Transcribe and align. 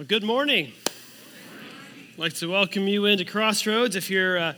Well, 0.00 0.06
good 0.06 0.24
morning. 0.24 0.72
I'd 2.14 2.18
like 2.18 2.32
to 2.36 2.50
welcome 2.50 2.88
you 2.88 3.04
into 3.04 3.26
Crossroads. 3.26 3.96
If 3.96 4.08
you're 4.08 4.38
uh, 4.38 4.54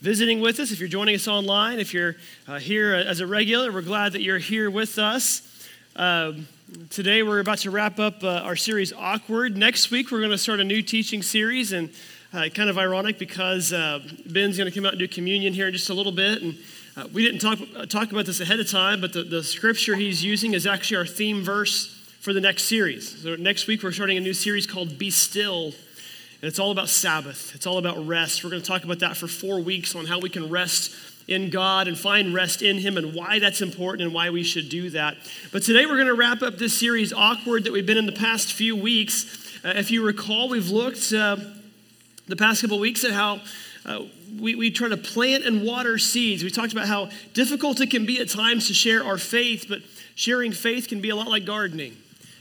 visiting 0.00 0.40
with 0.40 0.58
us, 0.58 0.72
if 0.72 0.80
you're 0.80 0.88
joining 0.88 1.14
us 1.14 1.28
online, 1.28 1.78
if 1.78 1.94
you're 1.94 2.16
uh, 2.48 2.58
here 2.58 2.92
as 2.94 3.20
a 3.20 3.26
regular, 3.28 3.70
we're 3.70 3.82
glad 3.82 4.14
that 4.14 4.22
you're 4.22 4.38
here 4.38 4.68
with 4.68 4.98
us. 4.98 5.68
Um, 5.94 6.48
today, 6.88 7.22
we're 7.22 7.38
about 7.38 7.58
to 7.58 7.70
wrap 7.70 8.00
up 8.00 8.24
uh, 8.24 8.40
our 8.42 8.56
series 8.56 8.92
Awkward. 8.92 9.56
Next 9.56 9.92
week, 9.92 10.10
we're 10.10 10.18
going 10.18 10.32
to 10.32 10.38
start 10.38 10.58
a 10.58 10.64
new 10.64 10.82
teaching 10.82 11.22
series, 11.22 11.70
and 11.70 11.90
uh, 12.32 12.48
kind 12.52 12.68
of 12.68 12.76
ironic 12.76 13.16
because 13.16 13.72
uh, 13.72 14.00
Ben's 14.26 14.56
going 14.58 14.68
to 14.68 14.74
come 14.74 14.84
out 14.84 14.94
and 14.94 14.98
do 14.98 15.06
communion 15.06 15.54
here 15.54 15.68
in 15.68 15.72
just 15.72 15.90
a 15.90 15.94
little 15.94 16.10
bit. 16.10 16.42
And 16.42 16.58
uh, 16.96 17.06
we 17.12 17.24
didn't 17.24 17.38
talk, 17.38 17.60
talk 17.88 18.10
about 18.10 18.26
this 18.26 18.40
ahead 18.40 18.58
of 18.58 18.68
time, 18.68 19.00
but 19.00 19.12
the, 19.12 19.22
the 19.22 19.44
scripture 19.44 19.94
he's 19.94 20.24
using 20.24 20.52
is 20.52 20.66
actually 20.66 20.96
our 20.96 21.06
theme 21.06 21.44
verse 21.44 21.99
for 22.20 22.34
the 22.34 22.40
next 22.40 22.64
series. 22.64 23.22
So, 23.22 23.34
next 23.36 23.66
week, 23.66 23.82
we're 23.82 23.92
starting 23.92 24.18
a 24.18 24.20
new 24.20 24.34
series 24.34 24.66
called 24.66 24.98
Be 24.98 25.10
Still. 25.10 25.72
And 26.42 26.48
it's 26.48 26.58
all 26.58 26.70
about 26.70 26.88
Sabbath, 26.88 27.54
it's 27.54 27.66
all 27.66 27.78
about 27.78 28.06
rest. 28.06 28.44
We're 28.44 28.50
going 28.50 28.62
to 28.62 28.68
talk 28.68 28.84
about 28.84 28.98
that 29.00 29.16
for 29.16 29.26
four 29.26 29.60
weeks 29.60 29.94
on 29.94 30.06
how 30.06 30.18
we 30.20 30.28
can 30.28 30.50
rest 30.50 30.94
in 31.28 31.48
God 31.48 31.88
and 31.88 31.98
find 31.98 32.34
rest 32.34 32.60
in 32.62 32.78
Him 32.78 32.98
and 32.98 33.14
why 33.14 33.38
that's 33.38 33.62
important 33.62 34.02
and 34.02 34.14
why 34.14 34.30
we 34.30 34.42
should 34.42 34.68
do 34.68 34.90
that. 34.90 35.16
But 35.50 35.62
today, 35.62 35.86
we're 35.86 35.96
going 35.96 36.08
to 36.08 36.14
wrap 36.14 36.42
up 36.42 36.58
this 36.58 36.78
series, 36.78 37.12
Awkward, 37.12 37.64
that 37.64 37.72
we've 37.72 37.86
been 37.86 37.98
in 37.98 38.06
the 38.06 38.12
past 38.12 38.52
few 38.52 38.76
weeks. 38.76 39.58
Uh, 39.64 39.72
if 39.76 39.90
you 39.90 40.04
recall, 40.04 40.50
we've 40.50 40.70
looked 40.70 41.12
uh, 41.14 41.36
the 42.28 42.36
past 42.36 42.60
couple 42.60 42.78
weeks 42.78 43.02
at 43.04 43.12
how. 43.12 43.40
Uh, 43.86 44.02
we, 44.38 44.54
we 44.54 44.70
try 44.70 44.88
to 44.88 44.96
plant 44.96 45.44
and 45.44 45.64
water 45.64 45.98
seeds. 45.98 46.44
We 46.44 46.50
talked 46.50 46.72
about 46.72 46.86
how 46.86 47.08
difficult 47.32 47.80
it 47.80 47.90
can 47.90 48.06
be 48.06 48.20
at 48.20 48.28
times 48.28 48.68
to 48.68 48.74
share 48.74 49.02
our 49.02 49.18
faith, 49.18 49.66
but 49.68 49.80
sharing 50.14 50.52
faith 50.52 50.86
can 50.86 51.00
be 51.00 51.08
a 51.08 51.16
lot 51.16 51.26
like 51.26 51.44
gardening 51.44 51.96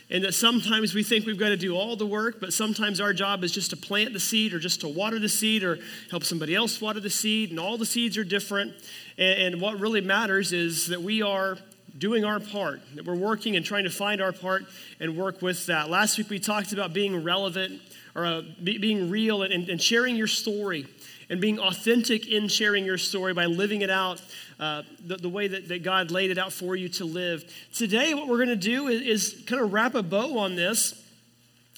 and 0.09 0.23
that 0.23 0.33
sometimes 0.33 0.93
we 0.93 1.03
think 1.03 1.25
we've 1.25 1.37
got 1.37 1.49
to 1.49 1.57
do 1.57 1.75
all 1.75 1.95
the 1.95 2.05
work, 2.05 2.39
but 2.39 2.51
sometimes 2.51 2.99
our 2.99 3.13
job 3.13 3.43
is 3.43 3.51
just 3.51 3.69
to 3.69 3.77
plant 3.77 4.13
the 4.13 4.19
seed 4.19 4.53
or 4.53 4.59
just 4.59 4.81
to 4.81 4.87
water 4.87 5.19
the 5.19 5.29
seed 5.29 5.63
or 5.63 5.77
help 6.09 6.23
somebody 6.23 6.55
else 6.55 6.81
water 6.81 6.99
the 6.99 7.09
seed, 7.09 7.51
and 7.51 7.59
all 7.59 7.77
the 7.77 7.85
seeds 7.85 8.17
are 8.17 8.23
different. 8.23 8.73
And, 9.17 9.53
and 9.53 9.61
what 9.61 9.79
really 9.79 10.01
matters 10.01 10.51
is 10.51 10.87
that 10.87 11.01
we 11.01 11.21
are 11.21 11.57
doing 11.97 12.23
our 12.23 12.39
part, 12.39 12.81
that 12.95 13.05
we're 13.05 13.15
working 13.15 13.55
and 13.55 13.65
trying 13.65 13.83
to 13.83 13.89
find 13.89 14.21
our 14.21 14.31
part 14.31 14.63
and 14.99 15.17
work 15.17 15.41
with 15.41 15.65
that. 15.67 15.89
Last 15.89 16.17
week 16.17 16.29
we 16.29 16.39
talked 16.39 16.71
about 16.71 16.93
being 16.93 17.23
relevant 17.23 17.81
or 18.15 18.25
uh, 18.25 18.41
be, 18.63 18.77
being 18.77 19.09
real 19.09 19.43
and, 19.43 19.69
and 19.69 19.81
sharing 19.81 20.15
your 20.15 20.27
story 20.27 20.87
and 21.29 21.39
being 21.39 21.59
authentic 21.59 22.27
in 22.27 22.47
sharing 22.47 22.85
your 22.85 22.97
story 22.97 23.33
by 23.33 23.45
living 23.45 23.81
it 23.81 23.89
out 23.89 24.21
uh, 24.59 24.83
the, 25.05 25.17
the, 25.17 25.29
way 25.29 25.47
that, 25.47 25.67
that 25.67 25.83
God 25.83 26.11
laid 26.11 26.31
it 26.31 26.37
out 26.37 26.51
for 26.51 26.75
you 26.75 26.89
to 26.89 27.05
live. 27.05 27.43
Today, 27.73 28.13
what 28.13 28.27
we're 28.27 28.37
going 28.37 28.49
to 28.49 28.55
do 28.55 28.87
is, 28.87 29.01
is 29.01 29.43
kind 29.45 29.61
of 29.61 29.71
wrap 29.71 29.95
a 29.95 30.03
bow 30.03 30.39
on 30.39 30.55
this 30.55 31.01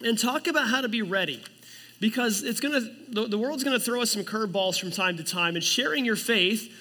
and 0.04 0.18
talk 0.18 0.48
about 0.48 0.68
how 0.68 0.82
to 0.82 0.90
be 0.90 1.02
ready 1.02 1.44
because 2.00 2.44
it's 2.44 2.60
going 2.60 2.74
to 2.74 2.92
the, 3.10 3.28
the 3.28 3.38
world's 3.38 3.64
going 3.64 3.78
to 3.78 3.84
throw 3.84 4.02
us 4.02 4.12
some 4.12 4.24
curveballs 4.24 4.80
from 4.80 4.92
time 4.92 5.18
to 5.18 5.24
time 5.24 5.56
and 5.56 5.64
sharing 5.64 6.06
your 6.06 6.16
faith 6.16 6.74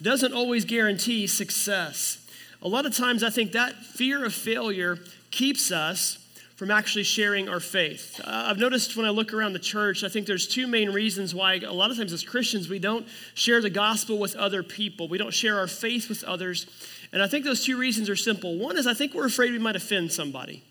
doesn't 0.00 0.32
always 0.32 0.64
guarantee 0.64 1.26
success 1.26 2.26
a 2.62 2.68
lot 2.68 2.86
of 2.86 2.96
times 2.96 3.22
i 3.22 3.30
think 3.30 3.52
that 3.52 3.74
fear 3.76 4.24
of 4.24 4.32
failure 4.32 4.98
keeps 5.30 5.70
us 5.70 6.21
from 6.62 6.70
actually 6.70 7.02
sharing 7.02 7.48
our 7.48 7.58
faith. 7.58 8.20
Uh, 8.22 8.44
I've 8.46 8.56
noticed 8.56 8.96
when 8.96 9.04
I 9.04 9.10
look 9.10 9.34
around 9.34 9.52
the 9.52 9.58
church, 9.58 10.04
I 10.04 10.08
think 10.08 10.28
there's 10.28 10.46
two 10.46 10.68
main 10.68 10.90
reasons 10.90 11.34
why 11.34 11.54
a 11.54 11.72
lot 11.72 11.90
of 11.90 11.96
times 11.96 12.12
as 12.12 12.22
Christians 12.22 12.68
we 12.68 12.78
don't 12.78 13.04
share 13.34 13.60
the 13.60 13.68
gospel 13.68 14.16
with 14.16 14.36
other 14.36 14.62
people. 14.62 15.08
We 15.08 15.18
don't 15.18 15.34
share 15.34 15.58
our 15.58 15.66
faith 15.66 16.08
with 16.08 16.22
others. 16.22 16.68
And 17.12 17.20
I 17.20 17.26
think 17.26 17.44
those 17.44 17.64
two 17.64 17.76
reasons 17.76 18.08
are 18.08 18.14
simple. 18.14 18.58
One 18.58 18.76
is 18.76 18.86
I 18.86 18.94
think 18.94 19.12
we're 19.12 19.26
afraid 19.26 19.50
we 19.50 19.58
might 19.58 19.74
offend 19.74 20.12
somebody. 20.12 20.62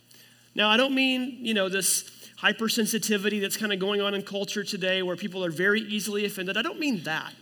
Now, 0.56 0.70
I 0.70 0.78
don't 0.78 0.96
mean, 0.96 1.40
you 1.42 1.54
know, 1.54 1.68
this 1.68 2.10
hypersensitivity 2.42 3.42
that's 3.42 3.58
kind 3.58 3.74
of 3.74 3.80
going 3.80 4.00
on 4.00 4.14
in 4.14 4.22
culture 4.22 4.64
today 4.64 5.02
where 5.02 5.18
people 5.18 5.44
are 5.44 5.52
very 5.52 5.82
easily 5.82 6.24
offended. 6.24 6.56
I 6.56 6.62
don't 6.62 6.80
mean 6.80 7.04
that. 7.04 7.34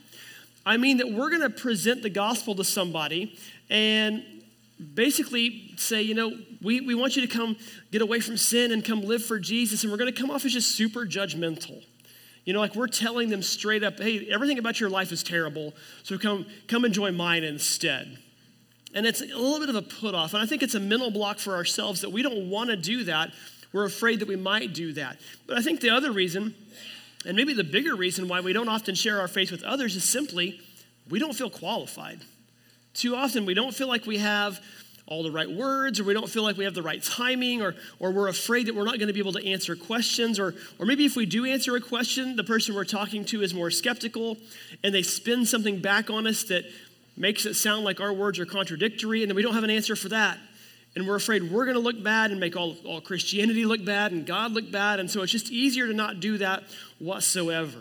I 0.66 0.76
mean 0.76 0.96
that 0.96 1.12
we're 1.12 1.30
going 1.30 1.42
to 1.42 1.50
present 1.50 2.02
the 2.02 2.10
gospel 2.10 2.56
to 2.56 2.64
somebody 2.64 3.38
and 3.68 4.24
basically 4.80 5.74
say, 5.76 6.02
you 6.02 6.14
know, 6.14 6.32
we, 6.62 6.80
we 6.80 6.94
want 6.94 7.16
you 7.16 7.26
to 7.26 7.28
come 7.28 7.56
get 7.90 8.02
away 8.02 8.20
from 8.20 8.36
sin 8.36 8.72
and 8.72 8.84
come 8.84 9.02
live 9.02 9.24
for 9.24 9.38
Jesus, 9.38 9.82
and 9.82 9.92
we're 9.92 9.98
going 9.98 10.12
to 10.12 10.20
come 10.20 10.30
off 10.30 10.44
as 10.44 10.52
just 10.52 10.74
super 10.74 11.06
judgmental. 11.06 11.84
You 12.44 12.54
know, 12.54 12.60
like 12.60 12.74
we're 12.74 12.88
telling 12.88 13.28
them 13.28 13.42
straight 13.42 13.84
up, 13.84 13.98
hey, 13.98 14.26
everything 14.30 14.58
about 14.58 14.80
your 14.80 14.88
life 14.88 15.12
is 15.12 15.22
terrible, 15.22 15.74
so 16.02 16.18
come, 16.18 16.46
come 16.68 16.84
enjoy 16.84 17.12
mine 17.12 17.44
instead. 17.44 18.18
And 18.94 19.06
it's 19.06 19.20
a 19.20 19.26
little 19.26 19.60
bit 19.60 19.68
of 19.68 19.76
a 19.76 19.82
put 19.82 20.14
off. 20.14 20.34
And 20.34 20.42
I 20.42 20.46
think 20.46 20.62
it's 20.62 20.74
a 20.74 20.80
mental 20.80 21.10
block 21.10 21.38
for 21.38 21.54
ourselves 21.54 22.00
that 22.00 22.10
we 22.10 22.22
don't 22.22 22.50
want 22.50 22.70
to 22.70 22.76
do 22.76 23.04
that. 23.04 23.30
We're 23.72 23.84
afraid 23.84 24.18
that 24.18 24.26
we 24.26 24.34
might 24.34 24.74
do 24.74 24.92
that. 24.94 25.20
But 25.46 25.58
I 25.58 25.62
think 25.62 25.80
the 25.80 25.90
other 25.90 26.10
reason, 26.10 26.54
and 27.24 27.36
maybe 27.36 27.52
the 27.52 27.62
bigger 27.62 27.94
reason 27.94 28.26
why 28.26 28.40
we 28.40 28.52
don't 28.52 28.68
often 28.68 28.96
share 28.96 29.20
our 29.20 29.28
faith 29.28 29.52
with 29.52 29.62
others, 29.62 29.94
is 29.94 30.02
simply 30.02 30.60
we 31.08 31.20
don't 31.20 31.34
feel 31.34 31.50
qualified. 31.50 32.20
Too 32.94 33.14
often, 33.14 33.46
we 33.46 33.54
don't 33.54 33.74
feel 33.74 33.88
like 33.88 34.06
we 34.06 34.18
have 34.18 34.60
all 35.06 35.22
the 35.24 35.30
right 35.30 35.50
words, 35.50 35.98
or 35.98 36.04
we 36.04 36.14
don't 36.14 36.30
feel 36.30 36.44
like 36.44 36.56
we 36.56 36.64
have 36.64 36.74
the 36.74 36.82
right 36.82 37.02
timing, 37.02 37.62
or, 37.62 37.74
or 37.98 38.12
we're 38.12 38.28
afraid 38.28 38.66
that 38.66 38.74
we're 38.74 38.84
not 38.84 38.98
going 38.98 39.08
to 39.08 39.12
be 39.12 39.18
able 39.18 39.32
to 39.32 39.44
answer 39.44 39.74
questions, 39.74 40.38
or, 40.38 40.54
or 40.78 40.86
maybe 40.86 41.04
if 41.04 41.16
we 41.16 41.26
do 41.26 41.44
answer 41.44 41.74
a 41.74 41.80
question, 41.80 42.36
the 42.36 42.44
person 42.44 42.74
we're 42.74 42.84
talking 42.84 43.24
to 43.24 43.42
is 43.42 43.52
more 43.52 43.70
skeptical, 43.70 44.36
and 44.84 44.94
they 44.94 45.02
spin 45.02 45.44
something 45.44 45.80
back 45.80 46.10
on 46.10 46.28
us 46.28 46.44
that 46.44 46.64
makes 47.16 47.44
it 47.44 47.54
sound 47.54 47.84
like 47.84 48.00
our 48.00 48.12
words 48.12 48.38
are 48.38 48.46
contradictory, 48.46 49.22
and 49.22 49.30
then 49.30 49.36
we 49.36 49.42
don't 49.42 49.54
have 49.54 49.64
an 49.64 49.70
answer 49.70 49.96
for 49.96 50.08
that. 50.08 50.38
And 50.96 51.06
we're 51.06 51.16
afraid 51.16 51.50
we're 51.50 51.64
going 51.64 51.76
to 51.76 51.82
look 51.82 52.02
bad 52.02 52.30
and 52.30 52.40
make 52.40 52.56
all, 52.56 52.76
all 52.84 53.00
Christianity 53.00 53.64
look 53.64 53.84
bad 53.84 54.10
and 54.10 54.26
God 54.26 54.52
look 54.52 54.72
bad. 54.72 54.98
And 54.98 55.08
so 55.08 55.22
it's 55.22 55.30
just 55.30 55.50
easier 55.50 55.86
to 55.86 55.94
not 55.94 56.18
do 56.18 56.38
that 56.38 56.64
whatsoever. 56.98 57.78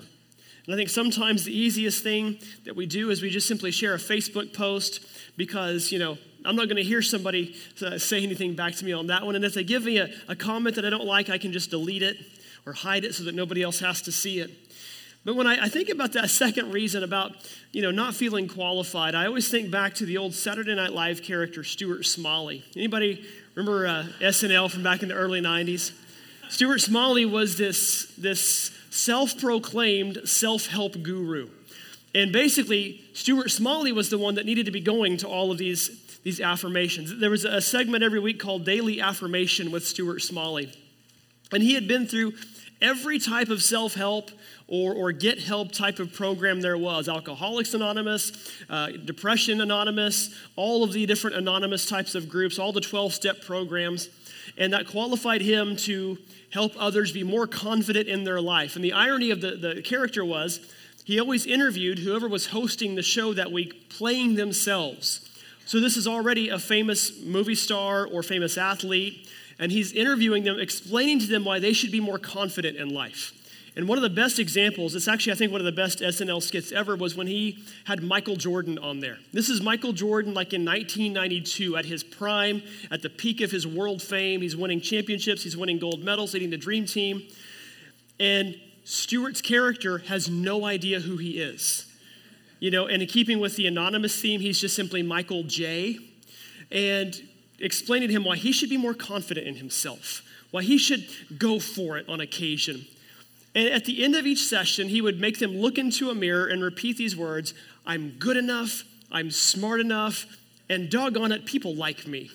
And 0.69 0.75
I 0.75 0.77
think 0.77 0.91
sometimes 0.91 1.45
the 1.45 1.57
easiest 1.57 2.03
thing 2.03 2.37
that 2.65 2.75
we 2.75 2.85
do 2.85 3.09
is 3.09 3.23
we 3.23 3.31
just 3.31 3.47
simply 3.47 3.71
share 3.71 3.95
a 3.95 3.97
Facebook 3.97 4.53
post 4.53 5.03
because, 5.35 5.91
you 5.91 5.97
know, 5.97 6.19
I'm 6.45 6.55
not 6.55 6.65
going 6.65 6.75
to 6.75 6.83
hear 6.83 7.01
somebody 7.01 7.55
uh, 7.81 7.97
say 7.97 8.21
anything 8.21 8.53
back 8.53 8.75
to 8.75 8.85
me 8.85 8.91
on 8.91 9.07
that 9.07 9.25
one. 9.25 9.35
And 9.35 9.43
if 9.43 9.55
they 9.55 9.63
give 9.63 9.83
me 9.83 9.97
a, 9.97 10.11
a 10.27 10.35
comment 10.35 10.75
that 10.75 10.85
I 10.85 10.91
don't 10.91 11.07
like, 11.07 11.27
I 11.27 11.39
can 11.39 11.53
just 11.53 11.71
delete 11.71 12.03
it 12.03 12.17
or 12.67 12.73
hide 12.73 13.03
it 13.03 13.15
so 13.15 13.23
that 13.23 13.33
nobody 13.33 13.63
else 13.63 13.79
has 13.79 14.03
to 14.03 14.11
see 14.11 14.41
it. 14.41 14.51
But 15.25 15.35
when 15.35 15.47
I, 15.47 15.63
I, 15.63 15.69
think 15.69 15.89
about 15.89 16.13
that 16.13 16.29
second 16.29 16.71
reason 16.71 17.01
about, 17.01 17.31
you 17.71 17.81
know, 17.81 17.89
not 17.89 18.13
feeling 18.13 18.47
qualified, 18.47 19.15
I 19.15 19.25
always 19.25 19.49
think 19.49 19.71
back 19.71 19.95
to 19.95 20.05
the 20.05 20.19
old 20.19 20.35
Saturday 20.35 20.75
Night 20.75 20.93
Live 20.93 21.23
character, 21.23 21.63
Stuart 21.63 22.05
Smalley. 22.05 22.63
Anybody 22.75 23.25
remember 23.55 23.87
uh, 23.87 24.05
SNL 24.19 24.69
from 24.69 24.83
back 24.83 25.01
in 25.01 25.09
the 25.09 25.15
early 25.15 25.41
90s? 25.41 25.93
Stuart 26.49 26.81
Smalley 26.81 27.25
was 27.25 27.57
this, 27.57 28.13
this 28.19 28.69
self-proclaimed 28.89 30.21
self-help 30.25 31.01
guru. 31.03 31.49
And 32.15 32.31
basically, 32.31 33.01
Stuart 33.13 33.51
Smalley 33.51 33.91
was 33.91 34.09
the 34.09 34.17
one 34.17 34.35
that 34.35 34.45
needed 34.45 34.65
to 34.65 34.71
be 34.71 34.79
going 34.79 35.17
to 35.17 35.27
all 35.27 35.51
of 35.51 35.57
these, 35.57 36.19
these 36.23 36.41
affirmations. 36.41 37.19
There 37.19 37.29
was 37.29 37.45
a 37.45 37.61
segment 37.61 38.03
every 38.03 38.19
week 38.19 38.39
called 38.39 38.65
Daily 38.65 38.99
Affirmation 38.99 39.71
with 39.71 39.85
Stuart 39.85 40.21
Smalley. 40.21 40.73
And 41.51 41.61
he 41.61 41.73
had 41.73 41.87
been 41.87 42.07
through 42.07 42.33
every 42.81 43.19
type 43.19 43.49
of 43.49 43.61
self 43.61 43.93
help 43.93 44.31
or, 44.67 44.93
or 44.93 45.11
get 45.11 45.39
help 45.39 45.71
type 45.71 45.99
of 45.99 46.13
program 46.13 46.61
there 46.61 46.77
was 46.77 47.09
Alcoholics 47.09 47.73
Anonymous, 47.73 48.31
uh, 48.69 48.89
Depression 49.05 49.61
Anonymous, 49.61 50.33
all 50.55 50.83
of 50.83 50.93
the 50.93 51.05
different 51.05 51.35
anonymous 51.35 51.87
types 51.87 52.13
of 52.15 52.29
groups, 52.29 52.59
all 52.59 52.71
the 52.71 52.81
12 52.81 53.13
step 53.13 53.41
programs. 53.41 54.09
And 54.59 54.73
that 54.73 54.87
qualified 54.87 55.41
him 55.41 55.75
to 55.77 56.17
help 56.51 56.73
others 56.77 57.11
be 57.11 57.23
more 57.23 57.47
confident 57.47 58.07
in 58.07 58.25
their 58.25 58.41
life. 58.41 58.75
And 58.75 58.83
the 58.83 58.93
irony 58.93 59.31
of 59.31 59.41
the, 59.41 59.51
the 59.51 59.81
character 59.81 60.23
was 60.23 60.59
he 61.05 61.19
always 61.19 61.47
interviewed 61.47 61.99
whoever 61.99 62.27
was 62.27 62.47
hosting 62.47 62.93
the 62.93 63.01
show 63.01 63.33
that 63.33 63.51
week 63.51 63.89
playing 63.89 64.35
themselves. 64.35 65.27
So 65.65 65.79
this 65.79 65.97
is 65.97 66.07
already 66.07 66.49
a 66.49 66.59
famous 66.59 67.21
movie 67.23 67.55
star 67.55 68.05
or 68.05 68.21
famous 68.21 68.57
athlete, 68.57 69.27
and 69.57 69.71
he's 69.71 69.91
interviewing 69.91 70.43
them, 70.43 70.59
explaining 70.59 71.19
to 71.19 71.27
them 71.27 71.45
why 71.45 71.59
they 71.59 71.73
should 71.73 71.91
be 71.91 71.99
more 71.99 72.19
confident 72.19 72.77
in 72.77 72.93
life. 72.93 73.33
And 73.79 73.87
one 73.87 73.97
of 73.97 74.01
the 74.01 74.09
best 74.09 74.39
examples, 74.39 74.93
it's 74.93 75.07
actually, 75.07 75.31
I 75.31 75.35
think, 75.35 75.53
one 75.53 75.61
of 75.61 75.65
the 75.65 75.71
best 75.71 75.99
SNL 75.99 76.43
skits 76.43 76.73
ever, 76.73 76.97
was 76.97 77.15
when 77.15 77.27
he 77.27 77.63
had 77.85 78.03
Michael 78.03 78.35
Jordan 78.35 78.77
on 78.77 78.99
there. 78.99 79.19
This 79.31 79.47
is 79.47 79.61
Michael 79.61 79.93
Jordan, 79.93 80.33
like 80.33 80.51
in 80.51 80.65
1992, 80.65 81.77
at 81.77 81.85
his 81.85 82.03
prime, 82.03 82.61
at 82.91 83.01
the 83.03 83.09
peak 83.09 83.39
of 83.39 83.51
his 83.51 83.65
world 83.65 84.01
fame. 84.01 84.41
He's 84.41 84.57
winning 84.57 84.81
championships, 84.81 85.43
he's 85.43 85.55
winning 85.55 85.79
gold 85.79 86.03
medals, 86.03 86.33
leading 86.33 86.49
the 86.49 86.57
dream 86.57 86.85
team. 86.85 87.25
And 88.19 88.59
Stuart's 88.83 89.41
character 89.41 89.99
has 89.99 90.29
no 90.29 90.65
idea 90.65 90.99
who 90.99 91.15
he 91.15 91.39
is. 91.39 91.85
You 92.59 92.71
know, 92.71 92.85
and 92.85 93.01
in 93.01 93.07
keeping 93.07 93.39
with 93.39 93.55
the 93.55 93.65
anonymous 93.65 94.21
theme, 94.21 94.41
he's 94.41 94.59
just 94.59 94.75
simply 94.75 95.03
Michael 95.03 95.43
J. 95.43 95.99
And 96.69 97.17
explaining 97.59 98.09
to 98.09 98.13
him 98.13 98.25
why 98.25 98.35
he 98.35 98.51
should 98.51 98.69
be 98.69 98.75
more 98.75 98.93
confident 98.93 99.47
in 99.47 99.55
himself, 99.55 100.21
why 100.51 100.63
he 100.63 100.77
should 100.77 101.07
go 101.37 101.61
for 101.61 101.97
it 101.97 102.09
on 102.09 102.19
occasion. 102.19 102.85
And 103.59 103.67
at 103.67 103.83
the 103.83 104.05
end 104.05 104.15
of 104.15 104.25
each 104.25 104.45
session, 104.45 104.87
he 104.87 105.01
would 105.01 105.19
make 105.19 105.39
them 105.39 105.51
look 105.51 105.77
into 105.77 106.09
a 106.09 106.15
mirror 106.15 106.47
and 106.47 106.63
repeat 106.63 106.95
these 106.95 107.17
words 107.17 107.53
I'm 107.85 108.11
good 108.11 108.37
enough, 108.37 108.85
I'm 109.11 109.31
smart 109.31 109.81
enough, 109.81 110.25
and 110.69 110.89
doggone 110.89 111.33
it, 111.33 111.43
people 111.43 111.75
like 111.75 112.07
me. 112.07 112.31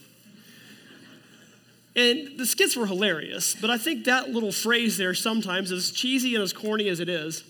And 1.96 2.38
the 2.38 2.44
skits 2.44 2.76
were 2.76 2.84
hilarious, 2.84 3.54
but 3.58 3.70
I 3.70 3.78
think 3.78 4.04
that 4.04 4.32
little 4.32 4.52
phrase 4.52 4.98
there 4.98 5.14
sometimes, 5.14 5.72
as 5.72 5.92
cheesy 5.92 6.34
and 6.34 6.44
as 6.44 6.52
corny 6.52 6.88
as 6.88 7.00
it 7.00 7.08
is, 7.08 7.42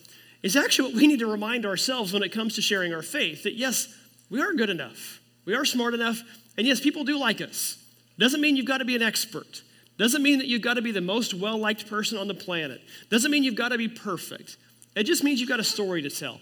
is 0.45 0.55
actually 0.55 0.93
what 0.93 1.01
we 1.01 1.09
need 1.09 1.19
to 1.19 1.27
remind 1.27 1.67
ourselves 1.67 2.13
when 2.13 2.23
it 2.23 2.31
comes 2.31 2.55
to 2.55 2.63
sharing 2.63 2.95
our 2.95 3.03
faith 3.03 3.43
that 3.43 3.55
yes, 3.55 3.93
we 4.31 4.41
are 4.41 4.53
good 4.53 4.71
enough, 4.71 5.19
we 5.47 5.55
are 5.57 5.65
smart 5.65 5.95
enough, 5.95 6.21
and 6.57 6.65
yes, 6.65 6.79
people 6.79 7.03
do 7.03 7.19
like 7.19 7.41
us. 7.41 7.77
Doesn't 8.21 8.41
mean 8.41 8.55
you've 8.55 8.67
got 8.67 8.79
to 8.79 8.85
be 8.85 8.95
an 8.95 9.03
expert. 9.03 9.63
Doesn't 9.97 10.23
mean 10.23 10.39
that 10.39 10.49
you've 10.49 10.63
got 10.63 10.75
to 10.75 10.83
be 10.83 10.93
the 10.93 11.01
most 11.01 11.35
well 11.35 11.59
liked 11.59 11.89
person 11.89 12.19
on 12.19 12.29
the 12.29 12.35
planet. 12.35 12.81
Doesn't 13.11 13.31
mean 13.31 13.45
you've 13.45 13.55
got 13.55 13.69
to 13.69 13.79
be 13.79 13.89
perfect. 13.89 14.57
It 14.97 15.05
just 15.05 15.23
means 15.25 15.41
you've 15.41 15.49
got 15.49 15.61
a 15.61 15.65
story 15.65 16.03
to 16.03 16.11
tell. 16.11 16.41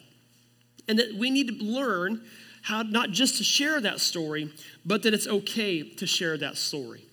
And 0.88 0.98
that 0.98 1.14
we 1.14 1.30
need 1.30 1.48
to 1.48 1.64
learn 1.64 2.22
how 2.62 2.82
not 2.82 3.10
just 3.10 3.38
to 3.38 3.44
share 3.44 3.80
that 3.80 4.00
story, 4.00 4.52
but 4.84 5.02
that 5.02 5.14
it's 5.14 5.26
okay 5.26 5.82
to 5.82 6.06
share 6.06 6.36
that 6.38 6.56
story. 6.56 7.04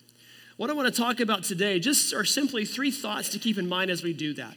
What 0.57 0.69
I 0.69 0.73
want 0.73 0.93
to 0.93 1.01
talk 1.01 1.19
about 1.19 1.43
today 1.43 1.79
just 1.79 2.13
are 2.13 2.25
simply 2.25 2.65
three 2.65 2.91
thoughts 2.91 3.29
to 3.29 3.39
keep 3.39 3.57
in 3.57 3.67
mind 3.67 3.89
as 3.89 4.03
we 4.03 4.13
do 4.13 4.33
that. 4.33 4.55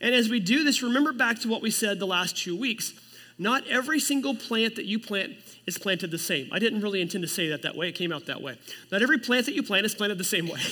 And 0.00 0.14
as 0.14 0.28
we 0.28 0.40
do 0.40 0.64
this, 0.64 0.82
remember 0.82 1.12
back 1.12 1.40
to 1.40 1.48
what 1.48 1.62
we 1.62 1.70
said 1.70 1.98
the 1.98 2.06
last 2.06 2.36
two 2.36 2.56
weeks. 2.56 2.94
Not 3.38 3.66
every 3.66 4.00
single 4.00 4.34
plant 4.34 4.76
that 4.76 4.84
you 4.84 4.98
plant 4.98 5.32
is 5.66 5.78
planted 5.78 6.10
the 6.10 6.18
same. 6.18 6.48
I 6.52 6.58
didn't 6.58 6.80
really 6.82 7.00
intend 7.00 7.22
to 7.22 7.28
say 7.28 7.48
that 7.48 7.62
that 7.62 7.74
way, 7.76 7.88
it 7.88 7.94
came 7.94 8.12
out 8.12 8.26
that 8.26 8.42
way. 8.42 8.58
Not 8.90 9.02
every 9.02 9.18
plant 9.18 9.46
that 9.46 9.54
you 9.54 9.62
plant 9.62 9.86
is 9.86 9.94
planted 9.94 10.18
the 10.18 10.24
same 10.24 10.46
way. 10.46 10.60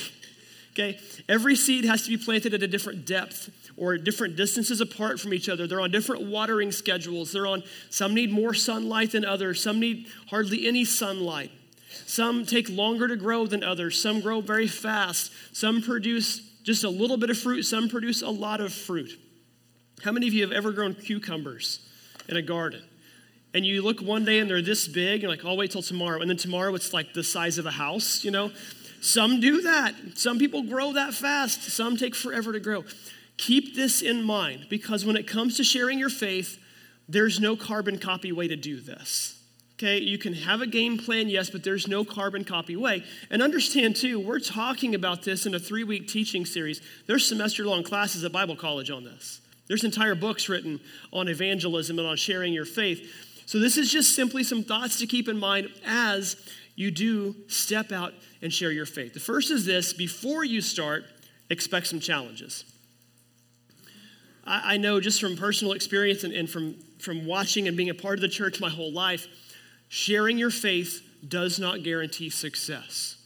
okay? 0.79 0.99
Every 1.27 1.55
seed 1.55 1.85
has 1.85 2.03
to 2.03 2.09
be 2.09 2.17
planted 2.17 2.53
at 2.53 2.63
a 2.63 2.67
different 2.67 3.05
depth 3.05 3.49
or 3.77 3.97
different 3.97 4.35
distances 4.35 4.81
apart 4.81 5.19
from 5.19 5.33
each 5.33 5.49
other. 5.49 5.67
They're 5.67 5.81
on 5.81 5.91
different 5.91 6.27
watering 6.27 6.71
schedules. 6.71 7.31
They're 7.31 7.47
on 7.47 7.63
some 7.89 8.13
need 8.13 8.31
more 8.31 8.53
sunlight 8.53 9.11
than 9.11 9.25
others, 9.25 9.61
some 9.61 9.79
need 9.79 10.07
hardly 10.29 10.67
any 10.67 10.85
sunlight. 10.85 11.51
Some 12.05 12.45
take 12.45 12.69
longer 12.69 13.07
to 13.07 13.15
grow 13.15 13.47
than 13.47 13.63
others. 13.63 13.99
Some 13.99 14.21
grow 14.21 14.41
very 14.41 14.67
fast. 14.67 15.31
Some 15.53 15.81
produce 15.81 16.39
just 16.63 16.83
a 16.83 16.89
little 16.89 17.17
bit 17.17 17.29
of 17.29 17.37
fruit. 17.37 17.63
Some 17.63 17.89
produce 17.89 18.21
a 18.21 18.29
lot 18.29 18.61
of 18.61 18.73
fruit. 18.73 19.11
How 20.03 20.11
many 20.11 20.27
of 20.27 20.33
you 20.33 20.43
have 20.43 20.51
ever 20.51 20.71
grown 20.71 20.93
cucumbers 20.93 21.79
in 22.27 22.37
a 22.37 22.41
garden? 22.41 22.83
And 23.53 23.65
you 23.65 23.81
look 23.81 24.01
one 24.01 24.23
day 24.23 24.39
and 24.39 24.49
they're 24.49 24.61
this 24.61 24.87
big, 24.87 25.23
you're 25.23 25.31
like, 25.31 25.43
I'll 25.43 25.57
wait 25.57 25.71
till 25.71 25.81
tomorrow. 25.81 26.21
And 26.21 26.29
then 26.29 26.37
tomorrow 26.37 26.73
it's 26.75 26.93
like 26.93 27.13
the 27.13 27.23
size 27.23 27.57
of 27.57 27.65
a 27.65 27.71
house, 27.71 28.23
you 28.23 28.29
know? 28.29 28.51
Some 29.01 29.39
do 29.39 29.61
that. 29.61 29.95
Some 30.15 30.39
people 30.39 30.63
grow 30.63 30.93
that 30.93 31.13
fast. 31.13 31.63
Some 31.63 31.97
take 31.97 32.15
forever 32.15 32.53
to 32.53 32.59
grow. 32.59 32.83
Keep 33.37 33.75
this 33.75 34.01
in 34.01 34.23
mind 34.23 34.67
because 34.69 35.05
when 35.05 35.15
it 35.15 35.27
comes 35.27 35.57
to 35.57 35.63
sharing 35.63 35.97
your 35.97 36.09
faith, 36.09 36.57
there's 37.07 37.39
no 37.39 37.55
carbon 37.55 37.97
copy 37.97 38.31
way 38.31 38.47
to 38.47 38.55
do 38.55 38.79
this. 38.79 39.41
Okay, 39.75 39.99
you 39.99 40.17
can 40.17 40.33
have 40.33 40.59
a 40.59 40.67
game 40.67 40.97
plan, 40.97 41.29
yes, 41.29 41.49
but 41.49 41.63
there's 41.63 41.87
no 41.87 42.03
carbon 42.03 42.43
copy 42.43 42.75
way. 42.75 43.05
And 43.29 43.41
understand 43.41 43.95
too, 43.95 44.19
we're 44.19 44.41
talking 44.41 44.93
about 44.93 45.23
this 45.23 45.45
in 45.45 45.55
a 45.55 45.59
three 45.59 45.85
week 45.85 46.09
teaching 46.09 46.45
series. 46.45 46.81
There's 47.07 47.25
semester 47.25 47.65
long 47.65 47.83
classes 47.83 48.25
at 48.25 48.33
Bible 48.33 48.57
college 48.57 48.91
on 48.91 49.05
this. 49.05 49.39
There's 49.69 49.85
entire 49.85 50.15
books 50.15 50.49
written 50.49 50.81
on 51.13 51.29
evangelism 51.29 51.97
and 51.97 52.05
on 52.05 52.17
sharing 52.17 52.51
your 52.51 52.65
faith. 52.65 53.09
So, 53.45 53.57
this 53.57 53.77
is 53.77 53.89
just 53.89 54.15
simply 54.15 54.43
some 54.43 54.63
thoughts 54.63 54.99
to 54.99 55.07
keep 55.07 55.29
in 55.29 55.39
mind 55.39 55.69
as 55.85 56.35
you 56.79 56.91
do 56.91 57.35
step 57.47 57.91
out 57.91 58.13
and 58.41 58.53
share 58.53 58.71
your 58.71 58.85
faith. 58.85 59.13
The 59.13 59.19
first 59.19 59.51
is 59.51 59.65
this 59.65 59.91
before 59.91 60.45
you 60.45 60.61
start, 60.61 61.03
expect 61.49 61.87
some 61.87 61.99
challenges. 61.99 62.63
I, 64.45 64.75
I 64.75 64.77
know 64.77 65.01
just 65.01 65.19
from 65.19 65.35
personal 65.35 65.73
experience 65.73 66.23
and, 66.23 66.31
and 66.31 66.49
from, 66.49 66.75
from 66.99 67.25
watching 67.25 67.67
and 67.67 67.75
being 67.75 67.89
a 67.89 67.93
part 67.93 68.17
of 68.17 68.21
the 68.21 68.29
church 68.29 68.61
my 68.61 68.69
whole 68.69 68.93
life 68.93 69.27
sharing 69.89 70.37
your 70.37 70.51
faith 70.51 71.01
does 71.27 71.59
not 71.59 71.83
guarantee 71.83 72.29
success. 72.29 73.17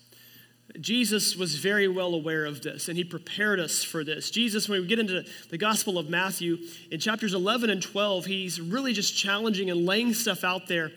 Jesus 0.82 1.36
was 1.36 1.54
very 1.54 1.88
well 1.88 2.16
aware 2.16 2.46
of 2.46 2.64
this, 2.64 2.88
and 2.88 2.98
he 2.98 3.04
prepared 3.04 3.60
us 3.60 3.84
for 3.84 4.04
this. 4.04 4.32
Jesus, 4.32 4.68
when 4.68 4.82
we 4.82 4.88
get 4.88 4.98
into 4.98 5.24
the 5.52 5.60
Gospel 5.60 6.00
of 6.00 6.10
Matthew, 6.10 6.58
in 6.90 7.00
chapters 7.00 7.36
11 7.36 7.70
and 7.70 7.84
12, 7.84 8.26
he's 8.26 8.60
really 8.60 8.94
just 8.94 9.16
challenging 9.16 9.70
and 9.70 9.86
laying 9.86 10.16
stuff 10.16 10.44
out 10.44 10.68
there, 10.68 10.92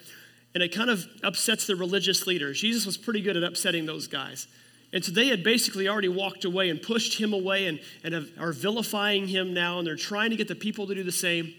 and 0.56 0.62
it 0.62 0.75
kind 0.75 0.88
of 0.88 1.06
upsets 1.23 1.67
the 1.67 1.76
religious 1.76 2.26
leaders. 2.26 2.62
Jesus 2.62 2.87
was 2.87 2.97
pretty 2.97 3.20
good 3.20 3.37
at 3.37 3.43
upsetting 3.43 3.85
those 3.85 4.06
guys. 4.06 4.47
And 4.91 5.05
so 5.05 5.12
they 5.12 5.29
had 5.29 5.44
basically 5.44 5.87
already 5.87 6.08
walked 6.08 6.47
away 6.47 6.70
and 6.70 6.81
pushed 6.81 7.20
him 7.20 7.35
away 7.35 7.67
and, 7.67 7.79
and 8.03 8.14
have, 8.14 8.31
are 8.41 8.55
vilifying 8.55 9.29
him 9.29 9.53
now, 9.53 9.76
and 9.76 9.87
they're 9.87 9.97
trying 9.97 10.31
to 10.31 10.37
get 10.37 10.49
the 10.49 10.55
people 10.55 10.87
to 10.87 10.94
do 10.94 11.03
the 11.03 11.12
same. 11.12 11.53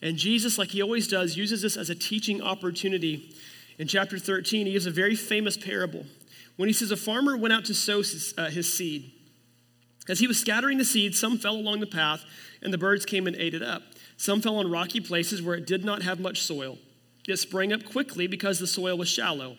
And 0.00 0.16
Jesus, 0.16 0.56
like 0.56 0.68
he 0.68 0.80
always 0.80 1.08
does, 1.08 1.36
uses 1.36 1.62
this 1.62 1.76
as 1.76 1.90
a 1.90 1.96
teaching 1.96 2.40
opportunity 2.40 3.34
in 3.76 3.88
chapter 3.88 4.20
13, 4.20 4.66
he 4.66 4.72
gives 4.74 4.86
a 4.86 4.92
very 4.92 5.16
famous 5.16 5.56
parable 5.56 6.06
when 6.54 6.68
he 6.68 6.72
says, 6.72 6.92
A 6.92 6.96
farmer 6.96 7.36
went 7.36 7.52
out 7.52 7.64
to 7.64 7.74
sow 7.74 7.98
his, 7.98 8.34
uh, 8.38 8.50
his 8.50 8.72
seed. 8.72 9.10
As 10.08 10.20
he 10.20 10.28
was 10.28 10.38
scattering 10.38 10.78
the 10.78 10.84
seed, 10.84 11.16
some 11.16 11.38
fell 11.38 11.56
along 11.56 11.80
the 11.80 11.88
path, 11.88 12.24
and 12.62 12.72
the 12.72 12.78
birds 12.78 13.04
came 13.04 13.26
and 13.26 13.34
ate 13.34 13.54
it 13.54 13.64
up. 13.64 13.82
Some 14.16 14.40
fell 14.40 14.58
on 14.58 14.70
rocky 14.70 15.00
places 15.00 15.42
where 15.42 15.56
it 15.56 15.66
did 15.66 15.84
not 15.84 16.02
have 16.02 16.20
much 16.20 16.40
soil. 16.40 16.78
It 17.26 17.36
sprang 17.38 17.72
up 17.72 17.84
quickly 17.84 18.26
because 18.26 18.58
the 18.58 18.66
soil 18.66 18.96
was 18.98 19.08
shallow. 19.08 19.56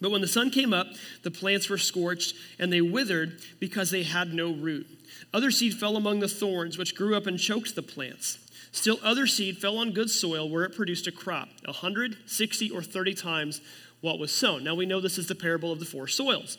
But 0.00 0.10
when 0.10 0.20
the 0.20 0.28
sun 0.28 0.50
came 0.50 0.74
up, 0.74 0.88
the 1.22 1.30
plants 1.30 1.70
were 1.70 1.78
scorched, 1.78 2.34
and 2.58 2.70
they 2.72 2.82
withered 2.82 3.40
because 3.58 3.90
they 3.90 4.02
had 4.02 4.34
no 4.34 4.52
root. 4.52 4.86
Other 5.32 5.50
seed 5.50 5.74
fell 5.74 5.96
among 5.96 6.20
the 6.20 6.28
thorns, 6.28 6.76
which 6.76 6.94
grew 6.94 7.16
up 7.16 7.26
and 7.26 7.38
choked 7.38 7.74
the 7.74 7.82
plants. 7.82 8.38
Still, 8.72 8.98
other 9.02 9.26
seed 9.26 9.56
fell 9.56 9.78
on 9.78 9.92
good 9.92 10.10
soil 10.10 10.50
where 10.50 10.64
it 10.64 10.76
produced 10.76 11.06
a 11.06 11.12
crop, 11.12 11.48
160 11.64 12.70
or 12.70 12.82
30 12.82 13.14
times 13.14 13.62
what 14.02 14.18
was 14.18 14.30
sown. 14.30 14.64
Now 14.64 14.74
we 14.74 14.84
know 14.84 15.00
this 15.00 15.16
is 15.16 15.28
the 15.28 15.34
parable 15.34 15.72
of 15.72 15.80
the 15.80 15.86
four 15.86 16.06
soils. 16.06 16.58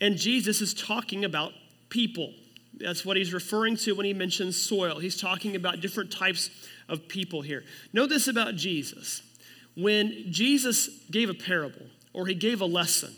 And 0.00 0.16
Jesus 0.16 0.60
is 0.60 0.74
talking 0.74 1.24
about 1.24 1.52
people. 1.88 2.34
That's 2.74 3.04
what 3.04 3.16
he's 3.16 3.32
referring 3.32 3.76
to 3.78 3.92
when 3.92 4.06
he 4.06 4.14
mentions 4.14 4.56
soil. 4.56 5.00
He's 5.00 5.20
talking 5.20 5.56
about 5.56 5.80
different 5.80 6.12
types 6.12 6.50
of 6.88 7.08
people 7.08 7.42
here. 7.42 7.64
Know 7.92 8.06
this 8.06 8.28
about 8.28 8.54
Jesus. 8.54 9.22
When 9.76 10.32
Jesus 10.32 10.88
gave 11.10 11.28
a 11.28 11.34
parable 11.34 11.86
or 12.12 12.26
he 12.26 12.34
gave 12.34 12.60
a 12.60 12.66
lesson, 12.66 13.14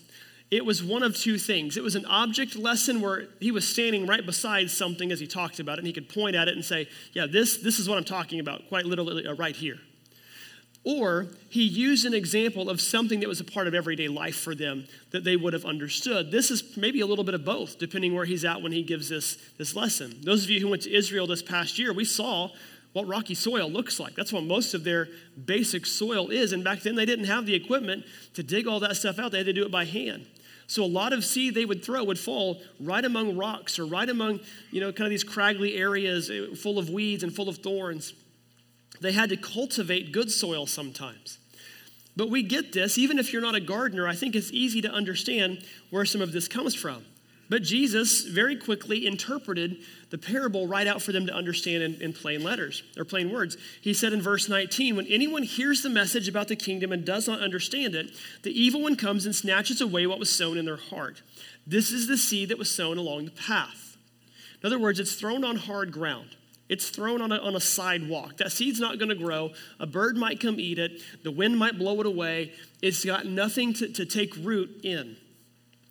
it 0.51 0.65
was 0.65 0.83
one 0.83 1.03
of 1.03 1.17
two 1.17 1.39
things. 1.39 1.77
It 1.77 1.83
was 1.83 1.95
an 1.95 2.07
object 2.07 2.57
lesson 2.57 3.01
where 3.01 3.27
he 3.39 3.51
was 3.51 3.69
standing 3.69 4.07
right 4.07 4.25
beside 4.25 4.71
something 4.71 5.13
as 5.13 5.21
he 5.21 5.27
talked 5.27 5.61
about 5.61 5.75
it, 5.75 5.81
and 5.81 5.87
he 5.87 5.93
could 5.93 6.09
point 6.09 6.35
at 6.35 6.49
it 6.49 6.55
and 6.55 6.65
say, 6.65 6.89
Yeah, 7.13 7.27
this, 7.27 7.59
this 7.59 7.79
is 7.79 7.89
what 7.89 7.99
I'm 7.99 8.05
talking 8.05 8.41
about, 8.41 8.69
quite 8.69 8.87
literally 8.87 9.27
uh, 9.27 9.35
right 9.35 9.55
here. 9.55 9.79
Or 10.85 11.27
he 11.51 11.65
used 11.65 12.07
an 12.07 12.15
example 12.15 12.71
of 12.71 12.81
something 12.81 13.21
that 13.21 13.29
was 13.29 13.41
a 13.41 13.45
part 13.45 13.67
of 13.67 13.75
everyday 13.75 14.09
life 14.09 14.37
for 14.37 14.55
them 14.55 14.87
that 15.11 15.23
they 15.23 15.37
would 15.37 15.53
have 15.53 15.67
understood. 15.67 16.31
This 16.31 16.51
is 16.51 16.79
maybe 16.79 17.01
a 17.01 17.07
little 17.07 17.25
bit 17.25 17.35
of 17.35 17.45
both, 17.45 17.79
depending 17.79 18.15
where 18.15 18.25
he's 18.25 18.45
at 18.45 18.63
when 18.63 18.73
he 18.73 18.83
gives 18.83 19.11
this, 19.11 19.37
this 19.59 19.77
lesson. 19.77 20.15
Those 20.23 20.45
of 20.45 20.51
you 20.51 20.61
who 20.61 20.69
went 20.69 20.83
to 20.83 20.95
Israel 20.95 21.27
this 21.27 21.43
past 21.43 21.79
year, 21.79 21.93
we 21.93 22.07
saw 22.07 22.49
what 22.99 23.07
rocky 23.07 23.35
soil 23.35 23.71
looks 23.71 24.01
like. 24.01 24.17
That's 24.17 24.33
what 24.33 24.43
most 24.43 24.75
of 24.75 24.83
their 24.83 25.09
basic 25.45 25.87
soil 25.87 26.31
is. 26.31 26.53
And 26.53 26.65
back 26.65 26.81
then, 26.81 26.97
they 26.97 27.07
didn't 27.07 27.27
have 27.27 27.47
the 27.47 27.55
equipment 27.55 28.05
to 28.35 28.43
dig 28.43 28.67
all 28.67 28.81
that 28.81 28.97
stuff 28.97 29.19
out, 29.21 29.31
they 29.31 29.39
had 29.39 29.47
to 29.47 29.53
do 29.53 29.65
it 29.65 29.71
by 29.71 29.85
hand. 29.85 30.27
So 30.67 30.85
a 30.85 30.87
lot 30.87 31.13
of 31.13 31.25
seed 31.25 31.55
they 31.55 31.65
would 31.65 31.83
throw 31.85 32.05
would 32.05 32.19
fall 32.19 32.61
right 32.79 33.05
among 33.05 33.37
rocks 33.37 33.79
or 33.79 33.87
right 33.87 34.09
among, 34.09 34.41
you 34.71 34.81
know, 34.81 34.93
kind 34.93 35.07
of 35.07 35.11
these 35.11 35.25
craggly 35.25 35.79
areas 35.79 36.29
eh, 36.29 36.55
full 36.57 36.79
of 36.79 36.91
weeds 36.91 37.23
and 37.23 37.35
full 37.35 37.49
of 37.49 37.59
thorns. 37.59 38.13
They 39.01 39.13
had 39.13 39.31
to 39.31 39.37
cultivate 39.37 40.13
good 40.13 40.31
soil 40.31 40.67
sometimes. 40.67 41.39
But 42.17 42.31
we 42.31 42.43
get 42.43 42.73
this, 42.73 42.99
even 42.99 43.19
if 43.19 43.33
you're 43.33 43.41
not 43.41 43.55
a 43.55 43.61
gardener, 43.61 44.09
I 44.09 44.17
think 44.17 44.35
it's 44.35 44.51
easy 44.53 44.83
to 44.83 44.91
understand 44.91 45.65
where 45.91 46.05
some 46.05 46.21
of 46.21 46.33
this 46.33 46.49
comes 46.49 46.75
from. 46.75 47.05
But 47.49 47.63
Jesus 47.63 48.25
very 48.25 48.57
quickly 48.57 49.07
interpreted 49.07 49.79
the 50.11 50.19
parable 50.19 50.67
right 50.67 50.87
out 50.87 51.03
for 51.03 51.13
them 51.13 51.27
to 51.27 51.35
understand 51.35 51.83
in, 51.83 52.01
in, 52.01 52.13
plain 52.13 52.43
letters 52.43 52.83
or 52.97 53.05
plain 53.05 53.31
words. 53.31 53.57
He 53.81 53.93
said 53.93 54.13
in 54.13 54.23
verse 54.23 54.49
19, 54.49 54.97
When 54.97 55.07
anyone 55.07 55.43
hears 55.43 55.83
the 55.83 55.91
message 55.91 56.29
about 56.29 56.49
the 56.49 56.57
kingdom 56.57 56.93
and 56.93 57.05
does 57.05 57.29
not 57.29 57.41
understand 57.41 57.95
it, 57.95 58.11
the 58.43 58.59
evil 58.59 58.83
one 58.83 58.97
comes 58.97 59.27
and 59.27 59.35
snatches 59.35 59.81
away 59.81 60.07
what 60.07 60.19
was 60.19 60.31
sown 60.31 60.57
in 60.57 60.65
their 60.65 60.77
heart. 60.77 61.23
This 61.67 61.93
is 61.93 62.07
the 62.07 62.17
seed 62.17 62.49
that 62.49 62.59
was 62.59 62.71
sown 62.71 62.97
along 62.97 63.27
the 63.27 63.31
path. 63.33 63.97
In 64.63 64.67
other 64.67 64.79
words, 64.79 64.99
it's 64.99 65.15
thrown 65.15 65.45
on 65.45 65.57
hard 65.57 65.93
ground. 65.93 66.37
It's 66.69 66.91
thrown 66.91 67.23
on 67.23 67.33
a, 67.33 67.37
on 67.39 67.57
a 67.57 67.61
sidewalk. 67.61 68.39
That 68.39 68.53
seed's 68.53 68.81
not 68.81 68.99
going 68.99 69.09
to 69.09 69.15
grow. 69.15 69.53
A 69.81 69.87
bird 69.87 70.17
might 70.17 70.41
come 70.41 70.61
eat 70.61 70.79
it. 70.79 71.01
The 71.23 71.31
wind 71.31 71.59
might 71.59 71.79
blow 71.79 72.01
it 72.01 72.07
away. 72.07 72.53
It's 72.83 73.05
got 73.05 73.27
nothing 73.27 73.73
to, 73.75 73.89
to 73.89 74.05
take 74.05 74.35
root 74.37 74.81
in. 74.83 75.17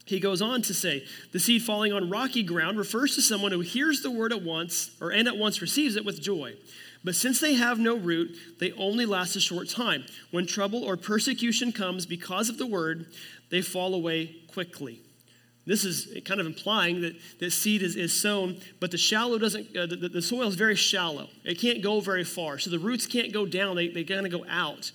He 0.08 0.20
goes 0.20 0.42
on 0.42 0.62
to 0.64 0.74
say, 0.74 1.06
the 1.34 1.40
seed 1.40 1.64
falling 1.64 1.94
on 1.94 2.10
rocky 2.10 2.44
ground 2.44 2.78
refers 2.78 3.16
to 3.16 3.22
someone 3.22 3.52
who 3.52 3.60
hears 3.60 4.02
the 4.02 4.12
word 4.12 4.32
at 4.32 4.42
once, 4.42 4.92
or 5.02 5.12
and 5.12 5.28
at 5.28 5.38
once 5.38 5.62
receives 5.62 5.96
it 5.96 6.06
with 6.06 6.22
joy. 6.22 6.56
But 7.04 7.16
since 7.16 7.40
they 7.40 7.54
have 7.54 7.80
no 7.80 7.96
root, 7.96 8.36
they 8.60 8.72
only 8.74 9.06
last 9.06 9.36
a 9.36 9.40
short 9.40 9.70
time. 9.70 10.06
When 10.32 10.46
trouble 10.46 10.84
or 10.84 10.98
persecution 10.98 11.72
comes 11.72 12.06
because 12.06 12.50
of 12.50 12.58
the 12.58 12.66
word, 12.66 13.08
they 13.50 13.62
fall 13.62 13.94
away 13.94 14.36
quickly. 14.52 15.02
This 15.66 15.84
is 15.84 16.22
kind 16.24 16.40
of 16.40 16.46
implying 16.46 17.02
that, 17.02 17.16
that 17.40 17.52
seed 17.52 17.82
is, 17.82 17.98
is 17.98 18.14
sown, 18.14 18.58
but 18.80 18.90
the 18.90 18.98
shallow 18.98 19.38
doesn't, 19.38 19.76
uh, 19.76 19.86
the, 19.86 20.10
the 20.12 20.22
soil 20.22 20.48
is 20.48 20.56
very 20.56 20.76
shallow. 20.76 21.28
It 21.44 21.60
can't 21.60 21.84
go 21.84 22.00
very 22.00 22.24
far. 22.24 22.58
So 22.58 22.70
the 22.70 22.80
roots 22.80 23.06
can't 23.06 23.34
go 23.34 23.46
down, 23.46 23.76
they, 23.76 23.90
they 23.90 24.06
kind 24.06 24.26
of 24.26 24.32
go 24.32 24.46
out. 24.50 24.92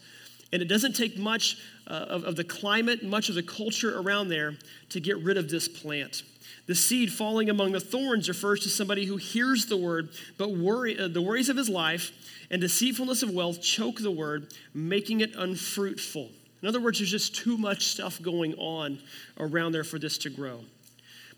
And 0.52 0.60
it 0.60 0.68
doesn't 0.68 0.94
take 0.94 1.16
much 1.16 1.56
uh, 1.86 1.90
of, 1.92 2.24
of 2.24 2.36
the 2.36 2.44
climate, 2.44 3.02
much 3.02 3.28
of 3.28 3.34
the 3.34 3.42
culture 3.42 3.98
around 3.98 4.28
there 4.28 4.54
to 4.90 5.00
get 5.00 5.18
rid 5.22 5.36
of 5.36 5.50
this 5.50 5.66
plant. 5.66 6.22
The 6.66 6.74
seed 6.74 7.12
falling 7.12 7.50
among 7.50 7.72
the 7.72 7.80
thorns 7.80 8.28
refers 8.28 8.60
to 8.60 8.68
somebody 8.68 9.06
who 9.06 9.16
hears 9.16 9.66
the 9.66 9.76
word, 9.76 10.10
but 10.38 10.50
worry, 10.50 10.98
uh, 10.98 11.08
the 11.08 11.22
worries 11.22 11.48
of 11.48 11.56
his 11.56 11.68
life 11.68 12.12
and 12.50 12.60
deceitfulness 12.60 13.22
of 13.22 13.30
wealth 13.30 13.60
choke 13.60 14.00
the 14.00 14.10
word, 14.10 14.52
making 14.74 15.20
it 15.20 15.34
unfruitful. 15.34 16.30
In 16.60 16.68
other 16.68 16.80
words, 16.80 16.98
there's 16.98 17.10
just 17.10 17.34
too 17.34 17.58
much 17.58 17.86
stuff 17.86 18.22
going 18.22 18.54
on 18.54 19.00
around 19.38 19.72
there 19.72 19.84
for 19.84 19.98
this 19.98 20.18
to 20.18 20.30
grow. 20.30 20.60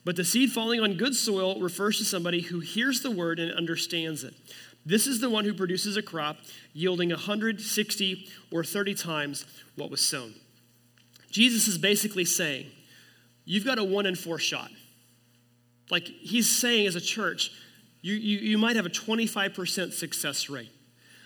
But 0.04 0.16
the 0.16 0.24
seed 0.24 0.52
falling 0.52 0.80
on 0.80 0.98
good 0.98 1.14
soil 1.14 1.58
refers 1.60 1.96
to 1.98 2.04
somebody 2.04 2.42
who 2.42 2.60
hears 2.60 3.00
the 3.00 3.10
word 3.10 3.38
and 3.38 3.50
understands 3.52 4.22
it. 4.22 4.34
This 4.86 5.06
is 5.06 5.20
the 5.20 5.30
one 5.30 5.44
who 5.44 5.54
produces 5.54 5.96
a 5.96 6.02
crop 6.02 6.38
yielding 6.72 7.10
160 7.10 8.28
or 8.50 8.64
30 8.64 8.94
times 8.94 9.46
what 9.76 9.90
was 9.90 10.04
sown. 10.04 10.34
Jesus 11.30 11.66
is 11.66 11.78
basically 11.78 12.24
saying, 12.24 12.66
You've 13.46 13.64
got 13.64 13.78
a 13.78 13.84
one 13.84 14.06
in 14.06 14.14
four 14.14 14.38
shot. 14.38 14.70
Like 15.90 16.06
he's 16.06 16.50
saying 16.50 16.86
as 16.86 16.96
a 16.96 17.00
church, 17.00 17.50
you, 18.00 18.14
you, 18.14 18.38
you 18.38 18.58
might 18.58 18.76
have 18.76 18.86
a 18.86 18.90
25% 18.90 19.92
success 19.92 20.48
rate. 20.48 20.70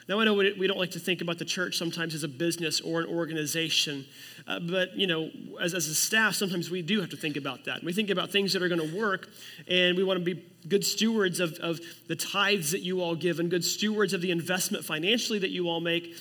Now, 0.09 0.21
I 0.21 0.25
know 0.25 0.33
we 0.33 0.67
don't 0.67 0.79
like 0.79 0.93
to 0.93 0.99
think 0.99 1.21
about 1.21 1.39
the 1.39 1.45
church 1.45 1.77
sometimes 1.77 2.15
as 2.15 2.23
a 2.23 2.29
business 2.29 2.81
or 2.81 3.01
an 3.01 3.07
organization, 3.07 4.07
uh, 4.47 4.59
but, 4.59 4.97
you 4.97 5.07
know, 5.07 5.29
as, 5.61 5.75
as 5.75 5.87
a 5.87 5.95
staff, 5.95 6.35
sometimes 6.35 6.71
we 6.71 6.81
do 6.81 7.03
have 7.03 7.11
to 7.11 7.17
think 7.17 7.37
about 7.37 7.67
that. 7.67 7.85
We 7.85 7.93
think 7.93 8.09
about 8.09 8.31
things 8.31 8.55
that 8.55 8.63
are 8.63 8.69
going 8.69 8.91
to 8.91 8.99
work, 8.99 9.29
and 9.69 9.99
we 9.99 10.05
want 10.05 10.19
to 10.19 10.25
be 10.25 10.43
good 10.67 10.83
stewards 10.83 11.41
of, 11.41 11.53
of 11.61 11.79
the 12.07 12.17
tithes 12.17 12.71
that 12.71 12.81
you 12.81 13.03
all 13.03 13.17
give 13.17 13.39
and 13.39 13.51
good 13.51 13.65
stewards 13.65 14.15
of 14.15 14.23
the 14.23 14.31
investment 14.31 14.83
financially 14.83 15.39
that 15.41 15.51
you 15.51 15.69
all 15.69 15.81
make. 15.81 16.17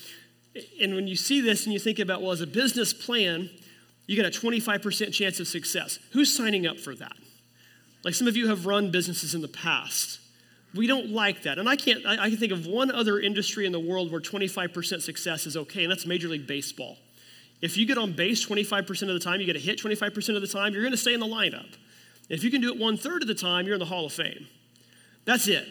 And 0.78 0.94
when 0.94 1.08
you 1.08 1.16
see 1.16 1.40
this 1.40 1.64
and 1.64 1.72
you 1.72 1.78
think 1.78 1.98
about, 1.98 2.20
well, 2.20 2.32
as 2.32 2.42
a 2.42 2.46
business 2.46 2.92
plan, 2.92 3.48
you 4.06 4.20
got 4.20 4.26
a 4.26 4.38
25% 4.38 5.14
chance 5.14 5.40
of 5.40 5.48
success. 5.48 5.98
Who's 6.12 6.34
signing 6.34 6.66
up 6.66 6.78
for 6.78 6.94
that? 6.94 7.16
Like 8.04 8.12
some 8.12 8.28
of 8.28 8.36
you 8.36 8.48
have 8.48 8.66
run 8.66 8.90
businesses 8.90 9.34
in 9.34 9.40
the 9.40 9.48
past. 9.48 10.20
We 10.74 10.86
don't 10.86 11.10
like 11.10 11.42
that. 11.42 11.58
And 11.58 11.68
I 11.68 11.76
can't, 11.76 12.04
I, 12.06 12.24
I 12.24 12.28
can 12.28 12.38
think 12.38 12.52
of 12.52 12.66
one 12.66 12.90
other 12.90 13.18
industry 13.18 13.64
in 13.64 13.72
the 13.72 13.80
world 13.80 14.12
where 14.12 14.20
25% 14.20 15.02
success 15.02 15.46
is 15.46 15.56
okay, 15.56 15.84
and 15.84 15.90
that's 15.90 16.06
Major 16.06 16.28
League 16.28 16.46
Baseball. 16.46 16.98
If 17.60 17.76
you 17.76 17.86
get 17.86 17.98
on 17.98 18.12
base 18.12 18.46
25% 18.46 19.02
of 19.02 19.08
the 19.08 19.18
time, 19.18 19.40
you 19.40 19.46
get 19.46 19.56
a 19.56 19.60
hit 19.60 19.78
25% 19.78 20.36
of 20.36 20.42
the 20.42 20.46
time, 20.46 20.72
you're 20.72 20.82
going 20.82 20.92
to 20.92 20.96
stay 20.98 21.14
in 21.14 21.20
the 21.20 21.26
lineup. 21.26 21.74
If 22.28 22.44
you 22.44 22.50
can 22.50 22.60
do 22.60 22.72
it 22.72 22.78
one 22.78 22.96
third 22.96 23.22
of 23.22 23.28
the 23.28 23.34
time, 23.34 23.66
you're 23.66 23.74
in 23.74 23.80
the 23.80 23.86
Hall 23.86 24.06
of 24.06 24.12
Fame. 24.12 24.46
That's 25.24 25.48
it. 25.48 25.66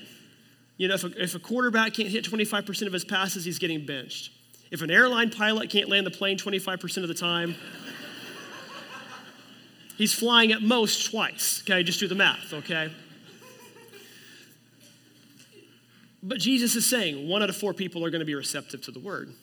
You 0.78 0.88
know, 0.88 0.96
if 0.96 1.04
a, 1.04 1.22
if 1.24 1.36
a 1.36 1.40
quarterback 1.40 1.94
can't 1.94 2.10
hit 2.10 2.26
25% 2.26 2.88
of 2.88 2.94
his 2.94 3.06
passes, 3.06 3.46
he's 3.46 3.60
getting 3.60 3.86
benched. 3.86 4.32
If 4.70 4.82
an 4.82 4.92
airline 4.92 5.30
pilot 5.30 5.70
can't 5.70 5.88
land 5.88 6.06
the 6.06 6.12
plane 6.12 6.38
25% 6.38 7.04
of 7.04 7.08
the 7.08 7.14
time, 7.14 7.56
he's 9.98 10.14
flying 10.14 10.52
at 10.52 10.62
most 10.62 11.10
twice. 11.10 11.64
Okay, 11.64 11.84
just 11.84 12.00
do 12.00 12.08
the 12.08 12.16
math, 12.16 12.54
okay? 12.54 12.92
But 16.24 16.40
Jesus 16.40 16.76
is 16.76 16.86
saying 16.86 17.28
one 17.28 17.44
out 17.44 17.50
of 17.50 17.56
four 17.56 17.74
people 17.74 18.04
are 18.06 18.10
going 18.10 18.20
to 18.20 18.26
be 18.26 18.36
receptive 18.36 18.82
to 18.84 18.92
the 18.92 19.00
word. 19.00 19.34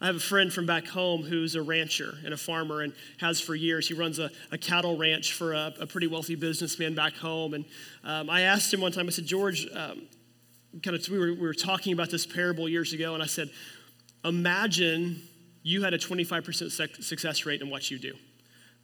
I 0.00 0.06
have 0.06 0.16
a 0.16 0.20
friend 0.20 0.52
from 0.52 0.66
back 0.66 0.88
home 0.88 1.22
who's 1.22 1.54
a 1.54 1.62
rancher 1.62 2.14
and 2.24 2.34
a 2.34 2.36
farmer 2.36 2.80
and 2.80 2.92
has 3.18 3.40
for 3.40 3.54
years. 3.54 3.86
He 3.86 3.94
runs 3.94 4.18
a, 4.18 4.30
a 4.50 4.58
cattle 4.58 4.96
ranch 4.96 5.32
for 5.32 5.52
a, 5.52 5.72
a, 5.78 5.86
pretty 5.86 6.08
wealthy 6.08 6.34
businessman 6.34 6.96
back 6.96 7.14
home. 7.14 7.54
And 7.54 7.64
um, 8.02 8.28
I 8.28 8.40
asked 8.40 8.74
him 8.74 8.80
one 8.80 8.90
time, 8.90 9.06
I 9.06 9.10
said, 9.10 9.26
George, 9.26 9.64
um, 9.72 10.08
kind 10.82 10.96
of, 10.96 11.08
we 11.08 11.18
were, 11.20 11.32
we 11.34 11.40
were 11.40 11.54
talking 11.54 11.92
about 11.92 12.10
this 12.10 12.26
parable 12.26 12.68
years 12.68 12.92
ago, 12.92 13.14
and 13.14 13.22
I 13.22 13.26
said, 13.26 13.50
imagine 14.24 15.22
you 15.62 15.84
had 15.84 15.94
a 15.94 15.98
25% 15.98 17.04
success 17.04 17.46
rate 17.46 17.60
in 17.60 17.70
what 17.70 17.88
you 17.88 17.98
do. 18.00 18.14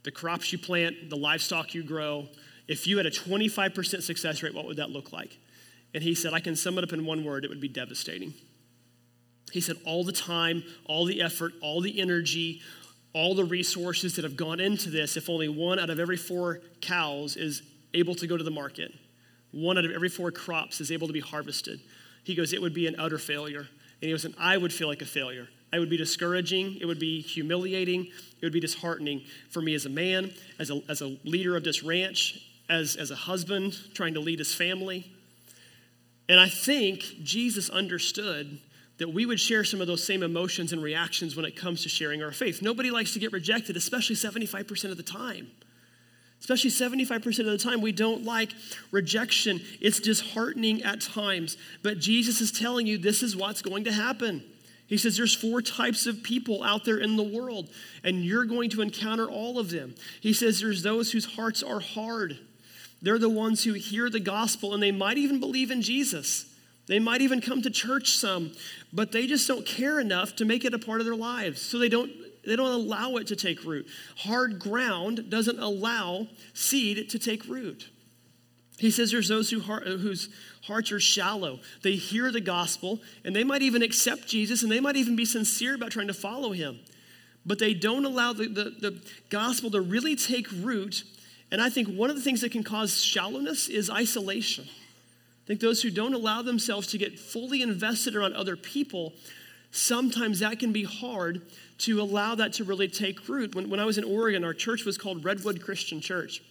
The 0.03 0.11
crops 0.11 0.53
you 0.53 0.57
plant, 0.57 1.09
the 1.09 1.17
livestock 1.17 1.73
you 1.73 1.83
grow. 1.83 2.29
If 2.69 2.87
you 2.87 2.95
had 2.95 3.05
a 3.05 3.11
25% 3.11 4.01
success 4.03 4.41
rate, 4.41 4.53
what 4.53 4.65
would 4.65 4.77
that 4.77 4.89
look 4.89 5.11
like? 5.11 5.37
And 5.93 6.03
he 6.03 6.13
said, 6.13 6.33
I 6.33 6.39
can 6.39 6.55
sum 6.55 6.77
it 6.77 6.83
up 6.83 6.93
in 6.93 7.05
one 7.05 7.23
word 7.23 7.43
it 7.43 7.49
would 7.49 7.61
be 7.61 7.67
devastating. 7.67 8.33
He 9.51 9.61
said, 9.61 9.77
all 9.85 10.03
the 10.03 10.11
time, 10.11 10.63
all 10.85 11.05
the 11.05 11.21
effort, 11.21 11.53
all 11.61 11.81
the 11.81 11.99
energy, 11.99 12.61
all 13.13 13.33
the 13.33 13.43
resources 13.43 14.15
that 14.15 14.23
have 14.23 14.37
gone 14.37 14.59
into 14.59 14.89
this, 14.89 15.17
if 15.17 15.29
only 15.29 15.49
one 15.49 15.79
out 15.79 15.89
of 15.89 15.99
every 15.99 16.17
four 16.17 16.61
cows 16.81 17.35
is 17.35 17.63
able 17.93 18.13
to 18.15 18.27
go 18.27 18.37
to 18.37 18.43
the 18.43 18.51
market, 18.51 18.93
one 19.51 19.77
out 19.77 19.85
of 19.85 19.91
every 19.91 20.09
four 20.09 20.31
crops 20.31 20.79
is 20.79 20.91
able 20.91 21.07
to 21.07 21.13
be 21.13 21.19
harvested, 21.19 21.79
he 22.23 22.35
goes, 22.35 22.53
it 22.53 22.61
would 22.61 22.73
be 22.73 22.85
an 22.85 22.95
utter 22.99 23.17
failure. 23.17 23.61
And 24.01 24.07
he 24.07 24.11
goes, 24.11 24.25
and 24.25 24.35
I 24.37 24.57
would 24.57 24.71
feel 24.71 24.87
like 24.87 25.01
a 25.01 25.05
failure. 25.05 25.47
It 25.73 25.79
would 25.79 25.89
be 25.89 25.97
discouraging. 25.97 26.77
It 26.79 26.85
would 26.85 26.99
be 26.99 27.21
humiliating. 27.21 28.05
It 28.05 28.45
would 28.45 28.53
be 28.53 28.59
disheartening 28.59 29.23
for 29.49 29.61
me 29.61 29.73
as 29.73 29.85
a 29.85 29.89
man, 29.89 30.31
as 30.59 30.69
a, 30.69 30.81
as 30.87 31.01
a 31.01 31.17
leader 31.23 31.55
of 31.55 31.63
this 31.63 31.83
ranch, 31.83 32.45
as, 32.69 32.95
as 32.95 33.11
a 33.11 33.15
husband 33.15 33.75
trying 33.93 34.13
to 34.13 34.19
lead 34.19 34.39
his 34.39 34.53
family. 34.53 35.11
And 36.29 36.39
I 36.39 36.47
think 36.47 37.01
Jesus 37.23 37.69
understood 37.69 38.59
that 38.99 39.11
we 39.11 39.25
would 39.25 39.39
share 39.39 39.63
some 39.63 39.81
of 39.81 39.87
those 39.87 40.05
same 40.05 40.23
emotions 40.23 40.71
and 40.71 40.83
reactions 40.83 41.35
when 41.35 41.45
it 41.45 41.55
comes 41.55 41.83
to 41.83 41.89
sharing 41.89 42.21
our 42.21 42.31
faith. 42.31 42.61
Nobody 42.61 42.91
likes 42.91 43.13
to 43.13 43.19
get 43.19 43.33
rejected, 43.33 43.75
especially 43.75 44.15
75% 44.15 44.91
of 44.91 44.97
the 44.97 45.03
time. 45.03 45.47
Especially 46.39 46.69
75% 46.69 47.39
of 47.39 47.45
the 47.45 47.57
time, 47.57 47.81
we 47.81 47.91
don't 47.91 48.23
like 48.23 48.53
rejection. 48.91 49.59
It's 49.81 49.99
disheartening 49.99 50.83
at 50.83 51.01
times. 51.01 51.57
But 51.81 51.99
Jesus 51.99 52.39
is 52.39 52.51
telling 52.51 52.87
you 52.87 52.97
this 52.97 53.23
is 53.23 53.35
what's 53.35 53.61
going 53.61 53.85
to 53.85 53.91
happen. 53.91 54.43
He 54.87 54.97
says 54.97 55.17
there's 55.17 55.35
four 55.35 55.61
types 55.61 56.05
of 56.07 56.23
people 56.23 56.63
out 56.63 56.85
there 56.85 56.97
in 56.97 57.15
the 57.15 57.23
world, 57.23 57.69
and 58.03 58.23
you're 58.23 58.45
going 58.45 58.69
to 58.71 58.81
encounter 58.81 59.29
all 59.29 59.59
of 59.59 59.69
them. 59.69 59.95
He 60.21 60.33
says 60.33 60.59
there's 60.59 60.81
those 60.81 61.11
whose 61.11 61.25
hearts 61.25 61.61
are 61.61 61.79
hard. 61.79 62.39
They're 63.01 63.19
the 63.19 63.29
ones 63.29 63.63
who 63.63 63.73
hear 63.73 64.09
the 64.09 64.19
gospel 64.19 64.73
and 64.73 64.83
they 64.83 64.91
might 64.91 65.17
even 65.17 65.39
believe 65.39 65.71
in 65.71 65.81
Jesus. 65.81 66.45
They 66.87 66.99
might 66.99 67.21
even 67.21 67.39
come 67.39 67.61
to 67.61 67.69
church 67.69 68.11
some, 68.11 68.51
but 68.91 69.11
they 69.11 69.27
just 69.27 69.47
don't 69.47 69.65
care 69.65 69.99
enough 69.99 70.35
to 70.37 70.45
make 70.45 70.65
it 70.65 70.73
a 70.73 70.79
part 70.79 70.99
of 70.99 71.05
their 71.05 71.15
lives. 71.15 71.61
So 71.61 71.77
they 71.77 71.89
don't 71.89 72.11
they 72.45 72.55
don't 72.55 72.71
allow 72.71 73.17
it 73.17 73.27
to 73.27 73.35
take 73.35 73.63
root. 73.63 73.85
Hard 74.17 74.59
ground 74.59 75.29
doesn't 75.29 75.59
allow 75.59 76.27
seed 76.53 77.09
to 77.09 77.19
take 77.19 77.45
root. 77.47 77.89
He 78.79 78.91
says 78.91 79.11
there's 79.11 79.27
those 79.27 79.49
who 79.49 79.59
heart, 79.59 79.85
whose 79.85 80.29
hearts 80.63 80.91
are 80.91 81.01
shallow. 81.01 81.59
They 81.83 81.95
hear 81.95 82.31
the 82.31 82.41
gospel 82.41 83.01
and 83.23 83.35
they 83.35 83.43
might 83.43 83.61
even 83.61 83.83
accept 83.83 84.25
Jesus 84.25 84.63
and 84.63 84.71
they 84.71 84.79
might 84.79 84.95
even 84.95 85.15
be 85.15 85.25
sincere 85.25 85.75
about 85.75 85.91
trying 85.91 86.07
to 86.07 86.13
follow 86.13 86.53
him. 86.53 86.79
But 87.45 87.59
they 87.59 87.73
don't 87.73 88.05
allow 88.05 88.33
the, 88.33 88.47
the, 88.47 88.63
the 88.63 89.01
gospel 89.29 89.69
to 89.71 89.81
really 89.81 90.15
take 90.15 90.47
root 90.51 91.03
and 91.51 91.61
I 91.61 91.69
think 91.69 91.87
one 91.87 92.09
of 92.09 92.15
the 92.15 92.21
things 92.21 92.41
that 92.41 92.51
can 92.51 92.63
cause 92.63 93.01
shallowness 93.01 93.67
is 93.67 93.89
isolation. 93.89 94.65
I 94.67 95.47
think 95.47 95.59
those 95.61 95.81
who 95.81 95.89
don't 95.89 96.13
allow 96.13 96.41
themselves 96.41 96.87
to 96.87 96.97
get 96.97 97.19
fully 97.19 97.61
invested 97.61 98.15
around 98.15 98.35
other 98.35 98.55
people, 98.55 99.13
sometimes 99.71 100.39
that 100.39 100.59
can 100.59 100.71
be 100.71 100.83
hard 100.83 101.41
to 101.79 102.01
allow 102.01 102.35
that 102.35 102.53
to 102.53 102.63
really 102.63 102.87
take 102.87 103.27
root. 103.27 103.55
When, 103.55 103.69
when 103.69 103.79
I 103.79 103.85
was 103.85 103.97
in 103.97 104.03
Oregon, 104.03 104.43
our 104.43 104.53
church 104.53 104.85
was 104.85 104.97
called 104.97 105.25
Redwood 105.25 105.63
Christian 105.63 106.01
Church. 106.01 106.43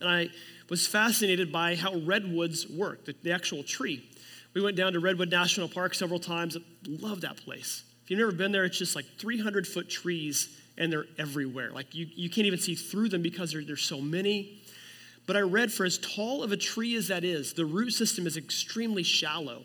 And 0.00 0.10
I 0.10 0.28
was 0.68 0.86
fascinated 0.86 1.52
by 1.52 1.76
how 1.76 1.94
redwoods 1.94 2.68
work, 2.68 3.06
the, 3.06 3.14
the 3.22 3.32
actual 3.32 3.62
tree. 3.62 4.02
We 4.52 4.60
went 4.60 4.76
down 4.76 4.92
to 4.92 5.00
Redwood 5.00 5.30
National 5.30 5.68
Park 5.68 5.94
several 5.94 6.20
times. 6.20 6.58
Love 6.86 7.22
that 7.22 7.36
place. 7.38 7.84
If 8.04 8.10
you've 8.10 8.18
never 8.18 8.32
been 8.32 8.52
there, 8.52 8.64
it's 8.64 8.78
just 8.78 8.96
like 8.96 9.06
300 9.18 9.66
foot 9.66 9.88
trees 9.88 10.60
and 10.78 10.92
they're 10.92 11.06
everywhere. 11.18 11.70
Like 11.70 11.94
you, 11.94 12.06
you 12.14 12.30
can't 12.30 12.46
even 12.46 12.58
see 12.58 12.74
through 12.74 13.08
them 13.08 13.22
because 13.22 13.52
there, 13.52 13.64
there's 13.64 13.84
so 13.84 14.00
many. 14.00 14.62
But 15.26 15.36
I 15.36 15.40
read 15.40 15.72
for 15.72 15.84
as 15.84 15.98
tall 15.98 16.42
of 16.42 16.52
a 16.52 16.56
tree 16.56 16.96
as 16.96 17.08
that 17.08 17.24
is, 17.24 17.52
the 17.52 17.64
root 17.64 17.92
system 17.92 18.26
is 18.26 18.36
extremely 18.36 19.02
shallow. 19.02 19.62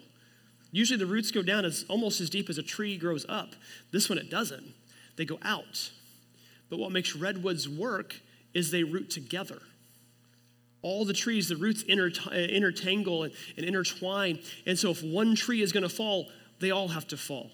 Usually 0.71 0.99
the 0.99 1.05
roots 1.05 1.31
go 1.31 1.41
down 1.41 1.65
as 1.65 1.85
almost 1.87 2.21
as 2.21 2.29
deep 2.29 2.49
as 2.49 2.57
a 2.57 2.63
tree 2.63 2.97
grows 2.97 3.25
up. 3.27 3.55
This 3.91 4.09
one 4.09 4.17
it 4.17 4.29
doesn't. 4.29 4.73
They 5.15 5.25
go 5.25 5.39
out. 5.41 5.89
But 6.69 6.79
what 6.79 6.91
makes 6.91 7.15
redwoods 7.15 7.67
work 7.67 8.15
is 8.53 8.71
they 8.71 8.83
root 8.83 9.09
together. 9.09 9.59
All 10.81 11.05
the 11.05 11.13
trees, 11.13 11.49
the 11.49 11.55
roots 11.55 11.83
intertangle 11.83 13.23
and, 13.23 13.33
and 13.57 13.65
intertwine. 13.65 14.39
And 14.65 14.77
so 14.77 14.91
if 14.91 15.01
one 15.01 15.35
tree 15.35 15.61
is 15.61 15.71
going 15.71 15.83
to 15.83 15.89
fall, 15.89 16.27
they 16.59 16.71
all 16.71 16.89
have 16.89 17.07
to 17.07 17.17
fall. 17.17 17.51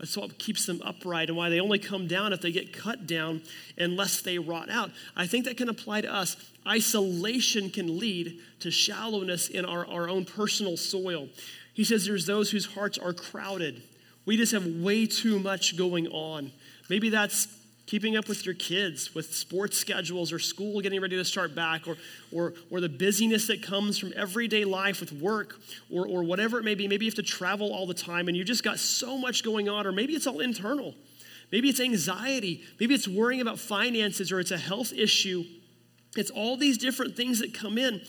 That's 0.00 0.16
what 0.16 0.38
keeps 0.38 0.64
them 0.64 0.80
upright 0.82 1.28
and 1.28 1.36
why 1.36 1.50
they 1.50 1.60
only 1.60 1.78
come 1.78 2.06
down 2.06 2.32
if 2.32 2.40
they 2.40 2.52
get 2.52 2.72
cut 2.72 3.06
down 3.06 3.42
unless 3.76 4.22
they 4.22 4.38
rot 4.38 4.70
out. 4.70 4.90
I 5.14 5.26
think 5.26 5.44
that 5.44 5.58
can 5.58 5.68
apply 5.68 6.00
to 6.00 6.12
us. 6.12 6.38
Isolation 6.66 7.68
can 7.68 7.98
lead 7.98 8.40
to 8.60 8.70
shallowness 8.70 9.48
in 9.48 9.66
our, 9.66 9.86
our 9.86 10.08
own 10.08 10.24
personal 10.24 10.78
soil. 10.78 11.28
He 11.74 11.84
says 11.84 12.06
there's 12.06 12.24
those 12.24 12.50
whose 12.50 12.64
hearts 12.64 12.96
are 12.96 13.12
crowded. 13.12 13.82
We 14.24 14.38
just 14.38 14.52
have 14.52 14.66
way 14.66 15.04
too 15.04 15.38
much 15.38 15.76
going 15.76 16.06
on. 16.08 16.50
Maybe 16.88 17.10
that's 17.10 17.46
keeping 17.90 18.16
up 18.16 18.28
with 18.28 18.46
your 18.46 18.54
kids, 18.54 19.16
with 19.16 19.34
sports 19.34 19.76
schedules 19.76 20.32
or 20.32 20.38
school 20.38 20.80
getting 20.80 21.00
ready 21.00 21.16
to 21.16 21.24
start 21.24 21.56
back, 21.56 21.88
or, 21.88 21.96
or, 22.30 22.54
or 22.70 22.80
the 22.80 22.88
busyness 22.88 23.48
that 23.48 23.64
comes 23.64 23.98
from 23.98 24.12
everyday 24.14 24.64
life 24.64 25.00
with 25.00 25.10
work, 25.10 25.56
or, 25.92 26.06
or 26.06 26.22
whatever 26.22 26.60
it 26.60 26.62
may 26.62 26.76
be. 26.76 26.86
Maybe 26.86 27.04
you 27.04 27.10
have 27.10 27.16
to 27.16 27.22
travel 27.24 27.74
all 27.74 27.88
the 27.88 27.94
time 27.94 28.28
and 28.28 28.36
you 28.36 28.44
just 28.44 28.62
got 28.62 28.78
so 28.78 29.18
much 29.18 29.42
going 29.42 29.68
on, 29.68 29.88
or 29.88 29.92
maybe 29.92 30.12
it's 30.12 30.28
all 30.28 30.38
internal. 30.38 30.94
Maybe 31.50 31.68
it's 31.68 31.80
anxiety. 31.80 32.62
Maybe 32.78 32.94
it's 32.94 33.08
worrying 33.08 33.40
about 33.40 33.58
finances 33.58 34.30
or 34.30 34.38
it's 34.38 34.52
a 34.52 34.58
health 34.58 34.92
issue. 34.92 35.42
It's 36.16 36.30
all 36.30 36.56
these 36.56 36.78
different 36.78 37.16
things 37.16 37.40
that 37.40 37.52
come 37.52 37.76
in. 37.76 38.02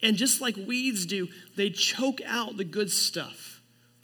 And 0.00 0.16
just 0.16 0.40
like 0.40 0.54
weeds 0.56 1.06
do, 1.06 1.26
they 1.56 1.70
choke 1.70 2.20
out 2.24 2.56
the 2.56 2.64
good 2.64 2.92
stuff. 2.92 3.53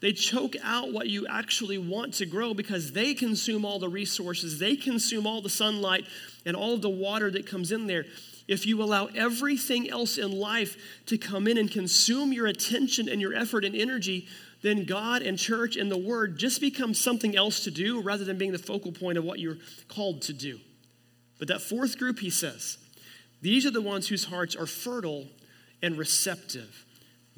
They 0.00 0.12
choke 0.12 0.56
out 0.62 0.92
what 0.92 1.08
you 1.08 1.26
actually 1.26 1.76
want 1.78 2.14
to 2.14 2.26
grow 2.26 2.54
because 2.54 2.92
they 2.92 3.12
consume 3.14 3.64
all 3.64 3.78
the 3.78 3.88
resources, 3.88 4.58
they 4.58 4.76
consume 4.76 5.26
all 5.26 5.42
the 5.42 5.50
sunlight 5.50 6.06
and 6.46 6.56
all 6.56 6.78
the 6.78 6.88
water 6.88 7.30
that 7.30 7.46
comes 7.46 7.70
in 7.70 7.86
there. 7.86 8.06
If 8.48 8.66
you 8.66 8.82
allow 8.82 9.06
everything 9.14 9.88
else 9.88 10.18
in 10.18 10.32
life 10.32 10.76
to 11.06 11.18
come 11.18 11.46
in 11.46 11.56
and 11.58 11.70
consume 11.70 12.32
your 12.32 12.46
attention 12.46 13.08
and 13.08 13.20
your 13.20 13.34
effort 13.34 13.64
and 13.64 13.76
energy, 13.76 14.26
then 14.62 14.84
God 14.84 15.22
and 15.22 15.38
church 15.38 15.76
and 15.76 15.90
the 15.90 15.96
Word 15.96 16.38
just 16.38 16.60
become 16.60 16.92
something 16.92 17.36
else 17.36 17.64
to 17.64 17.70
do 17.70 18.00
rather 18.00 18.24
than 18.24 18.38
being 18.38 18.52
the 18.52 18.58
focal 18.58 18.92
point 18.92 19.18
of 19.18 19.24
what 19.24 19.38
you're 19.38 19.58
called 19.88 20.22
to 20.22 20.32
do. 20.32 20.58
But 21.38 21.48
that 21.48 21.60
fourth 21.60 21.98
group, 21.98 22.18
he 22.18 22.30
says, 22.30 22.78
these 23.40 23.64
are 23.64 23.70
the 23.70 23.80
ones 23.80 24.08
whose 24.08 24.24
hearts 24.24 24.54
are 24.56 24.66
fertile 24.66 25.26
and 25.82 25.96
receptive. 25.96 26.84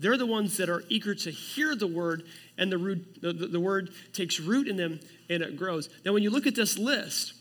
They're 0.03 0.17
the 0.17 0.27
ones 0.27 0.57
that 0.57 0.69
are 0.69 0.83
eager 0.89 1.15
to 1.15 1.31
hear 1.31 1.77
the 1.77 1.87
word, 1.87 2.25
and 2.59 2.73
the, 2.73 2.77
root, 2.77 3.23
the, 3.23 3.33
the, 3.33 3.61
word 3.61 3.91
takes 4.13 4.41
root 4.41 4.67
in 4.67 4.77
them 4.77 4.99
and 5.31 5.45
it 5.45 5.57
grows. 5.57 5.89
Now, 6.05 6.13
when 6.13 6.25
you 6.25 6.31
look 6.31 6.49
at 6.49 6.57
this 6.57 6.77
list, 6.77 7.35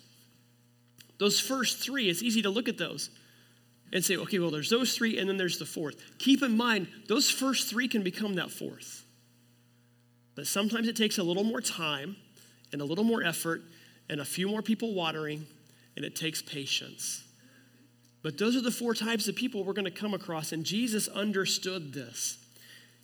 those 1.18 1.40
first 1.40 1.80
three, 1.80 2.08
it's 2.08 2.22
easy 2.22 2.44
to 2.44 2.52
look 2.52 2.70
at 2.70 2.78
those 2.78 3.10
and 3.92 4.06
say, 4.06 4.16
okay, 4.16 4.38
well, 4.38 4.52
there's 4.52 4.70
those 4.70 4.96
three, 4.96 5.18
and 5.18 5.28
then 5.28 5.38
there's 5.38 5.58
the 5.58 5.66
fourth. 5.66 5.96
Keep 6.20 6.44
in 6.44 6.56
mind, 6.56 6.88
those 7.08 7.32
first 7.32 7.68
three 7.68 7.88
can 7.88 8.04
become 8.04 8.36
that 8.36 8.52
fourth. 8.52 9.06
But 10.36 10.46
sometimes 10.46 10.88
it 10.88 10.96
takes 10.96 11.18
a 11.18 11.24
little 11.24 11.44
more 11.44 11.62
time 11.62 12.16
and 12.72 12.80
a 12.80 12.86
little 12.86 13.04
more 13.04 13.24
effort 13.24 13.64
and 14.08 14.22
a 14.22 14.26
few 14.26 14.48
more 14.48 14.62
people 14.62 14.94
watering, 14.94 15.48
and 15.96 16.06
it 16.06 16.16
takes 16.16 16.44
patience. 16.44 17.24
But 18.22 18.38
those 18.38 18.56
are 18.56 18.62
the 18.62 18.70
four 18.70 18.94
types 18.94 19.28
of 19.28 19.36
people 19.36 19.64
we're 19.64 19.74
going 19.74 19.86
to 19.86 19.92
come 19.92 20.14
across, 20.14 20.52
and 20.52 20.64
Jesus 20.64 21.08
understood 21.08 21.92
this. 21.92 22.38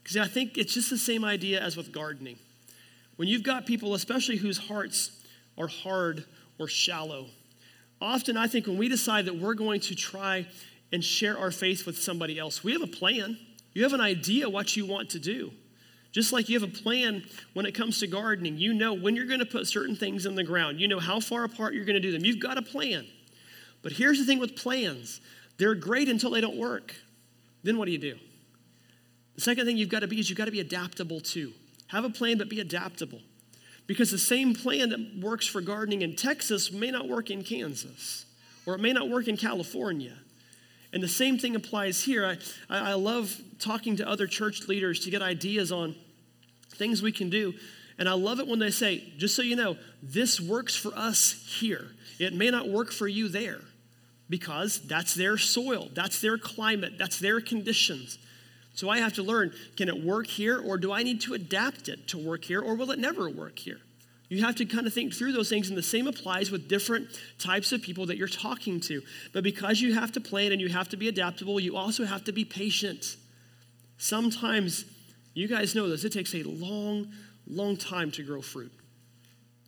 Because 0.07 0.25
I 0.25 0.31
think 0.31 0.57
it's 0.57 0.73
just 0.73 0.89
the 0.89 0.97
same 0.97 1.25
idea 1.25 1.59
as 1.59 1.75
with 1.75 1.91
gardening. 1.91 2.37
When 3.17 3.27
you've 3.27 3.43
got 3.43 3.65
people, 3.65 3.93
especially 3.93 4.37
whose 4.37 4.57
hearts 4.57 5.11
are 5.57 5.67
hard 5.67 6.23
or 6.57 6.69
shallow, 6.69 7.25
often 7.99 8.37
I 8.37 8.47
think 8.47 8.67
when 8.67 8.77
we 8.77 8.87
decide 8.87 9.25
that 9.25 9.35
we're 9.37 9.53
going 9.53 9.81
to 9.81 9.95
try 9.95 10.47
and 10.93 11.03
share 11.03 11.37
our 11.37 11.51
faith 11.51 11.85
with 11.85 12.01
somebody 12.01 12.39
else, 12.39 12.63
we 12.63 12.71
have 12.71 12.81
a 12.81 12.87
plan. 12.87 13.37
You 13.73 13.83
have 13.83 13.91
an 13.91 13.99
idea 13.99 14.49
what 14.49 14.77
you 14.77 14.85
want 14.85 15.09
to 15.09 15.19
do. 15.19 15.51
Just 16.13 16.31
like 16.31 16.47
you 16.47 16.57
have 16.57 16.69
a 16.69 16.71
plan 16.71 17.25
when 17.53 17.65
it 17.65 17.73
comes 17.73 17.99
to 17.99 18.07
gardening, 18.07 18.57
you 18.57 18.73
know 18.73 18.93
when 18.93 19.13
you're 19.13 19.25
going 19.25 19.41
to 19.41 19.45
put 19.45 19.67
certain 19.67 19.97
things 19.97 20.25
in 20.25 20.35
the 20.35 20.43
ground, 20.45 20.79
you 20.79 20.87
know 20.87 20.99
how 20.99 21.19
far 21.19 21.43
apart 21.43 21.73
you're 21.73 21.83
going 21.83 21.95
to 21.95 21.99
do 21.99 22.13
them. 22.13 22.23
You've 22.23 22.39
got 22.39 22.57
a 22.57 22.61
plan. 22.61 23.05
But 23.81 23.91
here's 23.91 24.19
the 24.19 24.25
thing 24.25 24.39
with 24.39 24.55
plans 24.55 25.19
they're 25.57 25.75
great 25.75 26.07
until 26.07 26.29
they 26.29 26.39
don't 26.39 26.57
work. 26.57 26.95
Then 27.63 27.77
what 27.77 27.87
do 27.87 27.91
you 27.91 27.97
do? 27.97 28.17
The 29.37 29.41
second 29.41 29.65
thing 29.65 29.77
you've 29.77 29.89
got 29.89 29.99
to 29.99 30.07
be 30.07 30.19
is 30.19 30.29
you've 30.29 30.37
got 30.37 30.45
to 30.45 30.51
be 30.51 30.59
adaptable 30.59 31.21
too. 31.21 31.53
Have 31.87 32.03
a 32.03 32.09
plan, 32.09 32.37
but 32.37 32.49
be 32.49 32.59
adaptable. 32.59 33.21
Because 33.85 34.11
the 34.11 34.17
same 34.17 34.53
plan 34.53 34.89
that 34.89 35.19
works 35.21 35.47
for 35.47 35.61
gardening 35.61 36.01
in 36.01 36.15
Texas 36.15 36.71
may 36.71 36.91
not 36.91 37.07
work 37.07 37.29
in 37.29 37.43
Kansas, 37.43 38.25
or 38.65 38.75
it 38.75 38.81
may 38.81 38.91
not 38.91 39.09
work 39.09 39.27
in 39.27 39.37
California. 39.37 40.15
And 40.91 41.01
the 41.01 41.07
same 41.07 41.37
thing 41.37 41.55
applies 41.55 42.03
here. 42.03 42.25
I, 42.25 42.37
I 42.69 42.93
love 42.95 43.39
talking 43.59 43.95
to 43.97 44.09
other 44.09 44.27
church 44.27 44.67
leaders 44.67 45.01
to 45.01 45.11
get 45.11 45.21
ideas 45.21 45.71
on 45.71 45.95
things 46.71 47.01
we 47.01 47.11
can 47.11 47.29
do. 47.29 47.53
And 47.99 48.09
I 48.09 48.13
love 48.13 48.39
it 48.39 48.47
when 48.47 48.59
they 48.59 48.71
say, 48.71 49.03
just 49.17 49.35
so 49.35 49.43
you 49.43 49.55
know, 49.55 49.77
this 50.01 50.41
works 50.41 50.75
for 50.75 50.93
us 50.95 51.45
here. 51.59 51.87
It 52.19 52.33
may 52.33 52.49
not 52.49 52.67
work 52.67 52.91
for 52.91 53.07
you 53.07 53.27
there 53.27 53.61
because 54.29 54.81
that's 54.81 55.13
their 55.13 55.37
soil, 55.37 55.89
that's 55.93 56.19
their 56.21 56.37
climate, 56.37 56.93
that's 56.97 57.19
their 57.19 57.39
conditions. 57.39 58.17
So 58.77 58.91
I 58.91 58.99
have 58.99 59.13
to 59.13 59.23
learn 59.23 59.51
can 59.75 59.89
it 59.89 60.03
work 60.03 60.27
here 60.27 60.61
or 60.61 60.77
do 60.77 60.93
I 60.93 61.01
need 61.01 61.19
to 61.21 61.33
adapt 61.33 61.89
it 61.89 62.07
to 62.09 62.17
work 62.17 62.43
here 62.43 62.61
or 62.61 62.75
will 62.75 62.91
it 62.91 62.99
never 62.99 63.27
work 63.27 63.57
here? 63.57 63.79
You 64.29 64.43
have 64.43 64.55
to 64.57 64.65
kind 64.65 64.85
of 64.85 64.93
think 64.93 65.13
through 65.13 65.31
those 65.31 65.49
things, 65.49 65.69
and 65.69 65.77
the 65.77 65.81
same 65.81 66.05
applies 66.05 66.51
with 66.51 66.67
different 66.67 67.07
types 67.39 67.71
of 67.71 67.81
people 67.81 68.05
that 68.07 68.17
you're 68.17 68.27
talking 68.27 68.81
to. 68.81 69.01
But 69.33 69.43
because 69.43 69.79
you 69.79 69.93
have 69.93 70.11
to 70.11 70.19
plan 70.19 70.51
and 70.51 70.59
you 70.59 70.67
have 70.67 70.89
to 70.89 70.97
be 70.97 71.07
adaptable, 71.07 71.61
you 71.61 71.77
also 71.77 72.03
have 72.03 72.25
to 72.25 72.33
be 72.33 72.43
patient. 72.43 73.15
Sometimes, 73.97 74.83
you 75.33 75.47
guys 75.47 75.75
know 75.75 75.87
this, 75.89 76.03
it 76.03 76.11
takes 76.11 76.35
a 76.35 76.43
long, 76.43 77.07
long 77.47 77.77
time 77.77 78.11
to 78.11 78.23
grow 78.23 78.41
fruit. 78.41 78.73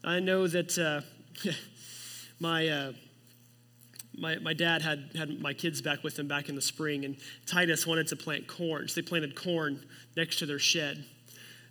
I 0.03 0.19
know 0.19 0.45
that 0.45 0.77
uh, 0.77 1.01
my. 2.39 2.67
Uh, 2.67 2.91
my, 4.19 4.37
my 4.37 4.53
dad 4.53 4.81
had, 4.81 5.11
had 5.15 5.39
my 5.39 5.53
kids 5.53 5.81
back 5.81 6.03
with 6.03 6.19
him 6.19 6.27
back 6.27 6.49
in 6.49 6.55
the 6.55 6.61
spring, 6.61 7.05
and 7.05 7.17
Titus 7.45 7.87
wanted 7.87 8.07
to 8.07 8.15
plant 8.15 8.47
corn. 8.47 8.87
So 8.87 9.01
they 9.01 9.07
planted 9.07 9.35
corn 9.35 9.83
next 10.15 10.39
to 10.39 10.45
their 10.45 10.59
shed. 10.59 11.03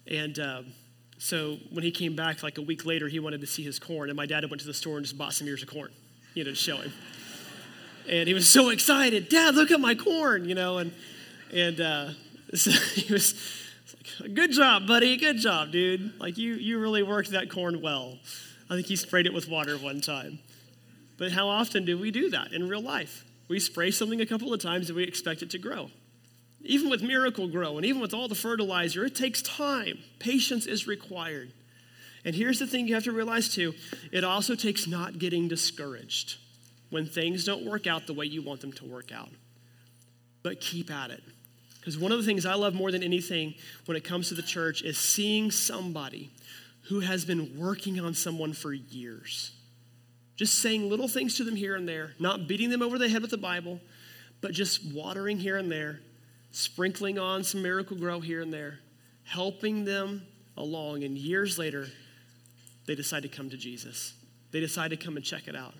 And 0.06 0.38
uh, 0.38 0.62
so 1.18 1.58
when 1.70 1.84
he 1.84 1.90
came 1.90 2.16
back, 2.16 2.42
like 2.42 2.58
a 2.58 2.62
week 2.62 2.86
later, 2.86 3.08
he 3.08 3.20
wanted 3.20 3.40
to 3.42 3.46
see 3.46 3.62
his 3.62 3.78
corn. 3.78 4.08
And 4.08 4.16
my 4.16 4.26
dad 4.26 4.48
went 4.48 4.60
to 4.60 4.66
the 4.66 4.74
store 4.74 4.96
and 4.96 5.04
just 5.04 5.18
bought 5.18 5.34
some 5.34 5.46
ears 5.46 5.62
of 5.62 5.68
corn, 5.68 5.90
you 6.34 6.44
know, 6.44 6.50
to 6.50 6.56
show 6.56 6.78
him. 6.78 6.92
And 8.08 8.26
he 8.26 8.34
was 8.34 8.48
so 8.48 8.70
excited. 8.70 9.28
Dad, 9.28 9.54
look 9.54 9.70
at 9.70 9.80
my 9.80 9.94
corn, 9.94 10.48
you 10.48 10.54
know. 10.54 10.78
And, 10.78 10.92
and 11.52 11.80
uh, 11.80 12.10
so 12.54 12.70
he 12.70 13.12
was 13.12 13.34
like, 14.20 14.34
good 14.34 14.52
job, 14.52 14.86
buddy. 14.86 15.16
Good 15.16 15.38
job, 15.38 15.72
dude. 15.72 16.18
Like, 16.18 16.38
you, 16.38 16.54
you 16.54 16.78
really 16.78 17.02
worked 17.02 17.30
that 17.32 17.50
corn 17.50 17.82
well. 17.82 18.16
I 18.70 18.74
think 18.74 18.86
he 18.86 18.96
sprayed 18.96 19.26
it 19.26 19.34
with 19.34 19.48
water 19.48 19.76
one 19.76 20.00
time. 20.00 20.38
But 21.18 21.32
how 21.32 21.48
often 21.48 21.84
do 21.84 21.98
we 21.98 22.10
do 22.10 22.30
that 22.30 22.52
in 22.52 22.68
real 22.68 22.80
life? 22.80 23.24
We 23.48 23.58
spray 23.58 23.90
something 23.90 24.20
a 24.20 24.26
couple 24.26 24.54
of 24.54 24.62
times 24.62 24.88
and 24.88 24.96
we 24.96 25.02
expect 25.02 25.42
it 25.42 25.50
to 25.50 25.58
grow. 25.58 25.90
Even 26.62 26.88
with 26.88 27.02
Miracle-Gro 27.02 27.76
and 27.76 27.84
even 27.84 28.00
with 28.00 28.14
all 28.14 28.28
the 28.28 28.34
fertilizer, 28.34 29.04
it 29.04 29.14
takes 29.14 29.42
time. 29.42 29.98
Patience 30.18 30.66
is 30.66 30.86
required. 30.86 31.52
And 32.24 32.34
here's 32.34 32.58
the 32.58 32.66
thing 32.66 32.86
you 32.86 32.94
have 32.94 33.04
to 33.04 33.12
realize 33.12 33.48
too 33.48 33.74
it 34.12 34.24
also 34.24 34.54
takes 34.54 34.86
not 34.86 35.18
getting 35.18 35.48
discouraged 35.48 36.36
when 36.90 37.06
things 37.06 37.44
don't 37.44 37.66
work 37.66 37.86
out 37.86 38.06
the 38.06 38.14
way 38.14 38.26
you 38.26 38.42
want 38.42 38.60
them 38.60 38.72
to 38.72 38.84
work 38.84 39.12
out. 39.12 39.30
But 40.42 40.60
keep 40.60 40.90
at 40.90 41.10
it. 41.10 41.22
Because 41.80 41.98
one 41.98 42.12
of 42.12 42.18
the 42.18 42.24
things 42.24 42.44
I 42.44 42.54
love 42.54 42.74
more 42.74 42.92
than 42.92 43.02
anything 43.02 43.54
when 43.86 43.96
it 43.96 44.04
comes 44.04 44.28
to 44.28 44.34
the 44.34 44.42
church 44.42 44.82
is 44.82 44.98
seeing 44.98 45.50
somebody 45.50 46.30
who 46.88 47.00
has 47.00 47.24
been 47.24 47.58
working 47.58 47.98
on 48.00 48.14
someone 48.14 48.52
for 48.52 48.72
years 48.72 49.52
just 50.38 50.60
saying 50.60 50.88
little 50.88 51.08
things 51.08 51.36
to 51.36 51.44
them 51.44 51.56
here 51.56 51.74
and 51.74 51.86
there, 51.86 52.12
not 52.20 52.46
beating 52.46 52.70
them 52.70 52.80
over 52.80 52.96
the 52.96 53.08
head 53.08 53.20
with 53.20 53.32
the 53.32 53.36
Bible, 53.36 53.80
but 54.40 54.52
just 54.52 54.86
watering 54.94 55.36
here 55.36 55.56
and 55.56 55.70
there, 55.70 55.98
sprinkling 56.52 57.18
on 57.18 57.42
some 57.42 57.60
Miracle-Gro 57.60 58.20
here 58.20 58.40
and 58.40 58.52
there, 58.52 58.78
helping 59.24 59.84
them 59.84 60.22
along. 60.56 61.02
And 61.02 61.18
years 61.18 61.58
later, 61.58 61.88
they 62.86 62.94
decide 62.94 63.24
to 63.24 63.28
come 63.28 63.50
to 63.50 63.56
Jesus. 63.56 64.14
They 64.52 64.60
decide 64.60 64.90
to 64.90 64.96
come 64.96 65.16
and 65.16 65.24
check 65.24 65.48
it 65.48 65.56
out. 65.56 65.74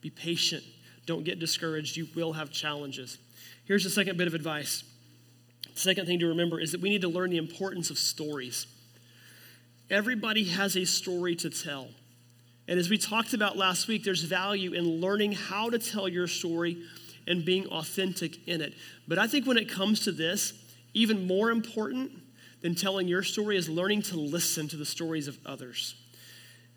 Be 0.00 0.10
patient. 0.10 0.64
Don't 1.06 1.22
get 1.22 1.38
discouraged. 1.38 1.96
You 1.96 2.08
will 2.16 2.32
have 2.32 2.50
challenges. 2.50 3.18
Here's 3.66 3.84
the 3.84 3.90
second 3.90 4.18
bit 4.18 4.26
of 4.26 4.34
advice. 4.34 4.82
The 5.74 5.80
second 5.80 6.06
thing 6.06 6.18
to 6.18 6.26
remember 6.26 6.58
is 6.58 6.72
that 6.72 6.80
we 6.80 6.90
need 6.90 7.02
to 7.02 7.08
learn 7.08 7.30
the 7.30 7.36
importance 7.36 7.88
of 7.88 7.98
stories. 7.98 8.66
Everybody 9.88 10.42
has 10.44 10.76
a 10.76 10.84
story 10.84 11.36
to 11.36 11.50
tell. 11.50 11.88
And 12.72 12.78
as 12.78 12.88
we 12.88 12.96
talked 12.96 13.34
about 13.34 13.58
last 13.58 13.86
week, 13.86 14.02
there's 14.02 14.22
value 14.22 14.72
in 14.72 14.98
learning 14.98 15.32
how 15.32 15.68
to 15.68 15.78
tell 15.78 16.08
your 16.08 16.26
story 16.26 16.82
and 17.26 17.44
being 17.44 17.66
authentic 17.66 18.48
in 18.48 18.62
it. 18.62 18.72
But 19.06 19.18
I 19.18 19.26
think 19.26 19.46
when 19.46 19.58
it 19.58 19.68
comes 19.68 20.00
to 20.04 20.10
this, 20.10 20.54
even 20.94 21.26
more 21.26 21.50
important 21.50 22.12
than 22.62 22.74
telling 22.74 23.08
your 23.08 23.24
story 23.24 23.58
is 23.58 23.68
learning 23.68 24.00
to 24.04 24.16
listen 24.16 24.68
to 24.68 24.78
the 24.78 24.86
stories 24.86 25.28
of 25.28 25.36
others. 25.44 25.96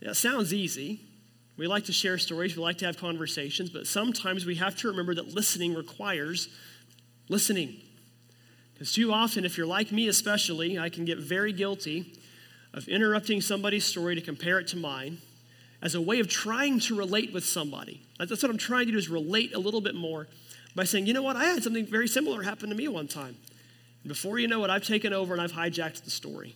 That 0.01 0.17
sounds 0.17 0.53
easy. 0.53 0.99
We 1.55 1.65
like 1.65 1.85
to 1.85 1.93
share 1.93 2.17
stories, 2.17 2.57
we 2.57 2.61
like 2.61 2.79
to 2.79 2.85
have 2.87 2.97
conversations, 2.97 3.69
but 3.69 3.87
sometimes 3.87 4.45
we 4.45 4.55
have 4.55 4.75
to 4.79 4.89
remember 4.89 5.15
that 5.15 5.33
listening 5.33 5.75
requires 5.75 6.49
listening. 7.29 7.73
Because 8.73 8.91
too 8.91 9.13
often, 9.13 9.45
if 9.45 9.57
you're 9.57 9.65
like 9.65 9.93
me 9.93 10.09
especially, 10.09 10.77
I 10.77 10.89
can 10.89 11.05
get 11.05 11.19
very 11.19 11.53
guilty 11.53 12.15
of 12.73 12.89
interrupting 12.89 13.39
somebody's 13.39 13.85
story 13.85 14.15
to 14.15 14.21
compare 14.21 14.59
it 14.59 14.67
to 14.67 14.75
mine 14.75 15.19
as 15.81 15.95
a 15.95 16.01
way 16.01 16.19
of 16.19 16.27
trying 16.27 16.79
to 16.81 16.95
relate 16.95 17.33
with 17.33 17.45
somebody. 17.45 18.05
That's 18.17 18.41
what 18.41 18.49
I'm 18.49 18.57
trying 18.57 18.87
to 18.87 18.91
do 18.93 18.97
is 18.97 19.09
relate 19.09 19.53
a 19.53 19.59
little 19.59 19.81
bit 19.81 19.95
more 19.95 20.27
by 20.75 20.83
saying, 20.83 21.07
you 21.07 21.13
know 21.13 21.21
what, 21.21 21.35
I 21.35 21.45
had 21.45 21.63
something 21.63 21.85
very 21.85 22.07
similar 22.07 22.43
happen 22.43 22.69
to 22.69 22.75
me 22.75 22.87
one 22.87 23.07
time. 23.07 23.37
And 24.03 24.09
before 24.09 24.39
you 24.39 24.47
know 24.47 24.63
it, 24.63 24.69
I've 24.69 24.85
taken 24.85 25.13
over 25.13 25.33
and 25.33 25.41
I've 25.41 25.53
hijacked 25.53 26.03
the 26.03 26.11
story. 26.11 26.55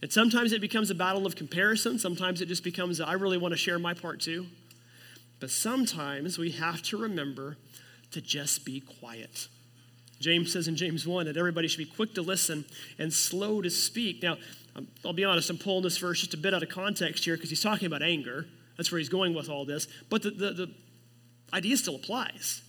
And 0.00 0.12
sometimes 0.12 0.52
it 0.52 0.60
becomes 0.60 0.90
a 0.90 0.94
battle 0.94 1.26
of 1.26 1.36
comparison. 1.36 1.98
Sometimes 1.98 2.40
it 2.40 2.46
just 2.46 2.64
becomes, 2.64 3.00
I 3.00 3.12
really 3.12 3.38
want 3.38 3.52
to 3.52 3.58
share 3.58 3.78
my 3.78 3.94
part 3.94 4.20
too. 4.20 4.46
But 5.38 5.50
sometimes 5.50 6.38
we 6.38 6.52
have 6.52 6.82
to 6.82 6.96
remember 6.96 7.56
to 8.12 8.20
just 8.20 8.64
be 8.64 8.80
quiet. 8.80 9.48
James 10.20 10.52
says 10.52 10.68
in 10.68 10.76
James 10.76 11.06
1 11.06 11.26
that 11.26 11.36
everybody 11.36 11.66
should 11.68 11.78
be 11.78 11.84
quick 11.84 12.14
to 12.14 12.22
listen 12.22 12.64
and 12.98 13.12
slow 13.12 13.60
to 13.60 13.70
speak. 13.70 14.22
Now, 14.22 14.36
Um, 14.74 14.88
I'll 15.04 15.12
be 15.12 15.24
honest, 15.24 15.50
I'm 15.50 15.58
pulling 15.58 15.82
this 15.82 15.98
verse 15.98 16.20
just 16.20 16.34
a 16.34 16.38
bit 16.38 16.54
out 16.54 16.62
of 16.62 16.68
context 16.68 17.24
here 17.24 17.36
because 17.36 17.50
he's 17.50 17.62
talking 17.62 17.86
about 17.86 18.02
anger. 18.02 18.46
That's 18.76 18.90
where 18.90 18.98
he's 18.98 19.08
going 19.08 19.34
with 19.34 19.48
all 19.48 19.64
this. 19.64 19.86
But 20.08 20.22
the, 20.22 20.30
the, 20.30 20.52
the 20.52 20.70
idea 21.52 21.76
still 21.76 21.96
applies. 21.96 22.62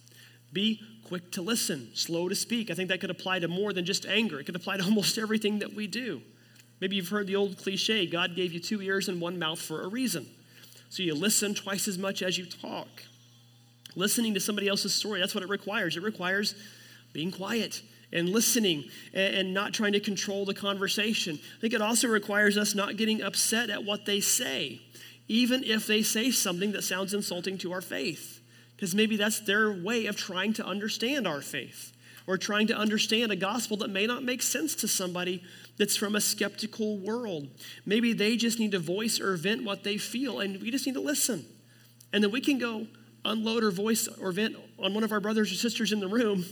Be 0.51 0.81
quick 1.07 1.31
to 1.31 1.41
listen, 1.41 1.89
slow 1.93 2.29
to 2.29 2.35
speak. 2.35 2.69
I 2.69 2.73
think 2.73 2.89
that 2.89 2.99
could 2.99 3.09
apply 3.09 3.39
to 3.39 3.47
more 3.47 3.73
than 3.73 3.85
just 3.85 4.05
anger, 4.05 4.39
it 4.39 4.45
could 4.45 4.55
apply 4.55 4.77
to 4.77 4.83
almost 4.85 5.17
everything 5.17 5.59
that 5.59 5.73
we 5.73 5.87
do. 5.87 6.21
Maybe 6.81 6.97
you've 6.97 7.09
heard 7.09 7.27
the 7.27 7.37
old 7.37 7.57
cliche 7.57 8.05
God 8.05 8.35
gave 8.35 8.51
you 8.51 8.59
two 8.59 8.81
ears 8.81 9.07
and 9.07 9.21
one 9.21 9.39
mouth 9.39 9.61
for 9.61 9.83
a 9.83 9.87
reason. 9.87 10.27
So 10.89 11.01
you 11.01 11.15
listen 11.15 11.55
twice 11.55 11.87
as 11.87 11.97
much 11.97 12.21
as 12.21 12.37
you 12.37 12.45
talk. 12.45 13.03
Listening 13.95 14.33
to 14.33 14.39
somebody 14.39 14.67
else's 14.67 14.93
story, 14.93 15.19
that's 15.19 15.33
what 15.33 15.43
it 15.43 15.49
requires. 15.49 15.95
It 15.95 16.03
requires 16.03 16.55
being 17.13 17.31
quiet 17.31 17.81
and 18.13 18.29
listening 18.29 18.85
and 19.13 19.53
not 19.53 19.73
trying 19.73 19.93
to 19.93 19.99
control 19.99 20.45
the 20.45 20.53
conversation. 20.53 21.39
I 21.57 21.61
think 21.61 21.73
it 21.73 21.81
also 21.81 22.07
requires 22.07 22.57
us 22.57 22.75
not 22.75 22.95
getting 22.95 23.21
upset 23.21 23.69
at 23.69 23.83
what 23.83 24.05
they 24.05 24.21
say, 24.21 24.81
even 25.27 25.63
if 25.63 25.87
they 25.87 26.03
say 26.03 26.31
something 26.31 26.71
that 26.73 26.83
sounds 26.83 27.13
insulting 27.13 27.57
to 27.57 27.73
our 27.73 27.81
faith, 27.81 28.39
because 28.75 28.93
maybe 28.93 29.17
that's 29.17 29.39
their 29.41 29.71
way 29.71 30.05
of 30.05 30.15
trying 30.15 30.53
to 30.53 30.65
understand 30.65 31.27
our 31.27 31.41
faith 31.41 31.91
or 32.25 32.37
trying 32.37 32.67
to 32.67 32.77
understand 32.77 33.31
a 33.31 33.35
gospel 33.35 33.75
that 33.77 33.89
may 33.89 34.05
not 34.05 34.23
make 34.23 34.41
sense 34.41 34.75
to 34.75 34.87
somebody 34.87 35.43
that's 35.77 35.97
from 35.97 36.15
a 36.15 36.21
skeptical 36.21 36.97
world. 36.99 37.47
Maybe 37.85 38.13
they 38.13 38.37
just 38.37 38.59
need 38.59 38.71
to 38.71 38.79
voice 38.79 39.19
or 39.19 39.35
vent 39.35 39.65
what 39.65 39.83
they 39.83 39.97
feel, 39.97 40.39
and 40.39 40.61
we 40.61 40.71
just 40.71 40.85
need 40.85 40.93
to 40.93 41.01
listen. 41.01 41.45
And 42.13 42.23
then 42.23 42.31
we 42.31 42.39
can 42.39 42.59
go 42.59 42.87
unload 43.25 43.63
or 43.63 43.71
voice 43.71 44.07
or 44.21 44.31
vent 44.31 44.55
on 44.79 44.93
one 44.93 45.03
of 45.03 45.11
our 45.11 45.19
brothers 45.19 45.51
or 45.51 45.55
sisters 45.55 45.91
in 45.91 45.99
the 45.99 46.07
room 46.07 46.45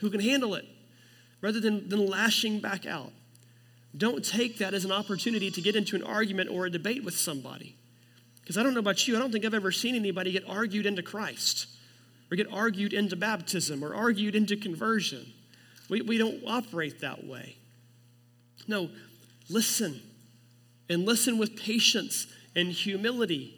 who 0.00 0.10
can 0.10 0.20
handle 0.20 0.54
it 0.54 0.64
rather 1.40 1.60
than, 1.60 1.88
than 1.88 2.06
lashing 2.06 2.60
back 2.60 2.86
out. 2.86 3.12
Don't 3.96 4.24
take 4.24 4.58
that 4.58 4.74
as 4.74 4.84
an 4.84 4.92
opportunity 4.92 5.50
to 5.50 5.60
get 5.60 5.76
into 5.76 5.96
an 5.96 6.02
argument 6.02 6.50
or 6.50 6.66
a 6.66 6.70
debate 6.70 7.04
with 7.04 7.16
somebody. 7.16 7.76
Because 8.40 8.58
I 8.58 8.62
don't 8.62 8.74
know 8.74 8.80
about 8.80 9.08
you, 9.08 9.16
I 9.16 9.18
don't 9.18 9.32
think 9.32 9.44
I've 9.44 9.54
ever 9.54 9.72
seen 9.72 9.94
anybody 9.94 10.32
get 10.32 10.48
argued 10.48 10.86
into 10.86 11.02
Christ 11.02 11.66
or 12.30 12.36
get 12.36 12.52
argued 12.52 12.92
into 12.92 13.16
baptism 13.16 13.84
or 13.84 13.94
argued 13.94 14.34
into 14.34 14.56
conversion. 14.56 15.32
We, 15.88 16.02
we 16.02 16.18
don't 16.18 16.42
operate 16.46 17.00
that 17.00 17.26
way. 17.26 17.56
No, 18.68 18.90
listen 19.48 20.00
and 20.88 21.04
listen 21.04 21.38
with 21.38 21.56
patience 21.56 22.26
and 22.54 22.68
humility 22.68 23.55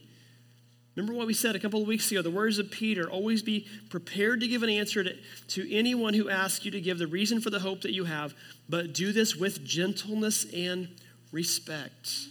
Remember 0.98 1.16
what 1.16 1.28
we 1.28 1.34
said 1.34 1.54
a 1.54 1.60
couple 1.60 1.80
of 1.80 1.86
weeks 1.86 2.10
ago 2.10 2.22
the 2.22 2.30
words 2.30 2.58
of 2.58 2.72
Peter 2.72 3.08
always 3.08 3.40
be 3.40 3.68
prepared 3.88 4.40
to 4.40 4.48
give 4.48 4.64
an 4.64 4.68
answer 4.68 5.04
to, 5.04 5.14
to 5.46 5.72
anyone 5.72 6.12
who 6.12 6.28
asks 6.28 6.64
you 6.64 6.72
to 6.72 6.80
give 6.80 6.98
the 6.98 7.06
reason 7.06 7.40
for 7.40 7.50
the 7.50 7.60
hope 7.60 7.82
that 7.82 7.92
you 7.92 8.02
have, 8.04 8.34
but 8.68 8.94
do 8.94 9.12
this 9.12 9.36
with 9.36 9.64
gentleness 9.64 10.44
and 10.52 10.88
respect. 11.30 12.26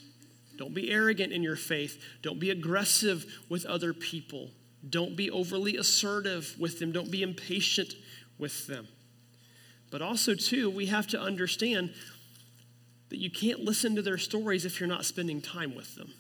Don't 0.58 0.74
be 0.74 0.92
arrogant 0.92 1.32
in 1.32 1.44
your 1.44 1.56
faith. 1.56 2.04
Don't 2.22 2.42
be 2.42 2.50
aggressive 2.50 3.26
with 3.48 3.66
other 3.66 3.94
people. 3.94 4.50
Don't 4.90 5.16
be 5.16 5.32
overly 5.32 5.78
assertive 5.78 6.54
with 6.60 6.78
them. 6.80 6.92
Don't 6.92 7.10
be 7.10 7.24
impatient 7.24 7.94
with 8.38 8.68
them. 8.68 8.90
But 9.92 10.02
also, 10.02 10.36
too, 10.36 10.70
we 10.70 10.88
have 10.88 11.08
to 11.08 11.22
understand 11.22 11.94
that 13.08 13.20
you 13.20 13.32
can't 13.32 13.62
listen 13.62 13.96
to 13.96 14.02
their 14.02 14.18
stories 14.18 14.66
if 14.66 14.82
you're 14.82 14.90
not 14.90 15.06
spending 15.06 15.40
time 15.40 15.74
with 15.74 15.96
them. 15.96 16.12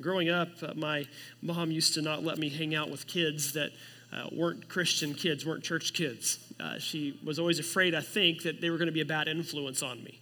Growing 0.00 0.30
up, 0.30 0.48
uh, 0.62 0.72
my 0.74 1.04
mom 1.42 1.70
used 1.70 1.94
to 1.94 2.02
not 2.02 2.24
let 2.24 2.38
me 2.38 2.48
hang 2.48 2.74
out 2.74 2.90
with 2.90 3.06
kids 3.06 3.52
that 3.52 3.70
uh, 4.12 4.28
weren't 4.32 4.68
Christian 4.68 5.14
kids, 5.14 5.44
weren't 5.44 5.62
church 5.62 5.92
kids. 5.92 6.38
Uh, 6.58 6.78
she 6.78 7.18
was 7.24 7.38
always 7.38 7.58
afraid, 7.58 7.94
I 7.94 8.00
think, 8.00 8.42
that 8.42 8.60
they 8.60 8.70
were 8.70 8.78
going 8.78 8.86
to 8.86 8.92
be 8.92 9.00
a 9.00 9.06
bad 9.06 9.28
influence 9.28 9.82
on 9.82 10.02
me. 10.02 10.20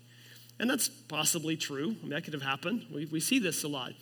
And 0.58 0.68
that's 0.68 0.88
possibly 0.88 1.56
true. 1.56 1.96
I 1.98 2.02
mean, 2.02 2.10
that 2.10 2.24
could 2.24 2.34
have 2.34 2.42
happened. 2.42 2.86
We, 2.92 3.06
we 3.06 3.20
see 3.20 3.38
this 3.38 3.64
a 3.64 3.68
lot. 3.68 3.92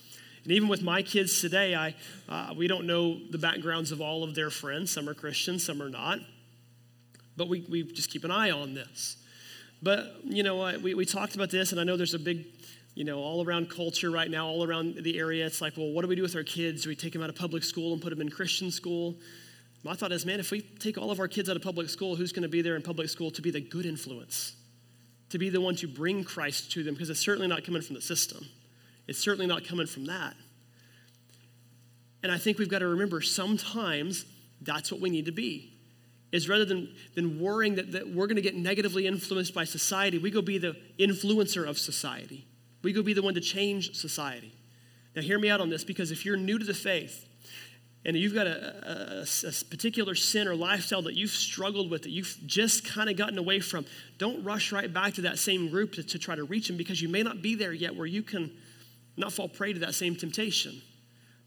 And 0.43 0.53
even 0.53 0.69
with 0.69 0.83
my 0.83 1.03
kids 1.03 1.41
today, 1.41 1.75
I, 1.75 1.95
uh, 2.29 2.55
we 2.57 2.67
don't 2.67 2.87
know 2.87 3.19
the 3.31 3.39
backgrounds 3.39 3.93
of 3.93 4.01
all 4.01 4.25
of 4.25 4.35
their 4.35 4.51
friends. 4.51 4.91
Some 4.91 5.09
are 5.09 5.15
Christian, 5.15 5.59
some 5.59 5.83
are 5.83 5.91
not. 5.91 6.19
But 7.37 7.49
we, 7.49 7.65
we 7.69 7.83
just 7.85 8.11
keep 8.11 8.25
an 8.25 8.31
eye 8.31 8.51
on 8.51 8.75
this. 8.75 9.17
But, 9.83 10.17
you 10.25 10.43
know, 10.43 10.57
what? 10.57 10.81
we, 10.83 10.95
we 10.95 11.05
talked 11.05 11.35
about 11.35 11.51
this, 11.51 11.73
and 11.73 11.81
I 11.81 11.85
know 11.85 11.97
there's 11.97 12.15
a 12.15 12.19
big 12.19 12.47
you 12.99 13.05
know, 13.05 13.21
all 13.21 13.47
around 13.47 13.71
culture 13.71 14.11
right 14.11 14.29
now, 14.29 14.49
all 14.49 14.65
around 14.65 14.97
the 14.97 15.21
area. 15.21 15.47
It's 15.47 15.61
like, 15.61 15.77
well, 15.77 15.93
what 15.93 16.03
do 16.03 16.09
we 16.09 16.17
do 16.17 16.23
with 16.23 16.35
our 16.35 16.43
kids? 16.43 16.83
Do 16.83 16.89
we 16.89 16.97
take 16.97 17.13
them 17.13 17.23
out 17.23 17.29
of 17.29 17.37
public 17.37 17.63
school 17.63 17.93
and 17.93 18.03
put 18.03 18.11
them 18.11 18.21
in 18.21 18.29
Christian 18.29 18.73
school? 18.73 19.15
My 19.85 19.95
thought 19.95 20.11
is, 20.11 20.27
man, 20.27 20.41
if 20.41 20.51
we 20.51 20.63
take 20.63 20.99
all 20.99 21.13
of 21.13 21.21
our 21.21 21.29
kids 21.29 21.49
out 21.49 21.55
of 21.55 21.63
public 21.63 21.91
school, 21.91 22.17
who's 22.17 22.33
going 22.33 22.43
to 22.43 22.49
be 22.49 22.61
there 22.61 22.75
in 22.75 22.83
public 22.83 23.09
school 23.09 23.31
to 23.31 23.41
be 23.41 23.53
the 23.53 23.61
good 23.61 23.87
influence? 23.87 24.57
To 25.31 25.39
be 25.39 25.49
the 25.49 25.61
one 25.61 25.77
to 25.77 25.87
bring 25.87 26.25
Christ 26.25 26.73
to 26.73 26.83
them? 26.83 26.95
Because 26.95 27.09
it's 27.09 27.21
certainly 27.21 27.47
not 27.47 27.63
coming 27.63 27.83
from 27.83 27.95
the 27.95 28.03
system. 28.03 28.45
It's 29.07 29.21
certainly 29.21 29.47
not 29.47 29.65
coming 29.65 29.87
from 29.87 30.07
that. 30.07 30.35
And 32.25 32.33
I 32.33 32.39
think 32.39 32.59
we've 32.59 32.69
got 32.69 32.81
to 32.81 32.89
remember 32.89 33.21
sometimes 33.21 34.25
that's 34.61 34.91
what 34.91 35.01
we 35.01 35.09
need 35.09 35.27
to 35.27 35.33
be. 35.33 35.73
Is 36.31 36.49
rather 36.49 36.67
than, 36.67 36.95
than 37.15 37.41
worrying 37.41 37.77
that, 37.77 37.93
that 37.93 38.09
we're 38.09 38.27
going 38.27 38.37
to 38.37 38.43
get 38.43 38.55
negatively 38.55 39.07
influenced 39.07 39.55
by 39.55 39.65
society, 39.65 40.19
we 40.19 40.31
go 40.31 40.43
be 40.43 40.59
the 40.59 40.77
influencer 40.99 41.67
of 41.67 41.79
society. 41.79 42.47
We 42.83 42.93
go 42.93 43.03
be 43.03 43.15
the 43.15 43.23
one 43.23 43.35
to 43.35 43.41
change 43.41 43.95
society. 43.95 44.53
Now, 45.17 45.23
hear 45.23 45.39
me 45.39 45.51
out 45.51 45.61
on 45.61 45.71
this 45.71 45.85
because 45.85 46.11
if 46.11 46.25
you're 46.25 46.37
new 46.37 46.59
to 46.59 46.65
the 46.65 46.75
faith 46.75 47.27
and 48.05 48.17
you've 48.17 48.35
got 48.35 48.47
a, 48.47 49.25
a, 49.25 49.49
a 49.49 49.65
particular 49.71 50.15
sin 50.15 50.47
or 50.47 50.55
lifestyle 50.55 51.03
that 51.03 51.15
you've 51.15 51.31
struggled 51.31 51.91
with, 51.91 52.03
that 52.03 52.11
you've 52.11 52.37
just 52.47 52.87
kind 52.87 53.11
of 53.11 53.17
gotten 53.17 53.39
away 53.39 53.61
from, 53.61 53.85
don't 54.19 54.45
rush 54.45 54.71
right 54.71 54.93
back 54.93 55.15
to 55.15 55.23
that 55.23 55.39
same 55.39 55.71
group 55.71 55.95
to, 55.95 56.03
to 56.03 56.19
try 56.19 56.37
to 56.37 56.45
reach 56.45 56.69
them 56.69 56.77
because 56.77 57.03
you 57.03 57.09
may 57.09 57.23
not 57.23 57.43
be 57.43 57.55
there 57.55 57.73
yet 57.73 57.97
where 57.97 58.07
you 58.07 58.23
can 58.23 58.53
not 59.17 59.33
fall 59.33 59.49
prey 59.49 59.73
to 59.73 59.81
that 59.81 59.95
same 59.95 60.15
temptation. 60.15 60.81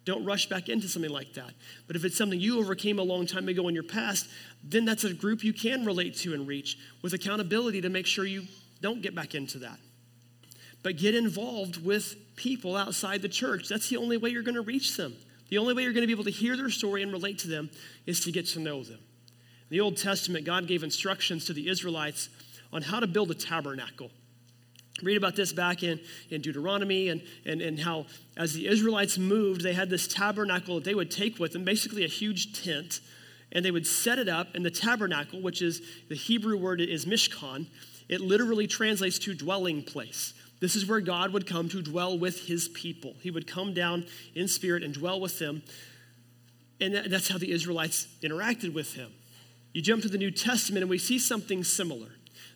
Don't 0.03 0.25
rush 0.25 0.49
back 0.49 0.67
into 0.67 0.87
something 0.87 1.11
like 1.11 1.33
that. 1.33 1.51
But 1.87 1.95
if 1.95 2.03
it's 2.03 2.17
something 2.17 2.39
you 2.39 2.59
overcame 2.59 2.97
a 2.97 3.03
long 3.03 3.27
time 3.27 3.47
ago 3.47 3.67
in 3.67 3.75
your 3.75 3.83
past, 3.83 4.27
then 4.63 4.85
that's 4.85 5.03
a 5.03 5.13
group 5.13 5.43
you 5.43 5.53
can 5.53 5.85
relate 5.85 6.15
to 6.17 6.33
and 6.33 6.47
reach 6.47 6.77
with 7.01 7.13
accountability 7.13 7.81
to 7.81 7.89
make 7.89 8.07
sure 8.07 8.25
you 8.25 8.47
don't 8.81 9.01
get 9.01 9.13
back 9.13 9.35
into 9.35 9.59
that 9.59 9.77
but 10.83 10.97
get 10.97 11.15
involved 11.15 11.83
with 11.83 12.15
people 12.35 12.75
outside 12.75 13.21
the 13.21 13.29
church. 13.29 13.67
That's 13.67 13.89
the 13.89 13.97
only 13.97 14.17
way 14.17 14.29
you're 14.29 14.43
going 14.43 14.55
to 14.55 14.61
reach 14.61 14.97
them. 14.97 15.15
The 15.49 15.57
only 15.57 15.73
way 15.73 15.83
you're 15.83 15.93
going 15.93 16.01
to 16.01 16.07
be 16.07 16.13
able 16.13 16.23
to 16.23 16.31
hear 16.31 16.55
their 16.55 16.69
story 16.69 17.03
and 17.03 17.11
relate 17.11 17.39
to 17.39 17.47
them 17.47 17.69
is 18.05 18.21
to 18.21 18.31
get 18.31 18.47
to 18.47 18.59
know 18.59 18.83
them. 18.83 18.99
In 18.99 19.77
the 19.77 19.81
Old 19.81 19.97
Testament, 19.97 20.45
God 20.45 20.67
gave 20.67 20.83
instructions 20.83 21.45
to 21.45 21.53
the 21.53 21.69
Israelites 21.69 22.29
on 22.73 22.81
how 22.81 22.99
to 22.99 23.07
build 23.07 23.31
a 23.31 23.35
tabernacle. 23.35 24.11
Read 25.03 25.17
about 25.17 25.35
this 25.35 25.53
back 25.53 25.83
in, 25.83 25.99
in 26.29 26.41
Deuteronomy 26.41 27.09
and, 27.09 27.21
and, 27.45 27.61
and 27.61 27.79
how, 27.79 28.05
as 28.37 28.53
the 28.53 28.67
Israelites 28.67 29.17
moved, 29.17 29.61
they 29.61 29.73
had 29.73 29.89
this 29.89 30.07
tabernacle 30.07 30.75
that 30.75 30.83
they 30.83 30.95
would 30.95 31.11
take 31.11 31.39
with 31.39 31.53
them, 31.53 31.63
basically 31.63 32.03
a 32.03 32.07
huge 32.07 32.63
tent, 32.63 33.01
and 33.51 33.65
they 33.65 33.71
would 33.71 33.87
set 33.87 34.19
it 34.19 34.29
up 34.29 34.55
in 34.55 34.63
the 34.63 34.71
tabernacle, 34.71 35.41
which 35.41 35.61
is 35.61 35.81
the 36.09 36.15
Hebrew 36.15 36.57
word 36.57 36.81
is 36.81 37.05
mishkan. 37.05 37.67
It 38.07 38.21
literally 38.21 38.67
translates 38.67 39.19
to 39.19 39.33
dwelling 39.33 39.83
place. 39.83 40.33
This 40.59 40.75
is 40.75 40.85
where 40.85 41.01
God 41.01 41.33
would 41.33 41.47
come 41.47 41.69
to 41.69 41.81
dwell 41.81 42.17
with 42.17 42.47
his 42.47 42.67
people. 42.69 43.15
He 43.21 43.31
would 43.31 43.47
come 43.47 43.73
down 43.73 44.05
in 44.35 44.47
spirit 44.47 44.83
and 44.83 44.93
dwell 44.93 45.19
with 45.19 45.39
them. 45.39 45.63
And 46.79 46.95
that's 46.95 47.27
how 47.27 47.37
the 47.37 47.51
Israelites 47.51 48.07
interacted 48.21 48.73
with 48.73 48.93
him. 48.93 49.11
You 49.73 49.81
jump 49.81 50.03
to 50.03 50.09
the 50.09 50.17
New 50.17 50.31
Testament 50.31 50.81
and 50.83 50.89
we 50.89 50.97
see 50.97 51.17
something 51.17 51.63
similar. 51.63 52.09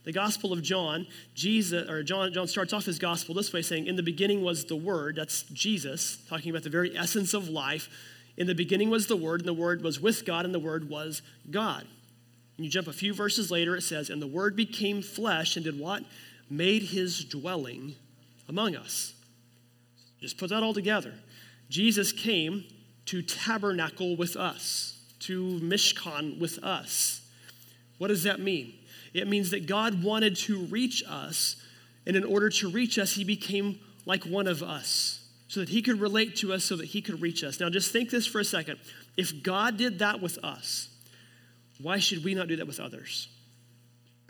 The 0.06 0.14
Gospel 0.14 0.54
of 0.54 0.62
John, 0.62 1.08
Jesus, 1.34 1.90
or 1.90 2.04
John, 2.04 2.32
John 2.32 2.48
starts 2.48 2.74
off 2.74 2.86
his 2.86 3.00
gospel 3.00 3.36
this 3.36 3.52
way, 3.52 3.62
saying, 3.62 3.88
In 3.88 3.96
the 3.96 4.04
beginning 4.04 4.44
was 4.44 4.66
the 4.66 4.76
Word, 4.76 5.16
that's 5.18 5.44
Jesus, 5.44 6.18
talking 6.30 6.52
about 6.52 6.64
the 6.64 6.70
very 6.70 6.96
essence 6.96 7.34
of 7.34 7.50
life. 7.50 7.90
In 8.38 8.48
the 8.48 8.56
beginning 8.56 8.90
was 8.90 9.08
the 9.08 9.16
Word, 9.16 9.42
and 9.42 9.48
the 9.48 9.54
Word 9.54 9.84
was 9.84 10.00
with 10.00 10.26
God, 10.26 10.46
and 10.46 10.54
the 10.54 10.60
Word 10.60 10.90
was 10.90 11.22
God. 11.50 11.88
And 12.58 12.66
you 12.66 12.72
jump 12.72 12.88
a 12.88 12.94
few 12.94 13.14
verses 13.14 13.52
later, 13.52 13.76
it 13.76 13.82
says, 13.82 14.10
And 14.10 14.22
the 14.22 14.28
Word 14.28 14.56
became 14.56 15.02
flesh 15.02 15.56
and 15.56 15.66
did 15.66 15.80
what? 15.80 16.04
made 16.50 16.84
his 16.84 17.24
dwelling 17.24 17.96
among 18.48 18.76
us. 18.76 19.14
Just 20.20 20.38
put 20.38 20.50
that 20.50 20.64
all 20.64 20.74
together. 20.74 21.14
Jesus 21.70 22.12
came 22.12 22.66
to 23.06 23.22
tabernacle 23.22 24.16
with 24.16 24.36
us, 24.36 25.00
to 25.20 25.60
Mishkan 25.62 26.40
with 26.40 26.64
us. 26.64 27.22
What 27.98 28.08
does 28.08 28.24
that 28.24 28.40
mean? 28.40 28.74
It 29.16 29.30
means 29.30 29.52
that 29.52 29.66
God 29.66 30.04
wanted 30.04 30.36
to 30.38 30.66
reach 30.66 31.02
us, 31.08 31.56
and 32.06 32.18
in 32.18 32.26
order 32.26 32.50
to 32.50 32.70
reach 32.70 33.00
us, 33.00 33.14
he 33.14 33.24
became 33.24 33.80
like 34.06 34.26
one 34.26 34.46
of 34.46 34.62
us 34.62 35.26
so 35.48 35.62
that 35.62 35.70
he 35.70 35.82
could 35.82 36.02
relate 36.02 36.36
to 36.38 36.52
us, 36.52 36.66
so 36.66 36.76
that 36.76 36.88
he 36.88 37.02
could 37.02 37.22
reach 37.22 37.42
us. 37.42 37.62
Now, 37.62 37.70
just 37.70 37.94
think 37.94 38.10
this 38.10 38.28
for 38.28 38.42
a 38.42 38.44
second. 38.44 38.78
If 39.16 39.42
God 39.42 39.78
did 39.78 40.00
that 40.00 40.22
with 40.22 40.38
us, 40.44 40.90
why 41.82 41.98
should 42.00 42.26
we 42.26 42.36
not 42.36 42.50
do 42.50 42.58
that 42.58 42.68
with 42.68 42.82
others? 42.82 43.30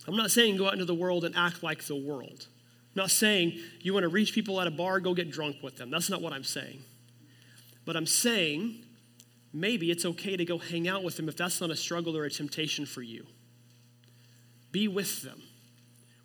I'm 0.08 0.16
not 0.16 0.30
saying 0.30 0.58
go 0.58 0.68
out 0.68 0.74
into 0.74 0.86
the 0.86 0.94
world 0.94 1.26
and 1.26 1.36
act 1.36 1.64
like 1.64 1.84
the 1.86 1.96
world. 1.96 2.46
I'm 2.96 3.02
not 3.02 3.10
saying 3.10 3.60
you 3.82 3.92
want 3.92 4.04
to 4.04 4.10
reach 4.10 4.34
people 4.34 4.62
at 4.62 4.68
a 4.68 4.72
bar, 4.72 5.00
go 5.00 5.16
get 5.16 5.32
drunk 5.32 5.64
with 5.64 5.78
them. 5.78 5.90
That's 5.90 6.12
not 6.12 6.22
what 6.22 6.32
I'm 6.32 6.44
saying. 6.44 6.84
But 7.86 7.96
I'm 7.96 8.06
saying 8.06 8.84
maybe 9.52 9.90
it's 9.90 10.06
okay 10.06 10.38
to 10.38 10.46
go 10.46 10.60
hang 10.60 10.88
out 10.88 11.04
with 11.04 11.18
them 11.18 11.28
if 11.28 11.36
that's 11.36 11.60
not 11.60 11.72
a 11.72 11.76
struggle 11.76 12.16
or 12.16 12.26
a 12.26 12.30
temptation 12.30 12.86
for 12.86 13.02
you. 13.02 13.26
Be 14.76 14.90
with 14.90 15.22
them, 15.22 15.42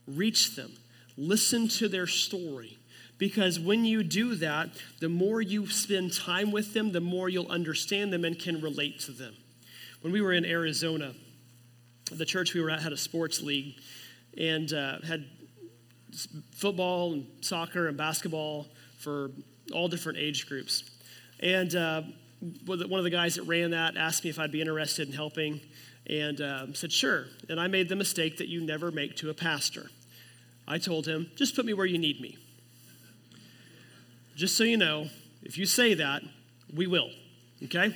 reach 0.08 0.56
them, 0.56 0.72
listen 1.16 1.68
to 1.68 1.86
their 1.86 2.08
story. 2.08 2.78
Because 3.16 3.60
when 3.60 3.84
you 3.84 4.02
do 4.02 4.34
that, 4.34 4.70
the 4.98 5.08
more 5.08 5.40
you 5.40 5.68
spend 5.68 6.12
time 6.12 6.50
with 6.50 6.74
them, 6.74 6.90
the 6.90 7.00
more 7.00 7.28
you'll 7.28 7.46
understand 7.46 8.12
them 8.12 8.24
and 8.24 8.36
can 8.36 8.60
relate 8.60 8.98
to 9.02 9.12
them. 9.12 9.36
When 10.00 10.12
we 10.12 10.20
were 10.20 10.32
in 10.32 10.44
Arizona, 10.44 11.14
the 12.10 12.24
church 12.24 12.52
we 12.52 12.60
were 12.60 12.70
at 12.70 12.82
had 12.82 12.92
a 12.92 12.96
sports 12.96 13.40
league 13.40 13.76
and 14.36 14.72
uh, 14.72 14.98
had 15.06 15.26
football 16.52 17.12
and 17.12 17.28
soccer 17.42 17.86
and 17.86 17.96
basketball 17.96 18.66
for 18.98 19.30
all 19.72 19.86
different 19.86 20.18
age 20.18 20.48
groups. 20.48 20.90
And 21.38 21.72
uh, 21.76 22.02
one 22.66 22.98
of 22.98 23.04
the 23.04 23.10
guys 23.10 23.36
that 23.36 23.44
ran 23.44 23.70
that 23.70 23.96
asked 23.96 24.24
me 24.24 24.30
if 24.30 24.40
I'd 24.40 24.50
be 24.50 24.60
interested 24.60 25.06
in 25.06 25.14
helping 25.14 25.60
and 26.10 26.40
uh, 26.40 26.66
said, 26.72 26.90
sure. 26.90 27.26
And 27.48 27.60
I 27.60 27.68
made 27.68 27.88
the 27.88 27.94
mistake 27.94 28.38
that 28.38 28.48
you 28.48 28.60
never 28.60 28.90
make 28.90 29.16
to 29.18 29.30
a 29.30 29.34
pastor. 29.34 29.90
I 30.66 30.78
told 30.78 31.06
him, 31.06 31.30
just 31.36 31.54
put 31.54 31.64
me 31.64 31.72
where 31.72 31.86
you 31.86 31.98
need 31.98 32.20
me. 32.20 32.36
Just 34.34 34.56
so 34.56 34.64
you 34.64 34.76
know, 34.76 35.06
if 35.44 35.56
you 35.56 35.66
say 35.66 35.94
that, 35.94 36.22
we 36.74 36.88
will, 36.88 37.10
okay? 37.64 37.94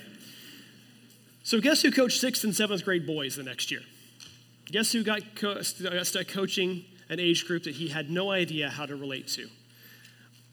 So, 1.43 1.59
guess 1.59 1.81
who 1.81 1.91
coached 1.91 2.19
sixth 2.19 2.43
and 2.43 2.55
seventh 2.55 2.85
grade 2.85 3.05
boys 3.05 3.35
the 3.35 3.43
next 3.43 3.69
year? 3.69 3.81
Guess 4.71 4.93
who 4.93 5.03
got, 5.03 5.21
co- 5.35 5.61
got 5.83 6.27
coaching 6.29 6.85
an 7.09 7.19
age 7.19 7.45
group 7.45 7.63
that 7.63 7.75
he 7.75 7.89
had 7.89 8.09
no 8.09 8.31
idea 8.31 8.69
how 8.69 8.85
to 8.85 8.95
relate 8.95 9.27
to? 9.29 9.47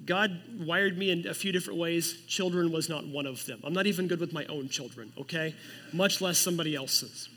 God 0.05 0.41
wired 0.59 0.99
me 0.99 1.11
in 1.11 1.29
a 1.29 1.35
few 1.35 1.53
different 1.53 1.79
ways. 1.79 2.25
Children 2.27 2.73
was 2.73 2.89
not 2.89 3.07
one 3.07 3.27
of 3.27 3.47
them. 3.47 3.61
I'm 3.63 3.73
not 3.73 3.87
even 3.87 4.09
good 4.09 4.19
with 4.21 4.33
my 4.33 4.45
own 4.47 4.69
children, 4.69 5.13
okay? 5.17 5.55
Much 5.93 6.21
less 6.21 6.39
somebody 6.39 6.75
else's. 6.75 7.29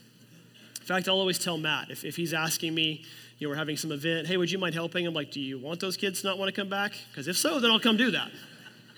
In 0.85 0.87
fact, 0.87 1.09
I'll 1.09 1.17
always 1.17 1.39
tell 1.39 1.57
Matt 1.57 1.89
if, 1.89 2.05
if 2.05 2.15
he's 2.15 2.31
asking 2.31 2.75
me, 2.75 3.03
you 3.39 3.47
know, 3.47 3.49
we're 3.49 3.57
having 3.57 3.75
some 3.75 3.91
event, 3.91 4.27
hey, 4.27 4.37
would 4.37 4.51
you 4.51 4.59
mind 4.59 4.75
helping? 4.75 5.07
I'm 5.07 5.15
like, 5.15 5.31
do 5.31 5.41
you 5.41 5.57
want 5.57 5.79
those 5.79 5.97
kids 5.97 6.21
to 6.21 6.27
not 6.27 6.37
want 6.37 6.53
to 6.53 6.61
come 6.61 6.69
back? 6.69 6.93
Because 7.09 7.27
if 7.27 7.35
so, 7.35 7.59
then 7.59 7.71
I'll 7.71 7.79
come 7.79 7.97
do 7.97 8.11
that. 8.11 8.29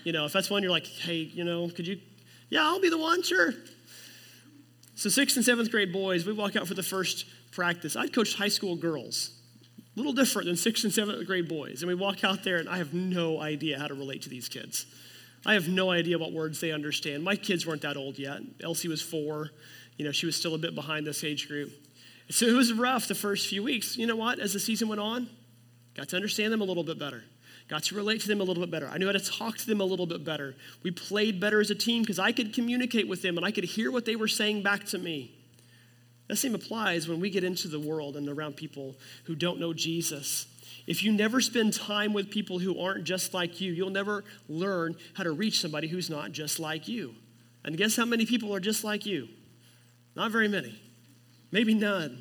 You 0.04 0.12
know, 0.12 0.26
if 0.26 0.32
that's 0.34 0.50
one 0.50 0.62
you're 0.62 0.70
like, 0.70 0.86
hey, 0.86 1.14
you 1.14 1.44
know, 1.44 1.70
could 1.70 1.86
you, 1.86 1.98
yeah, 2.50 2.62
I'll 2.62 2.78
be 2.78 2.90
the 2.90 2.98
one, 2.98 3.22
sure. 3.22 3.54
So, 4.96 5.08
sixth 5.08 5.36
and 5.36 5.44
seventh 5.46 5.70
grade 5.70 5.90
boys, 5.90 6.26
we 6.26 6.34
walk 6.34 6.56
out 6.56 6.68
for 6.68 6.74
the 6.74 6.82
first 6.82 7.24
practice. 7.52 7.96
I'd 7.96 8.12
coached 8.12 8.36
high 8.36 8.48
school 8.48 8.76
girls 8.76 9.30
a 9.96 9.98
little 9.98 10.12
different 10.12 10.44
than 10.44 10.56
sixth 10.56 10.84
and 10.84 10.92
seventh 10.92 11.26
grade 11.26 11.48
boys. 11.48 11.80
And 11.80 11.88
we 11.88 11.94
walk 11.94 12.22
out 12.22 12.44
there, 12.44 12.58
and 12.58 12.68
I 12.68 12.76
have 12.76 12.92
no 12.92 13.40
idea 13.40 13.78
how 13.78 13.86
to 13.86 13.94
relate 13.94 14.20
to 14.22 14.28
these 14.28 14.50
kids. 14.50 14.84
I 15.46 15.54
have 15.54 15.68
no 15.68 15.90
idea 15.90 16.18
what 16.18 16.32
words 16.32 16.60
they 16.60 16.70
understand. 16.70 17.24
My 17.24 17.34
kids 17.34 17.66
weren't 17.66 17.80
that 17.80 17.96
old 17.96 18.18
yet. 18.18 18.40
Elsie 18.62 18.88
was 18.88 19.00
four. 19.00 19.52
You 19.98 20.04
know, 20.04 20.12
she 20.12 20.26
was 20.26 20.36
still 20.36 20.54
a 20.54 20.58
bit 20.58 20.74
behind 20.74 21.06
this 21.06 21.22
age 21.24 21.48
group. 21.48 21.70
So 22.30 22.46
it 22.46 22.52
was 22.52 22.72
rough 22.72 23.08
the 23.08 23.14
first 23.14 23.48
few 23.48 23.62
weeks. 23.62 23.96
You 23.96 24.06
know 24.06 24.16
what? 24.16 24.38
As 24.38 24.52
the 24.52 24.60
season 24.60 24.88
went 24.88 25.00
on, 25.00 25.28
got 25.94 26.08
to 26.10 26.16
understand 26.16 26.52
them 26.52 26.60
a 26.60 26.64
little 26.64 26.84
bit 26.84 26.98
better. 26.98 27.24
Got 27.68 27.84
to 27.84 27.94
relate 27.94 28.22
to 28.22 28.28
them 28.28 28.40
a 28.40 28.44
little 28.44 28.62
bit 28.62 28.70
better. 28.70 28.86
I 28.86 28.96
knew 28.96 29.06
how 29.06 29.12
to 29.12 29.18
talk 29.18 29.58
to 29.58 29.66
them 29.66 29.80
a 29.80 29.84
little 29.84 30.06
bit 30.06 30.24
better. 30.24 30.54
We 30.82 30.90
played 30.90 31.40
better 31.40 31.60
as 31.60 31.70
a 31.70 31.74
team 31.74 32.02
because 32.02 32.18
I 32.18 32.32
could 32.32 32.54
communicate 32.54 33.08
with 33.08 33.20
them 33.20 33.36
and 33.36 33.44
I 33.44 33.50
could 33.50 33.64
hear 33.64 33.90
what 33.90 34.06
they 34.06 34.16
were 34.16 34.28
saying 34.28 34.62
back 34.62 34.84
to 34.86 34.98
me. 34.98 35.34
The 36.28 36.36
same 36.36 36.54
applies 36.54 37.08
when 37.08 37.20
we 37.20 37.30
get 37.30 37.44
into 37.44 37.68
the 37.68 37.80
world 37.80 38.16
and 38.16 38.28
around 38.28 38.56
people 38.56 38.94
who 39.24 39.34
don't 39.34 39.58
know 39.58 39.72
Jesus. 39.72 40.46
If 40.86 41.02
you 41.02 41.12
never 41.12 41.40
spend 41.40 41.74
time 41.74 42.12
with 42.12 42.30
people 42.30 42.58
who 42.58 42.80
aren't 42.80 43.04
just 43.04 43.34
like 43.34 43.60
you, 43.60 43.72
you'll 43.72 43.90
never 43.90 44.24
learn 44.48 44.96
how 45.14 45.24
to 45.24 45.32
reach 45.32 45.60
somebody 45.60 45.88
who's 45.88 46.08
not 46.08 46.32
just 46.32 46.60
like 46.60 46.88
you. 46.88 47.14
And 47.64 47.76
guess 47.76 47.96
how 47.96 48.04
many 48.04 48.24
people 48.24 48.54
are 48.54 48.60
just 48.60 48.84
like 48.84 49.04
you? 49.04 49.28
Not 50.18 50.32
very 50.32 50.48
many, 50.48 50.76
maybe 51.52 51.74
none. 51.74 52.20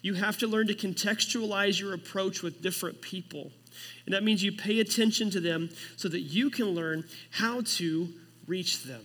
You 0.00 0.14
have 0.14 0.38
to 0.38 0.46
learn 0.46 0.68
to 0.68 0.74
contextualize 0.74 1.80
your 1.80 1.92
approach 1.92 2.40
with 2.40 2.62
different 2.62 3.02
people. 3.02 3.50
And 4.06 4.14
that 4.14 4.22
means 4.22 4.44
you 4.44 4.52
pay 4.52 4.78
attention 4.78 5.28
to 5.30 5.40
them 5.40 5.70
so 5.96 6.08
that 6.08 6.20
you 6.20 6.50
can 6.50 6.66
learn 6.66 7.02
how 7.30 7.62
to 7.62 8.10
reach 8.46 8.84
them. 8.84 9.04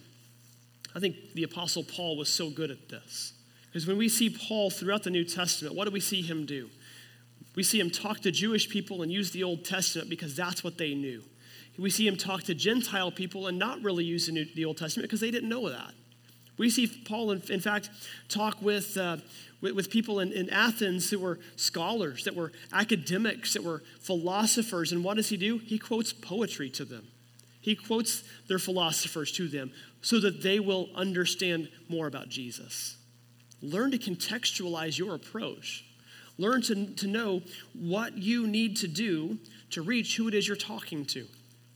I 0.95 0.99
think 0.99 1.15
the 1.33 1.41
Apostle 1.41 1.83
Paul 1.83 2.15
was 2.15 2.29
so 2.29 2.51
good 2.51 2.69
at 2.69 2.89
this. 2.89 3.33
Because 3.65 3.87
when 3.87 3.97
we 3.97 4.07
see 4.07 4.29
Paul 4.29 4.69
throughout 4.69 5.01
the 5.01 5.09
New 5.09 5.25
Testament, 5.25 5.75
what 5.75 5.85
do 5.85 5.91
we 5.91 5.99
see 5.99 6.21
him 6.21 6.45
do? 6.45 6.69
We 7.55 7.63
see 7.63 7.79
him 7.79 7.89
talk 7.89 8.19
to 8.19 8.31
Jewish 8.31 8.69
people 8.69 9.01
and 9.01 9.11
use 9.11 9.31
the 9.31 9.43
Old 9.43 9.65
Testament 9.65 10.11
because 10.11 10.35
that's 10.35 10.63
what 10.63 10.77
they 10.77 10.93
knew. 10.93 11.23
We 11.79 11.89
see 11.89 12.07
him 12.07 12.17
talk 12.17 12.43
to 12.43 12.53
Gentile 12.53 13.11
people 13.11 13.47
and 13.47 13.57
not 13.57 13.81
really 13.81 14.03
use 14.03 14.27
the, 14.27 14.33
New, 14.33 14.45
the 14.53 14.65
Old 14.65 14.77
Testament 14.77 15.09
because 15.09 15.21
they 15.21 15.31
didn't 15.31 15.49
know 15.49 15.69
that. 15.69 15.95
We 16.57 16.69
see 16.69 16.87
Paul, 16.87 17.31
in, 17.31 17.41
in 17.49 17.59
fact, 17.59 17.89
talk 18.29 18.61
with, 18.61 18.97
uh, 18.97 19.17
with, 19.61 19.73
with, 19.73 19.89
people 19.89 20.19
in, 20.19 20.31
in 20.31 20.49
Athens 20.49 21.09
who 21.09 21.19
were 21.19 21.39
scholars, 21.57 22.23
that 22.23 22.35
were 22.35 22.51
academics, 22.71 23.53
that 23.53 23.63
were 23.63 23.83
philosophers. 23.99 24.91
And 24.91 25.03
what 25.03 25.17
does 25.17 25.29
he 25.29 25.37
do? 25.37 25.57
He 25.57 25.77
quotes 25.77 26.13
poetry 26.13 26.69
to 26.71 26.85
them. 26.85 27.07
He 27.59 27.75
quotes 27.75 28.23
their 28.47 28.59
philosophers 28.59 29.31
to 29.33 29.47
them 29.47 29.71
so 30.01 30.19
that 30.19 30.43
they 30.43 30.59
will 30.59 30.89
understand 30.95 31.69
more 31.89 32.07
about 32.07 32.29
Jesus. 32.29 32.97
Learn 33.61 33.91
to 33.91 33.97
contextualize 33.97 34.97
your 34.97 35.15
approach. 35.15 35.83
Learn 36.37 36.61
to, 36.63 36.85
to 36.85 37.07
know 37.07 37.41
what 37.73 38.17
you 38.17 38.45
need 38.45 38.77
to 38.77 38.87
do 38.87 39.39
to 39.71 39.81
reach 39.81 40.15
who 40.15 40.27
it 40.27 40.33
is 40.33 40.47
you're 40.47 40.57
talking 40.57 41.05
to. 41.05 41.25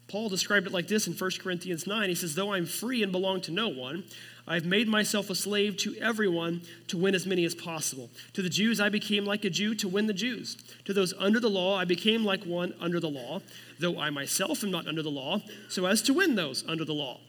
Paul 0.08 0.30
described 0.30 0.68
it 0.68 0.74
like 0.74 0.88
this 0.88 1.08
in 1.08 1.14
1 1.14 1.32
Corinthians 1.40 1.88
9. 1.88 2.10
He 2.10 2.16
says, 2.16 2.36
Though 2.36 2.54
I'm 2.54 2.66
free 2.66 3.04
and 3.04 3.12
belong 3.12 3.42
to 3.42 3.52
no 3.52 3.70
one, 3.70 4.04
I've 4.50 4.66
made 4.66 4.88
myself 4.88 5.30
a 5.30 5.36
slave 5.36 5.78
to 5.78 5.96
everyone 6.02 6.64
to 6.88 6.98
win 6.98 7.14
as 7.14 7.28
many 7.28 7.46
as 7.46 7.54
possible. 7.54 8.10
To 8.34 8.42
the 8.42 8.50
Jews, 8.50 8.82
I 8.82 8.90
became 8.90 9.24
like 9.24 9.46
a 9.46 9.50
Jew 9.52 9.76
to 9.76 9.88
win 9.88 10.08
the 10.08 10.14
Jews. 10.14 10.58
To 10.86 10.94
those 10.94 11.14
under 11.20 11.40
the 11.40 11.52
law, 11.52 11.78
I 11.78 11.86
became 11.86 12.26
like 12.26 12.44
one 12.46 12.74
under 12.82 13.00
the 13.00 13.10
law, 13.10 13.42
though 13.80 14.00
I 14.00 14.10
myself 14.10 14.64
am 14.64 14.72
not 14.72 14.88
under 14.88 15.04
the 15.04 15.12
law, 15.12 15.44
so 15.70 15.86
as 15.86 16.02
to 16.02 16.16
win 16.16 16.34
those 16.34 16.66
under 16.68 16.84
the 16.84 16.94
law. 16.94 17.20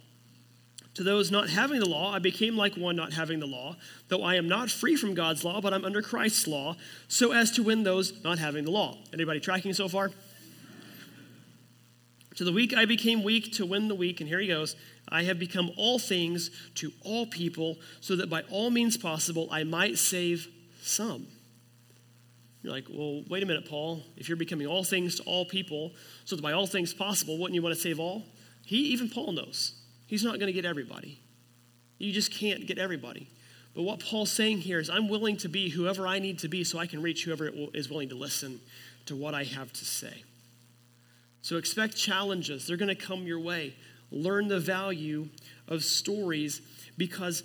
To 0.95 1.05
those 1.05 1.31
not 1.31 1.51
having 1.51 1.79
the 1.79 1.89
law, 1.89 2.13
I 2.13 2.19
became 2.21 2.57
like 2.57 2.75
one 2.75 2.97
not 2.97 3.13
having 3.13 3.39
the 3.39 3.47
law, 3.47 3.77
though 4.09 4.23
I 4.23 4.37
am 4.37 4.49
not 4.49 4.71
free 4.71 4.97
from 4.97 5.13
God's 5.13 5.45
law, 5.45 5.61
but 5.61 5.75
I'm 5.75 5.85
under 5.85 6.01
Christ's 6.01 6.49
law, 6.49 6.77
so 7.07 7.33
as 7.33 7.51
to 7.53 7.63
win 7.63 7.83
those 7.83 8.25
not 8.25 8.39
having 8.39 8.65
the 8.65 8.71
law. 8.71 8.97
Anybody 9.13 9.41
tracking 9.41 9.75
so 9.75 9.89
far? 9.89 10.11
To 12.37 12.45
the 12.45 12.53
weak 12.53 12.75
I 12.75 12.87
became 12.87 13.23
weak 13.23 13.53
to 13.55 13.67
win 13.67 13.89
the 13.89 13.95
weak, 13.95 14.21
and 14.21 14.29
here 14.29 14.41
he 14.41 14.47
goes. 14.47 14.75
I 15.11 15.25
have 15.25 15.39
become 15.39 15.71
all 15.77 15.99
things 15.99 16.51
to 16.77 16.93
all 17.03 17.27
people, 17.27 17.79
so 18.01 18.17
that 18.17 18.31
by 18.31 18.43
all 18.51 18.71
means 18.71 18.97
possible 18.97 19.49
I 19.51 19.65
might 19.65 19.99
save 19.99 20.49
some. 20.83 21.27
You're 22.63 22.73
like, 22.73 22.87
well, 22.91 23.25
wait 23.29 23.43
a 23.43 23.47
minute, 23.47 23.69
Paul. 23.69 24.03
If 24.17 24.29
you're 24.29 24.37
becoming 24.37 24.67
all 24.67 24.85
things 24.85 25.17
to 25.17 25.23
all 25.23 25.45
people, 25.45 25.93
so 26.25 26.37
that 26.37 26.43
by 26.43 26.53
all 26.53 26.67
things 26.67 26.93
possible, 26.93 27.39
wouldn't 27.39 27.55
you 27.55 27.63
want 27.63 27.75
to 27.75 27.81
save 27.81 27.99
all? 27.99 28.25
He, 28.67 28.77
even 28.89 29.09
Paul 29.09 29.33
knows. 29.33 29.75
He's 30.07 30.23
not 30.23 30.39
going 30.39 30.49
to 30.49 30.53
get 30.53 30.65
everybody. 30.65 31.21
You 31.99 32.13
just 32.13 32.33
can't 32.33 32.67
get 32.67 32.79
everybody. 32.79 33.29
But 33.75 33.83
what 33.83 34.01
Paul's 34.01 34.31
saying 34.31 34.59
here 34.59 34.79
is, 34.79 34.91
I'm 34.91 35.09
willing 35.09 35.37
to 35.39 35.49
be 35.49 35.71
whoever 35.71 36.07
I 36.07 36.19
need 36.19 36.41
to 36.41 36.49
be 36.49 36.65
so 36.65 36.79
I 36.79 36.87
can 36.87 37.03
reach 37.03 37.25
whoever 37.25 37.51
is 37.73 37.89
willing 37.89 38.09
to 38.11 38.17
listen 38.17 38.61
to 39.07 39.17
what 39.17 39.35
I 39.35 39.45
have 39.45 39.73
to 39.73 39.85
say. 39.85 40.25
So 41.43 41.57
expect 41.57 41.97
challenges, 41.97 42.67
they're 42.67 42.77
going 42.77 42.89
to 42.89 42.95
come 42.95 43.23
your 43.23 43.41
way. 43.41 43.75
Learn 44.11 44.49
the 44.49 44.61
value 44.61 45.29
of 45.69 45.85
stories 45.85 46.61
because 46.97 47.43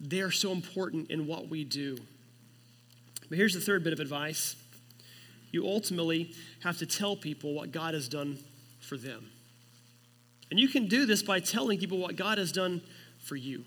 they're 0.00 0.30
so 0.30 0.52
important 0.52 1.10
in 1.10 1.26
what 1.26 1.48
we 1.48 1.64
do. 1.64 1.98
But 3.28 3.38
here's 3.38 3.54
the 3.54 3.60
third 3.60 3.82
bit 3.82 3.92
of 3.92 4.00
advice 4.00 4.56
you 5.52 5.66
ultimately 5.66 6.34
have 6.62 6.76
to 6.78 6.86
tell 6.86 7.16
people 7.16 7.54
what 7.54 7.72
God 7.72 7.94
has 7.94 8.08
done 8.08 8.38
for 8.80 8.96
them. 8.96 9.30
And 10.50 10.60
you 10.60 10.68
can 10.68 10.86
do 10.86 11.06
this 11.06 11.22
by 11.22 11.40
telling 11.40 11.78
people 11.78 11.98
what 11.98 12.16
God 12.16 12.38
has 12.38 12.52
done 12.52 12.82
for 13.18 13.36
you. 13.36 13.64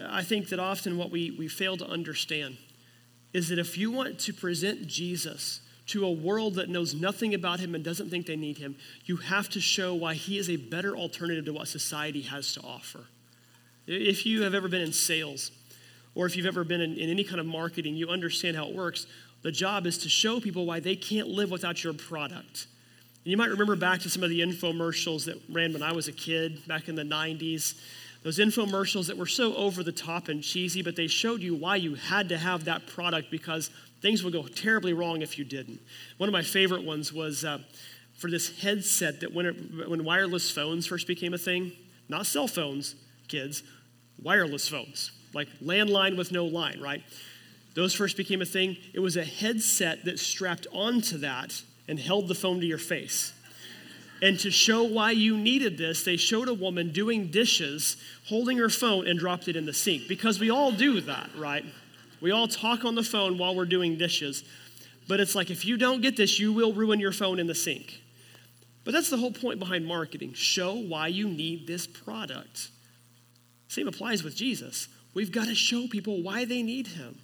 I 0.00 0.22
think 0.22 0.48
that 0.48 0.58
often 0.58 0.96
what 0.96 1.10
we, 1.10 1.30
we 1.30 1.48
fail 1.48 1.76
to 1.78 1.86
understand 1.86 2.58
is 3.32 3.48
that 3.48 3.58
if 3.58 3.76
you 3.76 3.90
want 3.90 4.18
to 4.20 4.32
present 4.32 4.86
Jesus 4.86 5.60
to 5.90 6.04
a 6.04 6.10
world 6.10 6.54
that 6.54 6.68
knows 6.68 6.94
nothing 6.94 7.34
about 7.34 7.60
him 7.60 7.74
and 7.74 7.84
doesn't 7.84 8.10
think 8.10 8.26
they 8.26 8.36
need 8.36 8.58
him, 8.58 8.76
you 9.04 9.16
have 9.16 9.48
to 9.50 9.60
show 9.60 9.94
why 9.94 10.14
he 10.14 10.38
is 10.38 10.48
a 10.48 10.56
better 10.56 10.96
alternative 10.96 11.44
to 11.44 11.52
what 11.52 11.68
society 11.68 12.22
has 12.22 12.54
to 12.54 12.60
offer. 12.62 13.06
If 13.86 14.24
you 14.24 14.42
have 14.42 14.54
ever 14.54 14.68
been 14.68 14.82
in 14.82 14.92
sales, 14.92 15.50
or 16.14 16.26
if 16.26 16.36
you've 16.36 16.46
ever 16.46 16.64
been 16.64 16.80
in, 16.80 16.96
in 16.96 17.10
any 17.10 17.24
kind 17.24 17.40
of 17.40 17.46
marketing, 17.46 17.96
you 17.96 18.08
understand 18.08 18.56
how 18.56 18.68
it 18.68 18.74
works. 18.74 19.06
The 19.42 19.52
job 19.52 19.86
is 19.86 19.98
to 19.98 20.08
show 20.08 20.38
people 20.40 20.66
why 20.66 20.80
they 20.80 20.96
can't 20.96 21.28
live 21.28 21.50
without 21.50 21.82
your 21.82 21.92
product. 21.92 22.66
And 23.24 23.30
You 23.30 23.36
might 23.36 23.50
remember 23.50 23.76
back 23.76 24.00
to 24.00 24.10
some 24.10 24.22
of 24.22 24.30
the 24.30 24.40
infomercials 24.40 25.24
that 25.26 25.40
ran 25.50 25.72
when 25.72 25.82
I 25.82 25.92
was 25.92 26.08
a 26.08 26.12
kid 26.12 26.66
back 26.66 26.88
in 26.88 26.94
the 26.94 27.02
90s. 27.02 27.74
Those 28.22 28.38
infomercials 28.38 29.06
that 29.06 29.16
were 29.16 29.26
so 29.26 29.54
over 29.56 29.82
the 29.82 29.92
top 29.92 30.28
and 30.28 30.42
cheesy, 30.42 30.82
but 30.82 30.94
they 30.94 31.06
showed 31.06 31.40
you 31.40 31.54
why 31.54 31.76
you 31.76 31.94
had 31.94 32.28
to 32.28 32.38
have 32.38 32.64
that 32.66 32.86
product 32.86 33.30
because 33.30 33.70
things 34.00 34.22
would 34.22 34.32
go 34.32 34.46
terribly 34.46 34.92
wrong 34.92 35.22
if 35.22 35.38
you 35.38 35.44
didn't. 35.44 35.80
One 36.18 36.28
of 36.28 36.32
my 36.32 36.42
favorite 36.42 36.84
ones 36.84 37.12
was 37.12 37.44
uh, 37.44 37.58
for 38.16 38.30
this 38.30 38.60
headset 38.60 39.20
that 39.20 39.32
when, 39.32 39.46
it, 39.46 39.88
when 39.88 40.04
wireless 40.04 40.50
phones 40.50 40.86
first 40.86 41.06
became 41.06 41.34
a 41.34 41.38
thing, 41.38 41.72
not 42.08 42.26
cell 42.26 42.48
phones, 42.48 42.96
kids, 43.28 43.62
wireless 44.22 44.68
phones, 44.68 45.12
like 45.32 45.48
landline 45.62 46.16
with 46.16 46.32
no 46.32 46.44
line, 46.44 46.80
right? 46.80 47.02
Those 47.74 47.94
first 47.94 48.16
became 48.16 48.42
a 48.42 48.46
thing. 48.46 48.76
It 48.92 49.00
was 49.00 49.16
a 49.16 49.24
headset 49.24 50.04
that 50.04 50.18
strapped 50.18 50.66
onto 50.72 51.18
that 51.18 51.62
and 51.88 51.98
held 51.98 52.28
the 52.28 52.34
phone 52.34 52.60
to 52.60 52.66
your 52.66 52.78
face. 52.78 53.32
And 54.22 54.38
to 54.40 54.50
show 54.50 54.82
why 54.82 55.12
you 55.12 55.38
needed 55.38 55.78
this, 55.78 56.04
they 56.04 56.16
showed 56.16 56.48
a 56.48 56.54
woman 56.54 56.92
doing 56.92 57.28
dishes, 57.30 57.96
holding 58.28 58.58
her 58.58 58.68
phone, 58.68 59.06
and 59.06 59.18
dropped 59.18 59.48
it 59.48 59.56
in 59.56 59.64
the 59.64 59.72
sink. 59.72 60.08
Because 60.08 60.38
we 60.38 60.50
all 60.50 60.72
do 60.72 61.00
that, 61.02 61.30
right? 61.36 61.64
We 62.20 62.30
all 62.30 62.48
talk 62.48 62.84
on 62.84 62.94
the 62.94 63.02
phone 63.02 63.38
while 63.38 63.54
we're 63.54 63.64
doing 63.64 63.96
dishes. 63.96 64.44
But 65.08 65.20
it's 65.20 65.34
like 65.34 65.50
if 65.50 65.64
you 65.64 65.76
don't 65.76 66.02
get 66.02 66.16
this, 66.16 66.38
you 66.38 66.52
will 66.52 66.72
ruin 66.72 67.00
your 67.00 67.12
phone 67.12 67.38
in 67.38 67.46
the 67.46 67.54
sink. 67.54 68.00
But 68.84 68.92
that's 68.92 69.10
the 69.10 69.16
whole 69.16 69.32
point 69.32 69.58
behind 69.58 69.86
marketing 69.86 70.34
show 70.34 70.74
why 70.74 71.08
you 71.08 71.28
need 71.28 71.66
this 71.66 71.86
product. 71.86 72.68
Same 73.68 73.88
applies 73.88 74.22
with 74.22 74.36
Jesus. 74.36 74.88
We've 75.14 75.32
got 75.32 75.46
to 75.46 75.54
show 75.54 75.86
people 75.88 76.22
why 76.22 76.44
they 76.44 76.62
need 76.62 76.88
him 76.88 77.18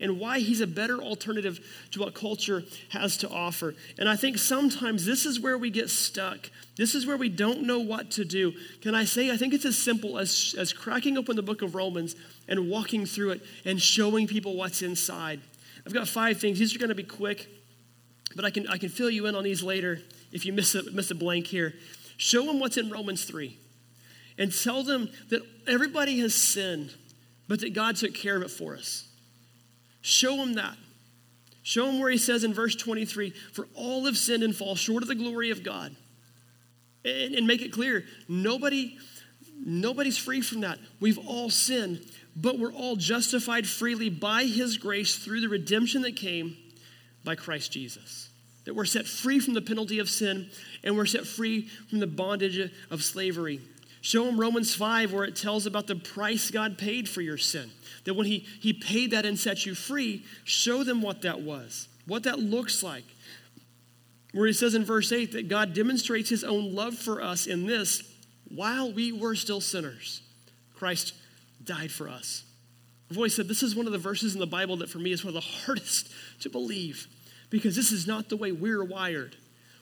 and 0.00 0.20
why 0.20 0.40
he's 0.40 0.60
a 0.60 0.66
better 0.66 0.98
alternative 0.98 1.58
to 1.90 2.00
what 2.00 2.14
culture 2.14 2.62
has 2.90 3.16
to 3.18 3.28
offer. 3.28 3.74
And 3.98 4.08
I 4.08 4.16
think 4.16 4.38
sometimes 4.38 5.06
this 5.06 5.24
is 5.24 5.40
where 5.40 5.56
we 5.56 5.70
get 5.70 5.88
stuck. 5.88 6.50
This 6.76 6.94
is 6.94 7.06
where 7.06 7.16
we 7.16 7.28
don't 7.28 7.62
know 7.62 7.78
what 7.78 8.10
to 8.12 8.24
do. 8.24 8.52
Can 8.82 8.94
I 8.94 9.04
say, 9.04 9.30
I 9.30 9.36
think 9.36 9.54
it's 9.54 9.64
as 9.64 9.78
simple 9.78 10.18
as, 10.18 10.54
as 10.58 10.72
cracking 10.72 11.16
open 11.16 11.36
the 11.36 11.42
book 11.42 11.62
of 11.62 11.74
Romans 11.74 12.14
and 12.46 12.68
walking 12.68 13.06
through 13.06 13.30
it 13.30 13.42
and 13.64 13.80
showing 13.80 14.26
people 14.26 14.54
what's 14.54 14.82
inside. 14.82 15.40
I've 15.86 15.94
got 15.94 16.08
five 16.08 16.38
things. 16.40 16.58
These 16.58 16.74
are 16.74 16.78
going 16.78 16.90
to 16.90 16.94
be 16.94 17.02
quick, 17.02 17.48
but 18.34 18.44
I 18.44 18.50
can, 18.50 18.66
I 18.68 18.76
can 18.76 18.90
fill 18.90 19.10
you 19.10 19.26
in 19.26 19.34
on 19.34 19.44
these 19.44 19.62
later 19.62 20.00
if 20.32 20.44
you 20.44 20.52
miss 20.52 20.74
a, 20.74 20.82
miss 20.90 21.10
a 21.10 21.14
blank 21.14 21.46
here. 21.46 21.74
Show 22.18 22.44
them 22.44 22.60
what's 22.60 22.76
in 22.76 22.90
Romans 22.90 23.24
3 23.24 23.56
and 24.38 24.52
tell 24.52 24.82
them 24.82 25.08
that 25.30 25.42
everybody 25.66 26.18
has 26.20 26.34
sinned, 26.34 26.94
but 27.48 27.60
that 27.60 27.72
God 27.72 27.96
took 27.96 28.14
care 28.14 28.36
of 28.36 28.42
it 28.42 28.50
for 28.50 28.76
us. 28.76 29.08
Show 30.06 30.36
him 30.36 30.54
that. 30.54 30.76
Show 31.64 31.88
him 31.88 31.98
where 31.98 32.12
he 32.12 32.16
says 32.16 32.44
in 32.44 32.54
verse 32.54 32.76
23 32.76 33.30
For 33.52 33.66
all 33.74 34.04
have 34.04 34.16
sinned 34.16 34.44
and 34.44 34.54
fall 34.54 34.76
short 34.76 35.02
of 35.02 35.08
the 35.08 35.16
glory 35.16 35.50
of 35.50 35.64
God. 35.64 35.96
And, 37.04 37.34
and 37.34 37.44
make 37.44 37.60
it 37.60 37.72
clear 37.72 38.04
nobody, 38.28 38.98
nobody's 39.58 40.16
free 40.16 40.42
from 40.42 40.60
that. 40.60 40.78
We've 41.00 41.18
all 41.18 41.50
sinned, 41.50 42.08
but 42.36 42.56
we're 42.56 42.72
all 42.72 42.94
justified 42.94 43.66
freely 43.66 44.08
by 44.08 44.44
his 44.44 44.76
grace 44.76 45.16
through 45.16 45.40
the 45.40 45.48
redemption 45.48 46.02
that 46.02 46.14
came 46.14 46.56
by 47.24 47.34
Christ 47.34 47.72
Jesus. 47.72 48.28
That 48.64 48.76
we're 48.76 48.84
set 48.84 49.08
free 49.08 49.40
from 49.40 49.54
the 49.54 49.60
penalty 49.60 49.98
of 49.98 50.08
sin 50.08 50.50
and 50.84 50.96
we're 50.96 51.06
set 51.06 51.26
free 51.26 51.62
from 51.90 51.98
the 51.98 52.06
bondage 52.06 52.70
of 52.92 53.02
slavery. 53.02 53.60
Show 54.06 54.26
them 54.26 54.38
Romans 54.38 54.72
5, 54.72 55.12
where 55.12 55.24
it 55.24 55.34
tells 55.34 55.66
about 55.66 55.88
the 55.88 55.96
price 55.96 56.52
God 56.52 56.78
paid 56.78 57.08
for 57.08 57.22
your 57.22 57.38
sin. 57.38 57.72
That 58.04 58.14
when 58.14 58.28
he, 58.28 58.46
he 58.60 58.72
paid 58.72 59.10
that 59.10 59.26
and 59.26 59.36
set 59.36 59.66
you 59.66 59.74
free, 59.74 60.22
show 60.44 60.84
them 60.84 61.02
what 61.02 61.22
that 61.22 61.40
was, 61.40 61.88
what 62.06 62.22
that 62.22 62.38
looks 62.38 62.84
like. 62.84 63.02
Where 64.32 64.46
he 64.46 64.52
says 64.52 64.76
in 64.76 64.84
verse 64.84 65.10
8 65.10 65.32
that 65.32 65.48
God 65.48 65.74
demonstrates 65.74 66.30
his 66.30 66.44
own 66.44 66.72
love 66.72 66.94
for 66.94 67.20
us 67.20 67.48
in 67.48 67.66
this 67.66 68.04
while 68.48 68.92
we 68.92 69.10
were 69.10 69.34
still 69.34 69.60
sinners, 69.60 70.22
Christ 70.76 71.12
died 71.64 71.90
for 71.90 72.08
us. 72.08 72.44
I've 73.10 73.16
always 73.16 73.34
said 73.34 73.48
this 73.48 73.64
is 73.64 73.74
one 73.74 73.86
of 73.86 73.92
the 73.92 73.98
verses 73.98 74.34
in 74.34 74.40
the 74.40 74.46
Bible 74.46 74.76
that 74.76 74.88
for 74.88 74.98
me 74.98 75.10
is 75.10 75.24
one 75.24 75.34
of 75.36 75.42
the 75.42 75.48
hardest 75.64 76.12
to 76.42 76.48
believe 76.48 77.08
because 77.50 77.74
this 77.74 77.90
is 77.90 78.06
not 78.06 78.28
the 78.28 78.36
way 78.36 78.52
we're 78.52 78.84
wired. 78.84 79.34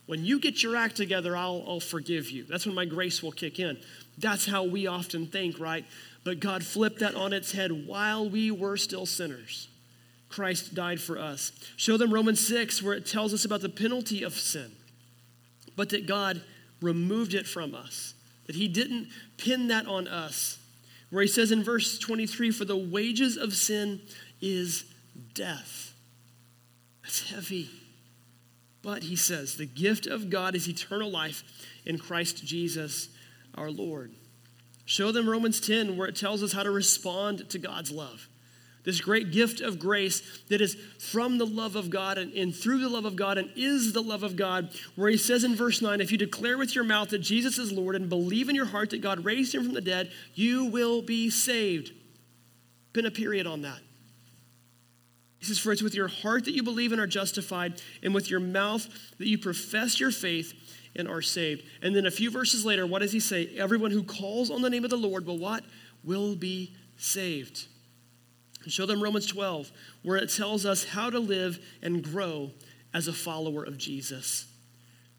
When 0.06 0.24
you 0.24 0.38
get 0.38 0.62
your 0.62 0.76
act 0.76 0.96
together, 0.96 1.36
I'll, 1.36 1.64
I'll 1.66 1.80
forgive 1.80 2.30
you. 2.30 2.44
That's 2.44 2.66
when 2.66 2.74
my 2.74 2.84
grace 2.84 3.22
will 3.22 3.32
kick 3.32 3.58
in. 3.58 3.78
That's 4.18 4.46
how 4.46 4.64
we 4.64 4.86
often 4.86 5.26
think, 5.26 5.58
right? 5.58 5.84
But 6.22 6.40
God 6.40 6.64
flipped 6.64 7.00
that 7.00 7.14
on 7.14 7.32
its 7.32 7.52
head 7.52 7.86
while 7.86 8.28
we 8.28 8.50
were 8.50 8.76
still 8.76 9.06
sinners. 9.06 9.68
Christ 10.28 10.74
died 10.74 11.00
for 11.00 11.18
us. 11.18 11.52
Show 11.76 11.96
them 11.96 12.12
Romans 12.12 12.44
6, 12.46 12.82
where 12.82 12.94
it 12.94 13.06
tells 13.06 13.32
us 13.32 13.44
about 13.44 13.60
the 13.60 13.68
penalty 13.68 14.22
of 14.22 14.34
sin, 14.34 14.72
but 15.76 15.90
that 15.90 16.06
God 16.06 16.42
removed 16.80 17.34
it 17.34 17.46
from 17.46 17.74
us, 17.74 18.14
that 18.46 18.56
He 18.56 18.68
didn't 18.68 19.08
pin 19.36 19.68
that 19.68 19.86
on 19.86 20.08
us. 20.08 20.58
Where 21.10 21.22
He 21.22 21.28
says 21.28 21.52
in 21.52 21.62
verse 21.62 21.98
23, 21.98 22.50
For 22.50 22.64
the 22.64 22.76
wages 22.76 23.36
of 23.36 23.54
sin 23.54 24.00
is 24.40 24.84
death. 25.34 25.94
That's 27.02 27.30
heavy. 27.30 27.70
But 28.82 29.04
He 29.04 29.16
says, 29.16 29.56
The 29.56 29.66
gift 29.66 30.06
of 30.06 30.30
God 30.30 30.54
is 30.54 30.68
eternal 30.68 31.10
life 31.10 31.44
in 31.86 31.98
Christ 31.98 32.44
Jesus 32.44 33.08
our 33.56 33.70
Lord. 33.70 34.12
Show 34.84 35.12
them 35.12 35.28
Romans 35.28 35.60
10, 35.60 35.96
where 35.96 36.08
it 36.08 36.16
tells 36.16 36.42
us 36.42 36.52
how 36.52 36.62
to 36.62 36.70
respond 36.70 37.48
to 37.50 37.58
God's 37.58 37.90
love. 37.90 38.28
This 38.84 39.00
great 39.00 39.32
gift 39.32 39.62
of 39.62 39.78
grace 39.78 40.42
that 40.50 40.60
is 40.60 40.76
from 40.98 41.38
the 41.38 41.46
love 41.46 41.74
of 41.74 41.88
God 41.88 42.18
and, 42.18 42.34
and, 42.34 42.54
through 42.54 42.80
the 42.80 42.88
love 42.90 43.06
of 43.06 43.16
God 43.16 43.38
and 43.38 43.50
is 43.56 43.94
the 43.94 44.02
love 44.02 44.22
of 44.22 44.36
God, 44.36 44.68
where 44.94 45.08
he 45.08 45.16
says 45.16 45.42
in 45.42 45.56
verse 45.56 45.80
9, 45.80 46.02
if 46.02 46.12
you 46.12 46.18
declare 46.18 46.58
with 46.58 46.74
your 46.74 46.84
mouth 46.84 47.08
that 47.08 47.20
Jesus 47.20 47.56
is 47.56 47.72
Lord 47.72 47.96
and 47.96 48.10
believe 48.10 48.50
in 48.50 48.54
your 48.54 48.66
heart 48.66 48.90
that 48.90 49.00
God 49.00 49.24
raised 49.24 49.54
him 49.54 49.64
from 49.64 49.72
the 49.72 49.80
dead, 49.80 50.12
you 50.34 50.66
will 50.66 51.00
be 51.00 51.30
saved. 51.30 51.92
Been 52.92 53.06
a 53.06 53.10
period 53.10 53.46
on 53.46 53.62
that. 53.62 53.80
He 55.44 55.48
says, 55.48 55.58
For 55.58 55.72
it's 55.72 55.82
with 55.82 55.94
your 55.94 56.08
heart 56.08 56.46
that 56.46 56.54
you 56.54 56.62
believe 56.62 56.92
and 56.92 57.00
are 57.00 57.06
justified, 57.06 57.82
and 58.02 58.14
with 58.14 58.30
your 58.30 58.40
mouth 58.40 58.88
that 59.18 59.28
you 59.28 59.36
profess 59.36 60.00
your 60.00 60.10
faith 60.10 60.54
and 60.96 61.06
are 61.06 61.20
saved. 61.20 61.64
And 61.82 61.94
then 61.94 62.06
a 62.06 62.10
few 62.10 62.30
verses 62.30 62.64
later, 62.64 62.86
what 62.86 63.00
does 63.00 63.12
he 63.12 63.20
say? 63.20 63.54
Everyone 63.58 63.90
who 63.90 64.04
calls 64.04 64.50
on 64.50 64.62
the 64.62 64.70
name 64.70 64.84
of 64.84 64.90
the 64.90 64.96
Lord 64.96 65.26
will 65.26 65.36
what? 65.36 65.62
Will 66.02 66.34
be 66.34 66.74
saved. 66.96 67.66
show 68.66 68.86
them 68.86 69.02
Romans 69.02 69.26
12, 69.26 69.70
where 70.02 70.16
it 70.16 70.30
tells 70.30 70.64
us 70.64 70.84
how 70.84 71.10
to 71.10 71.18
live 71.18 71.58
and 71.82 72.02
grow 72.02 72.50
as 72.94 73.06
a 73.06 73.12
follower 73.12 73.64
of 73.64 73.76
Jesus. 73.76 74.46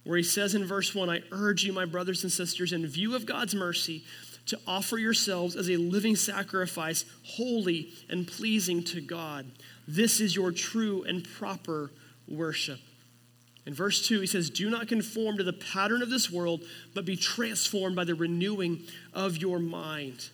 Where 0.05 0.17
he 0.17 0.23
says 0.23 0.55
in 0.55 0.65
verse 0.65 0.95
1, 0.95 1.07
I 1.07 1.21
urge 1.31 1.63
you, 1.63 1.71
my 1.71 1.85
brothers 1.85 2.23
and 2.23 2.31
sisters, 2.31 2.73
in 2.73 2.87
view 2.87 3.15
of 3.15 3.27
God's 3.27 3.53
mercy, 3.53 4.05
to 4.47 4.59
offer 4.67 4.97
yourselves 4.97 5.55
as 5.55 5.69
a 5.69 5.77
living 5.77 6.15
sacrifice, 6.15 7.05
holy 7.23 7.93
and 8.09 8.27
pleasing 8.27 8.83
to 8.83 9.01
God. 9.01 9.45
This 9.87 10.19
is 10.19 10.35
your 10.35 10.51
true 10.51 11.03
and 11.03 11.23
proper 11.23 11.91
worship. 12.27 12.79
In 13.65 13.73
verse 13.73 14.07
2, 14.07 14.21
he 14.21 14.27
says, 14.27 14.49
Do 14.49 14.69
not 14.69 14.87
conform 14.87 15.37
to 15.37 15.43
the 15.43 15.53
pattern 15.53 16.01
of 16.01 16.09
this 16.09 16.29
world, 16.29 16.61
but 16.93 17.05
be 17.05 17.15
transformed 17.15 17.95
by 17.95 18.03
the 18.03 18.13
renewing 18.13 18.83
of 19.13 19.37
your 19.37 19.59
mind. 19.59 20.29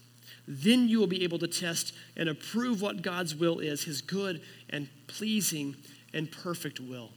Then 0.48 0.90
you 0.90 1.00
will 1.00 1.08
be 1.08 1.24
able 1.24 1.40
to 1.40 1.48
test 1.48 1.94
and 2.18 2.28
approve 2.28 2.82
what 2.82 3.02
God's 3.02 3.34
will 3.34 3.60
is, 3.60 3.84
his 3.84 4.02
good 4.02 4.42
and 4.70 4.90
pleasing 5.08 5.76
and 6.14 6.30
perfect 6.30 6.80
will. 6.80 7.12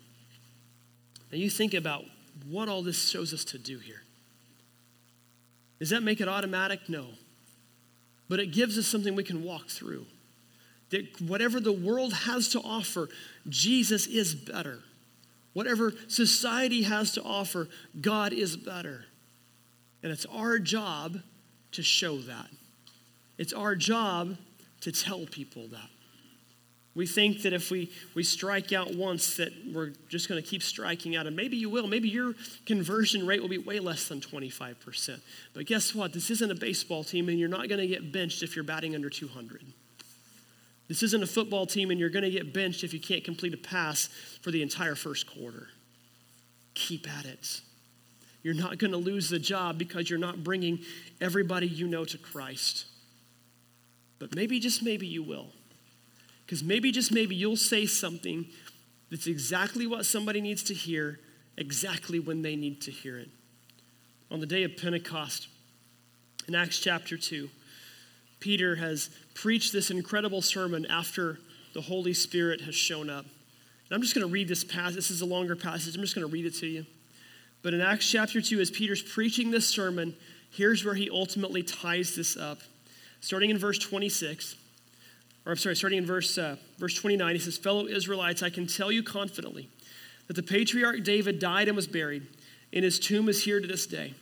Now, 1.32 1.38
you 1.38 1.50
think 1.50 1.74
about 1.74 2.04
what 2.48 2.68
all 2.68 2.82
this 2.82 3.08
shows 3.08 3.34
us 3.34 3.44
to 3.46 3.58
do 3.58 3.78
here. 3.78 4.03
Does 5.84 5.90
that 5.90 6.02
make 6.02 6.22
it 6.22 6.28
automatic? 6.28 6.88
No. 6.88 7.08
But 8.30 8.40
it 8.40 8.52
gives 8.52 8.78
us 8.78 8.86
something 8.86 9.14
we 9.14 9.22
can 9.22 9.44
walk 9.44 9.68
through. 9.68 10.06
That 10.88 11.20
whatever 11.20 11.60
the 11.60 11.74
world 11.74 12.14
has 12.14 12.48
to 12.52 12.60
offer, 12.60 13.10
Jesus 13.50 14.06
is 14.06 14.34
better. 14.34 14.78
Whatever 15.52 15.92
society 16.08 16.84
has 16.84 17.12
to 17.12 17.22
offer, 17.22 17.68
God 18.00 18.32
is 18.32 18.56
better. 18.56 19.04
And 20.02 20.10
it's 20.10 20.24
our 20.24 20.58
job 20.58 21.18
to 21.72 21.82
show 21.82 22.16
that. 22.16 22.48
It's 23.36 23.52
our 23.52 23.76
job 23.76 24.38
to 24.80 24.90
tell 24.90 25.26
people 25.26 25.68
that. 25.68 25.90
We 26.94 27.06
think 27.06 27.42
that 27.42 27.52
if 27.52 27.70
we, 27.70 27.90
we 28.14 28.22
strike 28.22 28.72
out 28.72 28.94
once, 28.94 29.36
that 29.38 29.52
we're 29.72 29.92
just 30.08 30.28
going 30.28 30.40
to 30.40 30.48
keep 30.48 30.62
striking 30.62 31.16
out. 31.16 31.26
And 31.26 31.34
maybe 31.34 31.56
you 31.56 31.68
will. 31.68 31.88
Maybe 31.88 32.08
your 32.08 32.34
conversion 32.66 33.26
rate 33.26 33.42
will 33.42 33.48
be 33.48 33.58
way 33.58 33.80
less 33.80 34.06
than 34.06 34.20
25%. 34.20 35.20
But 35.54 35.66
guess 35.66 35.92
what? 35.92 36.12
This 36.12 36.30
isn't 36.30 36.50
a 36.50 36.54
baseball 36.54 37.02
team, 37.02 37.28
and 37.28 37.38
you're 37.38 37.48
not 37.48 37.68
going 37.68 37.80
to 37.80 37.88
get 37.88 38.12
benched 38.12 38.44
if 38.44 38.54
you're 38.54 38.64
batting 38.64 38.94
under 38.94 39.10
200. 39.10 39.62
This 40.86 41.02
isn't 41.02 41.22
a 41.22 41.26
football 41.26 41.66
team, 41.66 41.90
and 41.90 41.98
you're 41.98 42.10
going 42.10 42.24
to 42.24 42.30
get 42.30 42.54
benched 42.54 42.84
if 42.84 42.94
you 42.94 43.00
can't 43.00 43.24
complete 43.24 43.54
a 43.54 43.56
pass 43.56 44.08
for 44.42 44.52
the 44.52 44.62
entire 44.62 44.94
first 44.94 45.26
quarter. 45.26 45.68
Keep 46.74 47.10
at 47.10 47.24
it. 47.24 47.60
You're 48.44 48.54
not 48.54 48.78
going 48.78 48.92
to 48.92 48.98
lose 48.98 49.30
the 49.30 49.38
job 49.38 49.78
because 49.78 50.08
you're 50.08 50.18
not 50.18 50.44
bringing 50.44 50.80
everybody 51.20 51.66
you 51.66 51.88
know 51.88 52.04
to 52.04 52.18
Christ. 52.18 52.84
But 54.20 54.36
maybe, 54.36 54.60
just 54.60 54.82
maybe, 54.82 55.06
you 55.08 55.24
will. 55.24 55.48
Because 56.44 56.62
maybe, 56.62 56.92
just 56.92 57.12
maybe, 57.12 57.34
you'll 57.34 57.56
say 57.56 57.86
something 57.86 58.46
that's 59.10 59.26
exactly 59.26 59.86
what 59.86 60.06
somebody 60.06 60.40
needs 60.40 60.62
to 60.64 60.74
hear, 60.74 61.20
exactly 61.56 62.18
when 62.18 62.42
they 62.42 62.56
need 62.56 62.80
to 62.82 62.90
hear 62.90 63.18
it. 63.18 63.28
On 64.30 64.40
the 64.40 64.46
day 64.46 64.64
of 64.64 64.76
Pentecost, 64.76 65.48
in 66.48 66.54
Acts 66.54 66.78
chapter 66.78 67.16
2, 67.16 67.48
Peter 68.40 68.76
has 68.76 69.08
preached 69.34 69.72
this 69.72 69.90
incredible 69.90 70.42
sermon 70.42 70.84
after 70.86 71.38
the 71.72 71.80
Holy 71.80 72.12
Spirit 72.12 72.60
has 72.62 72.74
shown 72.74 73.08
up. 73.08 73.24
And 73.24 73.92
I'm 73.92 74.02
just 74.02 74.14
going 74.14 74.26
to 74.26 74.32
read 74.32 74.48
this 74.48 74.64
passage. 74.64 74.96
This 74.96 75.10
is 75.10 75.22
a 75.22 75.26
longer 75.26 75.56
passage. 75.56 75.94
I'm 75.94 76.02
just 76.02 76.14
going 76.14 76.26
to 76.26 76.32
read 76.32 76.46
it 76.46 76.54
to 76.56 76.66
you. 76.66 76.84
But 77.62 77.72
in 77.72 77.80
Acts 77.80 78.10
chapter 78.10 78.42
2, 78.42 78.60
as 78.60 78.70
Peter's 78.70 79.02
preaching 79.02 79.50
this 79.50 79.66
sermon, 79.66 80.14
here's 80.50 80.84
where 80.84 80.94
he 80.94 81.08
ultimately 81.10 81.62
ties 81.62 82.14
this 82.14 82.36
up. 82.36 82.58
Starting 83.20 83.48
in 83.48 83.56
verse 83.56 83.78
26, 83.78 84.56
or 85.46 85.52
I'm 85.52 85.58
sorry, 85.58 85.76
starting 85.76 85.98
in 85.98 86.06
verse, 86.06 86.38
uh, 86.38 86.56
verse 86.78 86.94
29, 86.94 87.34
he 87.34 87.40
says, 87.40 87.58
Fellow 87.58 87.86
Israelites, 87.86 88.42
I 88.42 88.50
can 88.50 88.66
tell 88.66 88.90
you 88.90 89.02
confidently 89.02 89.68
that 90.26 90.34
the 90.34 90.42
patriarch 90.42 91.04
David 91.04 91.38
died 91.38 91.68
and 91.68 91.76
was 91.76 91.86
buried 91.86 92.26
and 92.74 92.84
his 92.84 92.98
tomb 92.98 93.28
is 93.28 93.44
here 93.44 93.60
to 93.60 93.66
this 93.66 93.86
day. 93.86 94.14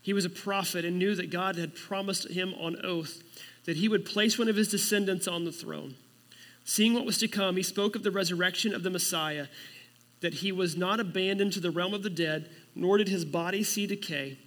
He 0.00 0.12
was 0.12 0.24
a 0.24 0.30
prophet 0.30 0.84
and 0.84 0.98
knew 0.98 1.14
that 1.16 1.30
God 1.30 1.56
had 1.56 1.74
promised 1.74 2.30
him 2.30 2.54
on 2.54 2.76
oath 2.84 3.22
that 3.66 3.76
he 3.76 3.88
would 3.88 4.06
place 4.06 4.38
one 4.38 4.48
of 4.48 4.56
his 4.56 4.68
descendants 4.68 5.28
on 5.28 5.44
the 5.44 5.52
throne. 5.52 5.96
Seeing 6.64 6.94
what 6.94 7.04
was 7.04 7.18
to 7.18 7.28
come, 7.28 7.56
he 7.56 7.62
spoke 7.62 7.96
of 7.96 8.02
the 8.02 8.10
resurrection 8.10 8.74
of 8.74 8.82
the 8.82 8.90
Messiah, 8.90 9.48
that 10.20 10.34
he 10.34 10.52
was 10.52 10.76
not 10.76 11.00
abandoned 11.00 11.52
to 11.54 11.60
the 11.60 11.70
realm 11.70 11.92
of 11.92 12.02
the 12.02 12.10
dead, 12.10 12.48
nor 12.74 12.96
did 12.96 13.08
his 13.08 13.24
body 13.24 13.62
see 13.62 13.86
decay. 13.86 14.38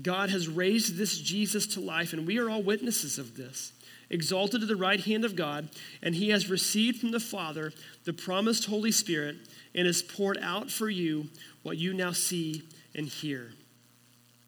God 0.00 0.30
has 0.30 0.48
raised 0.48 0.96
this 0.96 1.18
Jesus 1.18 1.66
to 1.68 1.80
life, 1.80 2.12
and 2.12 2.26
we 2.26 2.38
are 2.38 2.48
all 2.48 2.62
witnesses 2.62 3.18
of 3.18 3.36
this. 3.36 3.72
Exalted 4.14 4.60
to 4.60 4.66
the 4.66 4.76
right 4.76 5.00
hand 5.00 5.24
of 5.24 5.34
God, 5.34 5.68
and 6.00 6.14
he 6.14 6.28
has 6.28 6.48
received 6.48 7.00
from 7.00 7.10
the 7.10 7.18
Father 7.18 7.72
the 8.04 8.12
promised 8.12 8.66
Holy 8.66 8.92
Spirit 8.92 9.34
and 9.74 9.88
has 9.88 10.02
poured 10.02 10.38
out 10.40 10.70
for 10.70 10.88
you 10.88 11.26
what 11.64 11.78
you 11.78 11.92
now 11.92 12.12
see 12.12 12.62
and 12.94 13.08
hear. 13.08 13.50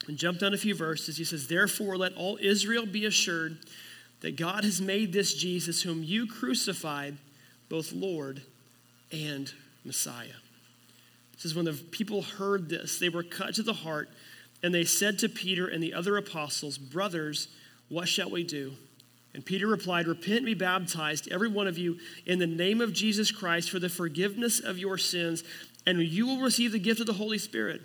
And 0.06 0.16
jump 0.16 0.38
down 0.38 0.54
a 0.54 0.56
few 0.56 0.76
verses. 0.76 1.16
He 1.16 1.24
says, 1.24 1.48
Therefore, 1.48 1.96
let 1.96 2.14
all 2.14 2.38
Israel 2.40 2.86
be 2.86 3.06
assured 3.06 3.58
that 4.20 4.36
God 4.36 4.62
has 4.62 4.80
made 4.80 5.12
this 5.12 5.34
Jesus, 5.34 5.82
whom 5.82 6.04
you 6.04 6.28
crucified, 6.28 7.16
both 7.68 7.92
Lord 7.92 8.42
and 9.10 9.52
Messiah. 9.84 10.28
This 11.32 11.44
is 11.44 11.56
when 11.56 11.64
the 11.64 11.72
people 11.72 12.22
heard 12.22 12.68
this, 12.68 13.00
they 13.00 13.08
were 13.08 13.24
cut 13.24 13.56
to 13.56 13.64
the 13.64 13.72
heart, 13.72 14.10
and 14.62 14.72
they 14.72 14.84
said 14.84 15.18
to 15.18 15.28
Peter 15.28 15.66
and 15.66 15.82
the 15.82 15.92
other 15.92 16.16
apostles, 16.16 16.78
Brothers, 16.78 17.48
what 17.88 18.06
shall 18.06 18.30
we 18.30 18.44
do? 18.44 18.74
And 19.36 19.44
Peter 19.44 19.66
replied, 19.66 20.08
Repent 20.08 20.38
and 20.38 20.46
be 20.46 20.54
baptized, 20.54 21.30
every 21.30 21.48
one 21.48 21.66
of 21.66 21.76
you, 21.76 21.98
in 22.24 22.38
the 22.38 22.46
name 22.46 22.80
of 22.80 22.94
Jesus 22.94 23.30
Christ 23.30 23.68
for 23.68 23.78
the 23.78 23.90
forgiveness 23.90 24.60
of 24.60 24.78
your 24.78 24.96
sins, 24.96 25.44
and 25.86 26.00
you 26.00 26.26
will 26.26 26.40
receive 26.40 26.72
the 26.72 26.78
gift 26.78 27.00
of 27.00 27.06
the 27.06 27.12
Holy 27.12 27.36
Spirit. 27.36 27.82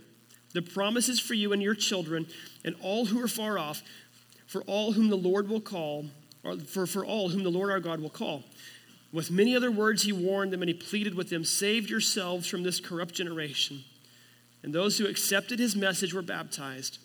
The 0.54 0.62
promise 0.62 1.10
is 1.10 1.20
for 1.20 1.34
you 1.34 1.52
and 1.52 1.62
your 1.62 1.76
children, 1.76 2.26
and 2.64 2.74
all 2.82 3.04
who 3.04 3.22
are 3.22 3.28
far 3.28 3.60
off, 3.60 3.82
for 4.47 4.62
all 4.62 4.93
whom 4.93 5.10
the 5.10 5.18
Lord 5.18 5.49
will 5.49 5.60
call, 5.60 6.06
or 6.45 6.58
for, 6.58 6.88
for 6.88 7.06
all 7.06 7.28
whom 7.28 7.43
the 7.43 7.52
Lord 7.52 7.70
our 7.70 7.82
God 7.82 7.99
will 7.99 8.10
call. 8.10 8.45
With 9.12 9.30
many 9.30 9.54
other 9.54 9.72
words, 9.72 10.04
he 10.04 10.14
warned 10.14 10.54
them 10.54 10.62
and 10.62 10.70
he 10.70 10.74
pleaded 10.74 11.16
with 11.16 11.30
them, 11.30 11.43
Save 11.43 11.89
yourselves 11.89 12.47
from 12.47 12.64
this 12.64 12.80
corrupt 12.80 13.14
generation. 13.14 13.84
And 14.64 14.74
those 14.74 14.97
who 14.97 15.06
accepted 15.06 15.60
his 15.60 15.76
message 15.76 16.14
were 16.14 16.22
baptized, 16.22 16.99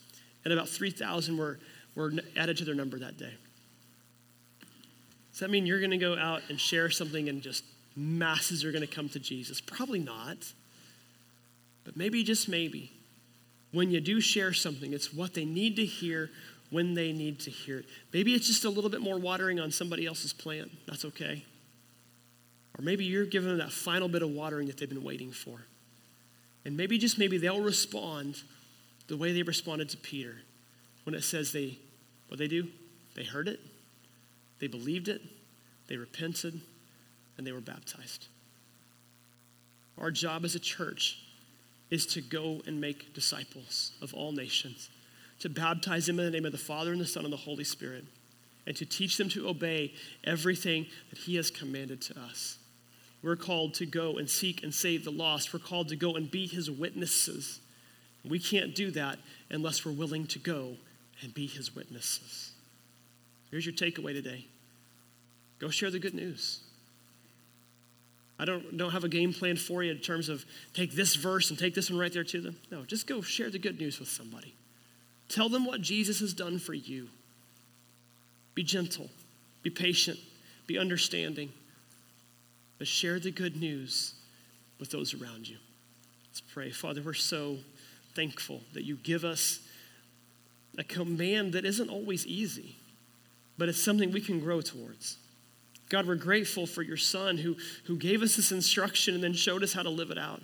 and 0.44 0.52
about 0.52 0.68
3,000 0.68 1.36
were, 1.36 1.58
were 1.96 2.12
added 2.36 2.58
to 2.58 2.64
their 2.64 2.76
number 2.76 3.00
that 3.00 3.18
day. 3.18 3.32
Does 5.36 5.40
that 5.40 5.50
mean 5.50 5.66
you're 5.66 5.80
going 5.80 5.90
to 5.90 5.98
go 5.98 6.16
out 6.16 6.40
and 6.48 6.58
share 6.58 6.88
something 6.88 7.28
and 7.28 7.42
just 7.42 7.62
masses 7.94 8.64
are 8.64 8.72
going 8.72 8.80
to 8.80 8.86
come 8.86 9.10
to 9.10 9.18
Jesus? 9.18 9.60
Probably 9.60 9.98
not. 9.98 10.38
But 11.84 11.94
maybe, 11.94 12.24
just 12.24 12.48
maybe, 12.48 12.90
when 13.70 13.90
you 13.90 14.00
do 14.00 14.18
share 14.18 14.54
something, 14.54 14.94
it's 14.94 15.12
what 15.12 15.34
they 15.34 15.44
need 15.44 15.76
to 15.76 15.84
hear 15.84 16.30
when 16.70 16.94
they 16.94 17.12
need 17.12 17.40
to 17.40 17.50
hear 17.50 17.80
it. 17.80 17.84
Maybe 18.14 18.32
it's 18.32 18.46
just 18.46 18.64
a 18.64 18.70
little 18.70 18.88
bit 18.88 19.02
more 19.02 19.18
watering 19.18 19.60
on 19.60 19.70
somebody 19.70 20.06
else's 20.06 20.32
plant. 20.32 20.70
That's 20.86 21.04
okay. 21.04 21.44
Or 22.78 22.82
maybe 22.82 23.04
you're 23.04 23.26
giving 23.26 23.50
them 23.50 23.58
that 23.58 23.72
final 23.72 24.08
bit 24.08 24.22
of 24.22 24.30
watering 24.30 24.68
that 24.68 24.78
they've 24.78 24.88
been 24.88 25.04
waiting 25.04 25.32
for. 25.32 25.58
And 26.64 26.78
maybe, 26.78 26.96
just 26.96 27.18
maybe, 27.18 27.36
they'll 27.36 27.60
respond 27.60 28.42
the 29.06 29.18
way 29.18 29.34
they 29.34 29.42
responded 29.42 29.90
to 29.90 29.98
Peter 29.98 30.36
when 31.04 31.14
it 31.14 31.24
says 31.24 31.52
they, 31.52 31.76
what 32.28 32.38
they 32.38 32.48
do? 32.48 32.68
They 33.14 33.24
heard 33.24 33.48
it, 33.48 33.60
they 34.58 34.66
believed 34.66 35.08
it, 35.08 35.22
they 35.88 35.96
repented, 35.96 36.60
and 37.36 37.46
they 37.46 37.52
were 37.52 37.60
baptized. 37.60 38.26
Our 39.98 40.10
job 40.10 40.44
as 40.44 40.54
a 40.54 40.60
church 40.60 41.22
is 41.90 42.06
to 42.06 42.20
go 42.20 42.60
and 42.66 42.80
make 42.80 43.14
disciples 43.14 43.92
of 44.02 44.12
all 44.12 44.32
nations, 44.32 44.90
to 45.40 45.48
baptize 45.48 46.06
them 46.06 46.18
in 46.18 46.26
the 46.26 46.30
name 46.30 46.44
of 46.44 46.52
the 46.52 46.58
Father 46.58 46.92
and 46.92 47.00
the 47.00 47.06
Son 47.06 47.24
and 47.24 47.32
the 47.32 47.38
Holy 47.38 47.64
Spirit, 47.64 48.04
and 48.66 48.76
to 48.76 48.84
teach 48.84 49.16
them 49.16 49.28
to 49.28 49.48
obey 49.48 49.92
everything 50.24 50.86
that 51.10 51.20
He 51.20 51.36
has 51.36 51.50
commanded 51.50 52.00
to 52.02 52.18
us. 52.18 52.58
We're 53.22 53.36
called 53.36 53.74
to 53.74 53.86
go 53.86 54.18
and 54.18 54.28
seek 54.28 54.62
and 54.62 54.74
save 54.74 55.04
the 55.04 55.10
lost. 55.10 55.52
We're 55.52 55.60
called 55.60 55.88
to 55.88 55.96
go 55.96 56.16
and 56.16 56.30
be 56.30 56.46
His 56.46 56.70
witnesses. 56.70 57.60
We 58.24 58.38
can't 58.38 58.74
do 58.74 58.90
that 58.92 59.18
unless 59.50 59.84
we're 59.84 59.92
willing 59.92 60.26
to 60.28 60.38
go 60.38 60.76
and 61.22 61.32
be 61.32 61.46
His 61.46 61.74
witnesses. 61.74 62.52
Here's 63.50 63.64
your 63.64 63.74
takeaway 63.74 64.12
today 64.12 64.46
go 65.58 65.68
share 65.68 65.90
the 65.90 65.98
good 65.98 66.14
news. 66.14 66.60
I 68.38 68.44
don't, 68.44 68.76
don't 68.76 68.90
have 68.90 69.04
a 69.04 69.08
game 69.08 69.32
plan 69.32 69.56
for 69.56 69.82
you 69.82 69.90
in 69.90 69.98
terms 69.98 70.28
of 70.28 70.44
take 70.74 70.92
this 70.92 71.14
verse 71.14 71.48
and 71.48 71.58
take 71.58 71.74
this 71.74 71.90
one 71.90 71.98
right 71.98 72.12
there 72.12 72.24
to 72.24 72.40
them. 72.40 72.58
No, 72.70 72.84
just 72.84 73.06
go 73.06 73.22
share 73.22 73.48
the 73.48 73.58
good 73.58 73.80
news 73.80 73.98
with 73.98 74.10
somebody. 74.10 74.54
Tell 75.30 75.48
them 75.48 75.64
what 75.64 75.80
Jesus 75.80 76.20
has 76.20 76.34
done 76.34 76.58
for 76.58 76.74
you. 76.74 77.08
Be 78.54 78.62
gentle, 78.62 79.08
be 79.62 79.70
patient, 79.70 80.18
be 80.66 80.78
understanding, 80.78 81.50
but 82.78 82.86
share 82.86 83.18
the 83.18 83.30
good 83.30 83.56
news 83.56 84.14
with 84.78 84.90
those 84.90 85.14
around 85.14 85.48
you. 85.48 85.56
Let's 86.28 86.42
pray. 86.42 86.70
Father, 86.70 87.00
we're 87.02 87.14
so 87.14 87.56
thankful 88.14 88.60
that 88.74 88.84
you 88.84 88.96
give 88.96 89.24
us 89.24 89.60
a 90.76 90.84
command 90.84 91.54
that 91.54 91.64
isn't 91.64 91.88
always 91.88 92.26
easy 92.26 92.76
but 93.58 93.68
it's 93.68 93.82
something 93.82 94.12
we 94.12 94.20
can 94.20 94.40
grow 94.40 94.60
towards. 94.60 95.16
God, 95.88 96.06
we're 96.06 96.16
grateful 96.16 96.66
for 96.66 96.82
your 96.82 96.96
son 96.96 97.38
who, 97.38 97.56
who 97.84 97.96
gave 97.96 98.22
us 98.22 98.36
this 98.36 98.52
instruction 98.52 99.14
and 99.14 99.22
then 99.22 99.32
showed 99.32 99.62
us 99.62 99.72
how 99.72 99.82
to 99.82 99.90
live 99.90 100.10
it 100.10 100.18
out. 100.18 100.42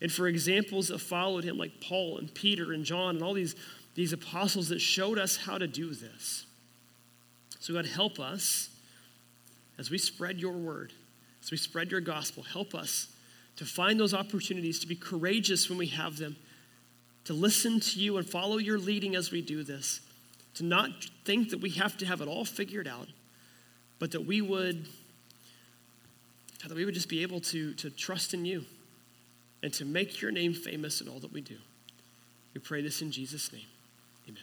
And 0.00 0.12
for 0.12 0.28
examples 0.28 0.88
that 0.88 1.00
followed 1.00 1.44
him, 1.44 1.58
like 1.58 1.80
Paul 1.80 2.18
and 2.18 2.32
Peter 2.32 2.72
and 2.72 2.84
John 2.84 3.16
and 3.16 3.24
all 3.24 3.34
these, 3.34 3.56
these 3.96 4.12
apostles 4.12 4.68
that 4.68 4.80
showed 4.80 5.18
us 5.18 5.36
how 5.36 5.58
to 5.58 5.66
do 5.66 5.92
this. 5.92 6.46
So, 7.58 7.74
God, 7.74 7.86
help 7.86 8.20
us 8.20 8.70
as 9.78 9.90
we 9.90 9.98
spread 9.98 10.38
your 10.38 10.52
word, 10.52 10.92
as 11.42 11.50
we 11.50 11.56
spread 11.56 11.90
your 11.90 12.00
gospel. 12.00 12.44
Help 12.44 12.74
us 12.74 13.08
to 13.56 13.64
find 13.64 13.98
those 13.98 14.14
opportunities 14.14 14.78
to 14.78 14.86
be 14.86 14.94
courageous 14.94 15.68
when 15.68 15.78
we 15.78 15.88
have 15.88 16.18
them, 16.18 16.36
to 17.24 17.32
listen 17.32 17.80
to 17.80 17.98
you 17.98 18.16
and 18.16 18.28
follow 18.28 18.58
your 18.58 18.78
leading 18.78 19.16
as 19.16 19.32
we 19.32 19.42
do 19.42 19.64
this 19.64 20.00
to 20.58 20.64
not 20.64 20.90
think 21.24 21.50
that 21.50 21.60
we 21.60 21.70
have 21.70 21.96
to 21.96 22.04
have 22.04 22.20
it 22.20 22.26
all 22.26 22.44
figured 22.44 22.88
out, 22.88 23.06
but 24.00 24.10
that 24.10 24.26
we 24.26 24.40
would 24.40 24.86
that 26.66 26.74
we 26.74 26.84
would 26.84 26.94
just 26.94 27.08
be 27.08 27.22
able 27.22 27.38
to, 27.38 27.72
to 27.74 27.88
trust 27.88 28.34
in 28.34 28.44
you 28.44 28.64
and 29.62 29.72
to 29.72 29.84
make 29.84 30.20
your 30.20 30.32
name 30.32 30.52
famous 30.52 31.00
in 31.00 31.08
all 31.08 31.20
that 31.20 31.32
we 31.32 31.40
do. 31.40 31.54
We 32.52 32.60
pray 32.60 32.82
this 32.82 33.00
in 33.00 33.12
Jesus' 33.12 33.52
name. 33.52 33.62
Amen. 34.28 34.42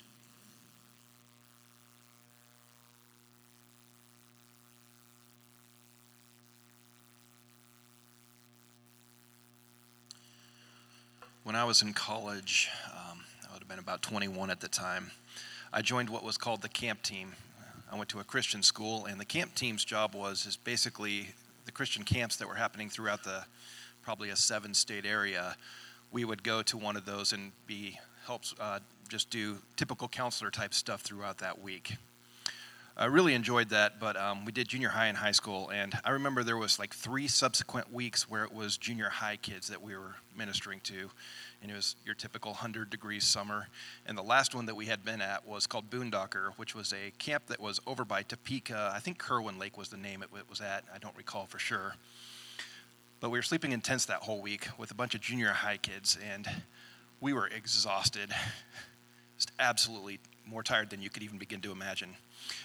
When 11.43 11.57
I 11.57 11.65
was 11.65 11.81
in 11.81 11.91
college, 11.91 12.69
um, 12.89 13.19
I 13.49 13.51
would 13.51 13.59
have 13.59 13.67
been 13.67 13.79
about 13.79 14.01
21 14.01 14.49
at 14.49 14.61
the 14.61 14.69
time. 14.69 15.11
I 15.73 15.81
joined 15.81 16.09
what 16.09 16.23
was 16.23 16.37
called 16.37 16.61
the 16.61 16.69
camp 16.69 17.01
team. 17.01 17.33
I 17.91 17.97
went 17.97 18.09
to 18.09 18.19
a 18.19 18.23
Christian 18.23 18.63
school, 18.63 19.05
and 19.05 19.19
the 19.19 19.25
camp 19.25 19.55
team's 19.55 19.85
job 19.85 20.15
was 20.15 20.45
is 20.45 20.57
basically 20.57 21.29
the 21.65 21.71
Christian 21.71 22.03
camps 22.03 22.35
that 22.37 22.47
were 22.47 22.55
happening 22.55 22.89
throughout 22.89 23.23
the 23.23 23.43
probably 24.03 24.29
a 24.29 24.35
seven 24.35 24.73
state 24.73 25.05
area. 25.05 25.55
We 26.11 26.25
would 26.25 26.43
go 26.43 26.61
to 26.63 26.77
one 26.77 26.95
of 26.95 27.05
those 27.05 27.33
and 27.33 27.51
be 27.67 27.99
helps 28.25 28.55
uh, 28.59 28.79
just 29.07 29.29
do 29.29 29.57
typical 29.75 30.07
counselor 30.07 30.49
type 30.49 30.73
stuff 30.73 31.01
throughout 31.01 31.39
that 31.39 31.61
week. 31.61 31.95
I 32.97 33.05
really 33.05 33.33
enjoyed 33.33 33.71
that, 33.71 33.99
but 33.99 34.15
um, 34.15 34.45
we 34.45 34.53
did 34.53 34.69
junior 34.69 34.87
high 34.87 35.07
and 35.07 35.17
high 35.17 35.33
school, 35.33 35.69
and 35.69 35.93
I 36.05 36.11
remember 36.11 36.45
there 36.45 36.55
was 36.55 36.79
like 36.79 36.93
three 36.93 37.27
subsequent 37.27 37.91
weeks 37.91 38.29
where 38.29 38.45
it 38.45 38.53
was 38.53 38.77
junior 38.77 39.09
high 39.09 39.35
kids 39.35 39.67
that 39.67 39.81
we 39.81 39.97
were 39.97 40.15
ministering 40.33 40.79
to, 40.83 41.09
and 41.61 41.69
it 41.69 41.73
was 41.73 41.97
your 42.05 42.15
typical 42.15 42.51
100 42.51 42.89
degrees 42.89 43.25
summer. 43.25 43.67
And 44.05 44.17
the 44.17 44.23
last 44.23 44.55
one 44.55 44.65
that 44.67 44.77
we 44.77 44.85
had 44.85 45.03
been 45.03 45.19
at 45.19 45.45
was 45.45 45.67
called 45.67 45.89
Boondocker, 45.89 46.53
which 46.55 46.73
was 46.73 46.93
a 46.93 47.11
camp 47.17 47.47
that 47.47 47.59
was 47.59 47.81
over 47.85 48.05
by 48.05 48.23
Topeka. 48.23 48.93
I 48.95 48.99
think 49.01 49.17
Kerwin 49.17 49.59
Lake 49.59 49.77
was 49.77 49.89
the 49.89 49.97
name 49.97 50.23
it 50.23 50.29
was 50.49 50.61
at. 50.61 50.85
I 50.93 50.97
don't 50.97 51.17
recall 51.17 51.47
for 51.47 51.59
sure. 51.59 51.95
But 53.19 53.29
we 53.29 53.37
were 53.37 53.43
sleeping 53.43 53.73
in 53.73 53.81
tents 53.81 54.05
that 54.05 54.21
whole 54.21 54.41
week 54.41 54.69
with 54.77 54.91
a 54.91 54.95
bunch 54.95 55.15
of 55.15 55.19
junior 55.19 55.49
high 55.49 55.77
kids, 55.77 56.17
and 56.33 56.47
we 57.19 57.33
were 57.33 57.47
exhausted, 57.47 58.33
just 59.37 59.51
absolutely 59.59 60.19
more 60.45 60.63
tired 60.63 60.89
than 60.89 61.01
you 61.01 61.09
could 61.09 61.23
even 61.23 61.37
begin 61.37 61.59
to 61.59 61.73
imagine. 61.73 62.15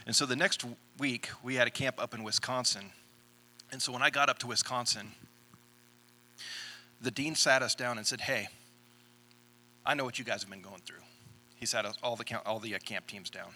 And 0.07 0.15
so 0.15 0.27
the 0.27 0.37
next 0.37 0.65
week, 0.99 1.29
we 1.43 1.55
had 1.55 1.67
a 1.67 1.71
camp 1.71 2.01
up 2.03 2.15
in 2.15 2.23
Wisconsin. 2.23 2.93
And 3.73 3.81
so 3.81 3.93
when 3.93 4.03
I 4.03 4.11
got 4.11 4.29
up 4.29 4.39
to 4.41 4.47
Wisconsin, 4.47 5.13
the 7.01 7.11
dean 7.11 7.35
sat 7.35 7.63
us 7.63 7.75
down 7.75 7.99
and 7.99 8.07
said, 8.07 8.21
Hey, 8.21 8.49
I 9.85 9.95
know 9.95 10.05
what 10.05 10.19
you 10.19 10.25
guys 10.25 10.43
have 10.43 10.51
been 10.51 10.63
going 10.63 10.83
through. 10.85 11.03
He 11.57 11.67
sat 11.67 11.87
all 12.03 12.17
the, 12.17 12.41
all 12.47 12.59
the 12.59 12.75
uh, 12.75 12.79
camp 12.79 13.07
teams 13.07 13.31
down. 13.31 13.51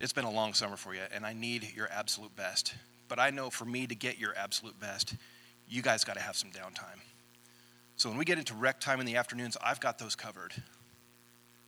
It's 0.00 0.12
been 0.12 0.24
a 0.24 0.30
long 0.30 0.52
summer 0.52 0.76
for 0.76 0.94
you, 0.94 1.00
and 1.12 1.24
I 1.24 1.32
need 1.32 1.72
your 1.74 1.88
absolute 1.90 2.34
best. 2.36 2.74
But 3.08 3.18
I 3.18 3.30
know 3.30 3.50
for 3.50 3.64
me 3.64 3.86
to 3.86 3.94
get 3.94 4.18
your 4.18 4.34
absolute 4.36 4.78
best, 4.78 5.14
you 5.68 5.82
guys 5.82 6.04
got 6.04 6.16
to 6.16 6.22
have 6.22 6.36
some 6.36 6.50
downtime. 6.50 7.00
So 7.96 8.08
when 8.08 8.18
we 8.18 8.24
get 8.24 8.38
into 8.38 8.54
rec 8.54 8.78
time 8.78 9.00
in 9.00 9.06
the 9.06 9.16
afternoons, 9.16 9.56
I've 9.64 9.80
got 9.80 9.98
those 9.98 10.14
covered. 10.14 10.52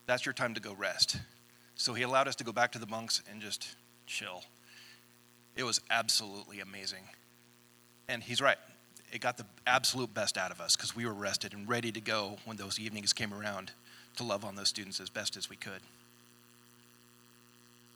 That's 0.06 0.26
your 0.26 0.34
time 0.34 0.54
to 0.54 0.60
go 0.60 0.74
rest. 0.74 1.18
So 1.78 1.94
he 1.94 2.02
allowed 2.02 2.28
us 2.28 2.34
to 2.36 2.44
go 2.44 2.52
back 2.52 2.72
to 2.72 2.78
the 2.78 2.86
bunks 2.86 3.22
and 3.30 3.40
just 3.40 3.76
chill. 4.06 4.42
It 5.56 5.62
was 5.62 5.80
absolutely 5.90 6.60
amazing. 6.60 7.04
And 8.08 8.22
he's 8.22 8.40
right. 8.40 8.58
It 9.12 9.20
got 9.20 9.38
the 9.38 9.46
absolute 9.66 10.12
best 10.12 10.36
out 10.36 10.50
of 10.50 10.60
us 10.60 10.76
because 10.76 10.94
we 10.96 11.06
were 11.06 11.14
rested 11.14 11.54
and 11.54 11.68
ready 11.68 11.92
to 11.92 12.00
go 12.00 12.36
when 12.44 12.56
those 12.56 12.80
evenings 12.80 13.12
came 13.12 13.32
around 13.32 13.70
to 14.16 14.24
love 14.24 14.44
on 14.44 14.56
those 14.56 14.68
students 14.68 15.00
as 15.00 15.08
best 15.08 15.36
as 15.36 15.48
we 15.48 15.54
could. 15.54 15.76
It 15.76 15.80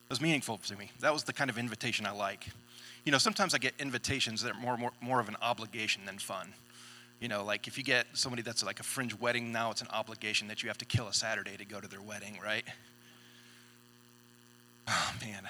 was 0.08 0.20
meaningful 0.20 0.58
to 0.58 0.76
me. 0.76 0.90
That 1.00 1.12
was 1.12 1.24
the 1.24 1.32
kind 1.32 1.50
of 1.50 1.58
invitation 1.58 2.06
I 2.06 2.12
like. 2.12 2.46
You 3.04 3.10
know, 3.10 3.18
sometimes 3.18 3.52
I 3.52 3.58
get 3.58 3.74
invitations 3.80 4.42
that 4.42 4.52
are 4.52 4.60
more, 4.60 4.76
more, 4.76 4.92
more 5.00 5.18
of 5.18 5.28
an 5.28 5.36
obligation 5.42 6.02
than 6.06 6.18
fun. 6.18 6.54
You 7.18 7.26
know, 7.26 7.42
like 7.44 7.66
if 7.66 7.76
you 7.76 7.82
get 7.82 8.06
somebody 8.12 8.42
that's 8.42 8.64
like 8.64 8.78
a 8.78 8.84
fringe 8.84 9.18
wedding, 9.18 9.50
now 9.50 9.72
it's 9.72 9.80
an 9.82 9.88
obligation 9.92 10.46
that 10.48 10.62
you 10.62 10.68
have 10.68 10.78
to 10.78 10.84
kill 10.84 11.08
a 11.08 11.12
Saturday 11.12 11.56
to 11.56 11.64
go 11.64 11.80
to 11.80 11.88
their 11.88 12.00
wedding, 12.00 12.38
right? 12.42 12.64
Oh, 14.92 15.12
man. 15.22 15.48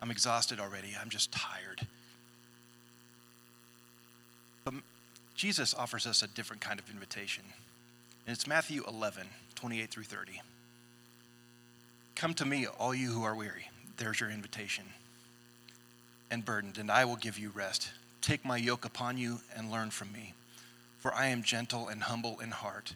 I'm 0.00 0.10
exhausted 0.10 0.58
already. 0.58 0.96
I'm 1.00 1.10
just 1.10 1.30
tired. 1.32 1.86
But 4.64 4.74
Jesus 5.34 5.74
offers 5.74 6.06
us 6.06 6.22
a 6.22 6.28
different 6.28 6.62
kind 6.62 6.80
of 6.80 6.88
invitation. 6.88 7.44
And 8.26 8.34
it's 8.34 8.46
Matthew 8.46 8.84
11, 8.88 9.26
28 9.54 9.90
through 9.90 10.04
30. 10.04 10.40
Come 12.14 12.32
to 12.34 12.46
me, 12.46 12.66
all 12.66 12.94
you 12.94 13.10
who 13.10 13.22
are 13.22 13.34
weary. 13.34 13.68
There's 13.98 14.18
your 14.18 14.30
invitation. 14.30 14.84
And 16.30 16.44
burdened, 16.44 16.78
and 16.78 16.90
I 16.90 17.04
will 17.04 17.16
give 17.16 17.38
you 17.38 17.50
rest. 17.50 17.90
Take 18.22 18.46
my 18.46 18.56
yoke 18.56 18.86
upon 18.86 19.18
you 19.18 19.40
and 19.54 19.70
learn 19.70 19.90
from 19.90 20.10
me. 20.12 20.32
For 21.00 21.12
I 21.12 21.26
am 21.26 21.42
gentle 21.42 21.88
and 21.88 22.02
humble 22.02 22.40
in 22.40 22.50
heart, 22.50 22.94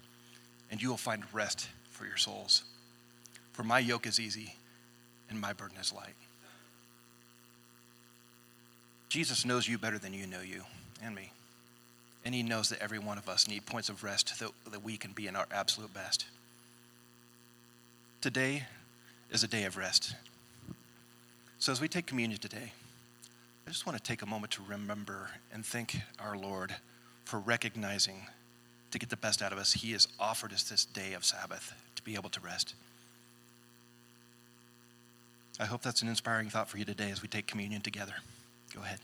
and 0.71 0.81
you 0.81 0.89
will 0.89 0.97
find 0.97 1.23
rest 1.35 1.69
for 1.91 2.07
your 2.07 2.17
souls. 2.17 2.63
For 3.53 3.63
my 3.63 3.81
yoke 3.81 4.07
is 4.07 4.19
easy 4.19 4.55
and 5.31 5.41
my 5.41 5.53
burden 5.53 5.79
is 5.79 5.93
light. 5.93 6.15
Jesus 9.09 9.45
knows 9.45 9.67
you 9.67 9.79
better 9.79 9.99
than 9.99 10.13
you 10.13 10.27
know 10.27 10.41
you 10.41 10.63
and 11.03 11.15
me. 11.15 11.33
And 12.25 12.35
he 12.35 12.43
knows 12.43 12.69
that 12.69 12.83
every 12.83 12.99
one 12.99 13.17
of 13.17 13.29
us 13.29 13.49
need 13.49 13.65
points 13.65 13.89
of 13.89 14.05
rest 14.05 14.39
that, 14.41 14.51
that 14.71 14.85
we 14.85 14.97
can 14.97 15.13
be 15.13 15.27
in 15.27 15.37
our 15.37 15.47
absolute 15.51 15.95
best. 15.95 16.27
Today 18.21 18.65
is 19.31 19.43
a 19.43 19.49
day 19.49 19.65
of 19.65 19.77
rest. 19.77 20.15
So 21.59 21.73
as 21.73 21.81
we 21.81 21.89
take 21.89 22.07
communion 22.07 22.41
today, 22.41 22.73
I 23.67 23.71
just 23.71 23.87
want 23.87 23.97
to 23.97 24.03
take 24.03 24.23
a 24.23 24.27
moment 24.27 24.53
to 24.53 24.63
remember 24.69 25.31
and 25.53 25.65
thank 25.65 25.97
our 26.19 26.37
Lord 26.37 26.75
for 27.25 27.39
recognizing 27.39 28.27
to 28.91 28.99
get 28.99 29.11
the 29.11 29.17
best 29.17 29.43
out 29.43 29.53
of 29.53 29.59
us, 29.59 29.75
He 29.75 29.93
has 29.93 30.09
offered 30.19 30.53
us 30.53 30.63
this 30.63 30.85
day 30.85 31.13
of 31.13 31.25
Sabbath 31.25 31.75
to 31.95 32.03
be 32.03 32.15
able 32.15 32.31
to 32.31 32.41
rest. 32.41 32.75
I 35.61 35.65
hope 35.65 35.83
that's 35.83 36.03
an 36.03 36.09
inspiring 36.09 36.49
thought 36.51 36.69
for 36.69 36.79
you 36.79 36.85
today 36.85 37.11
as 37.11 37.21
we 37.21 37.29
take 37.29 37.47
communion 37.47 37.81
together. 37.81 38.15
Go 38.75 38.83
ahead. 38.83 39.01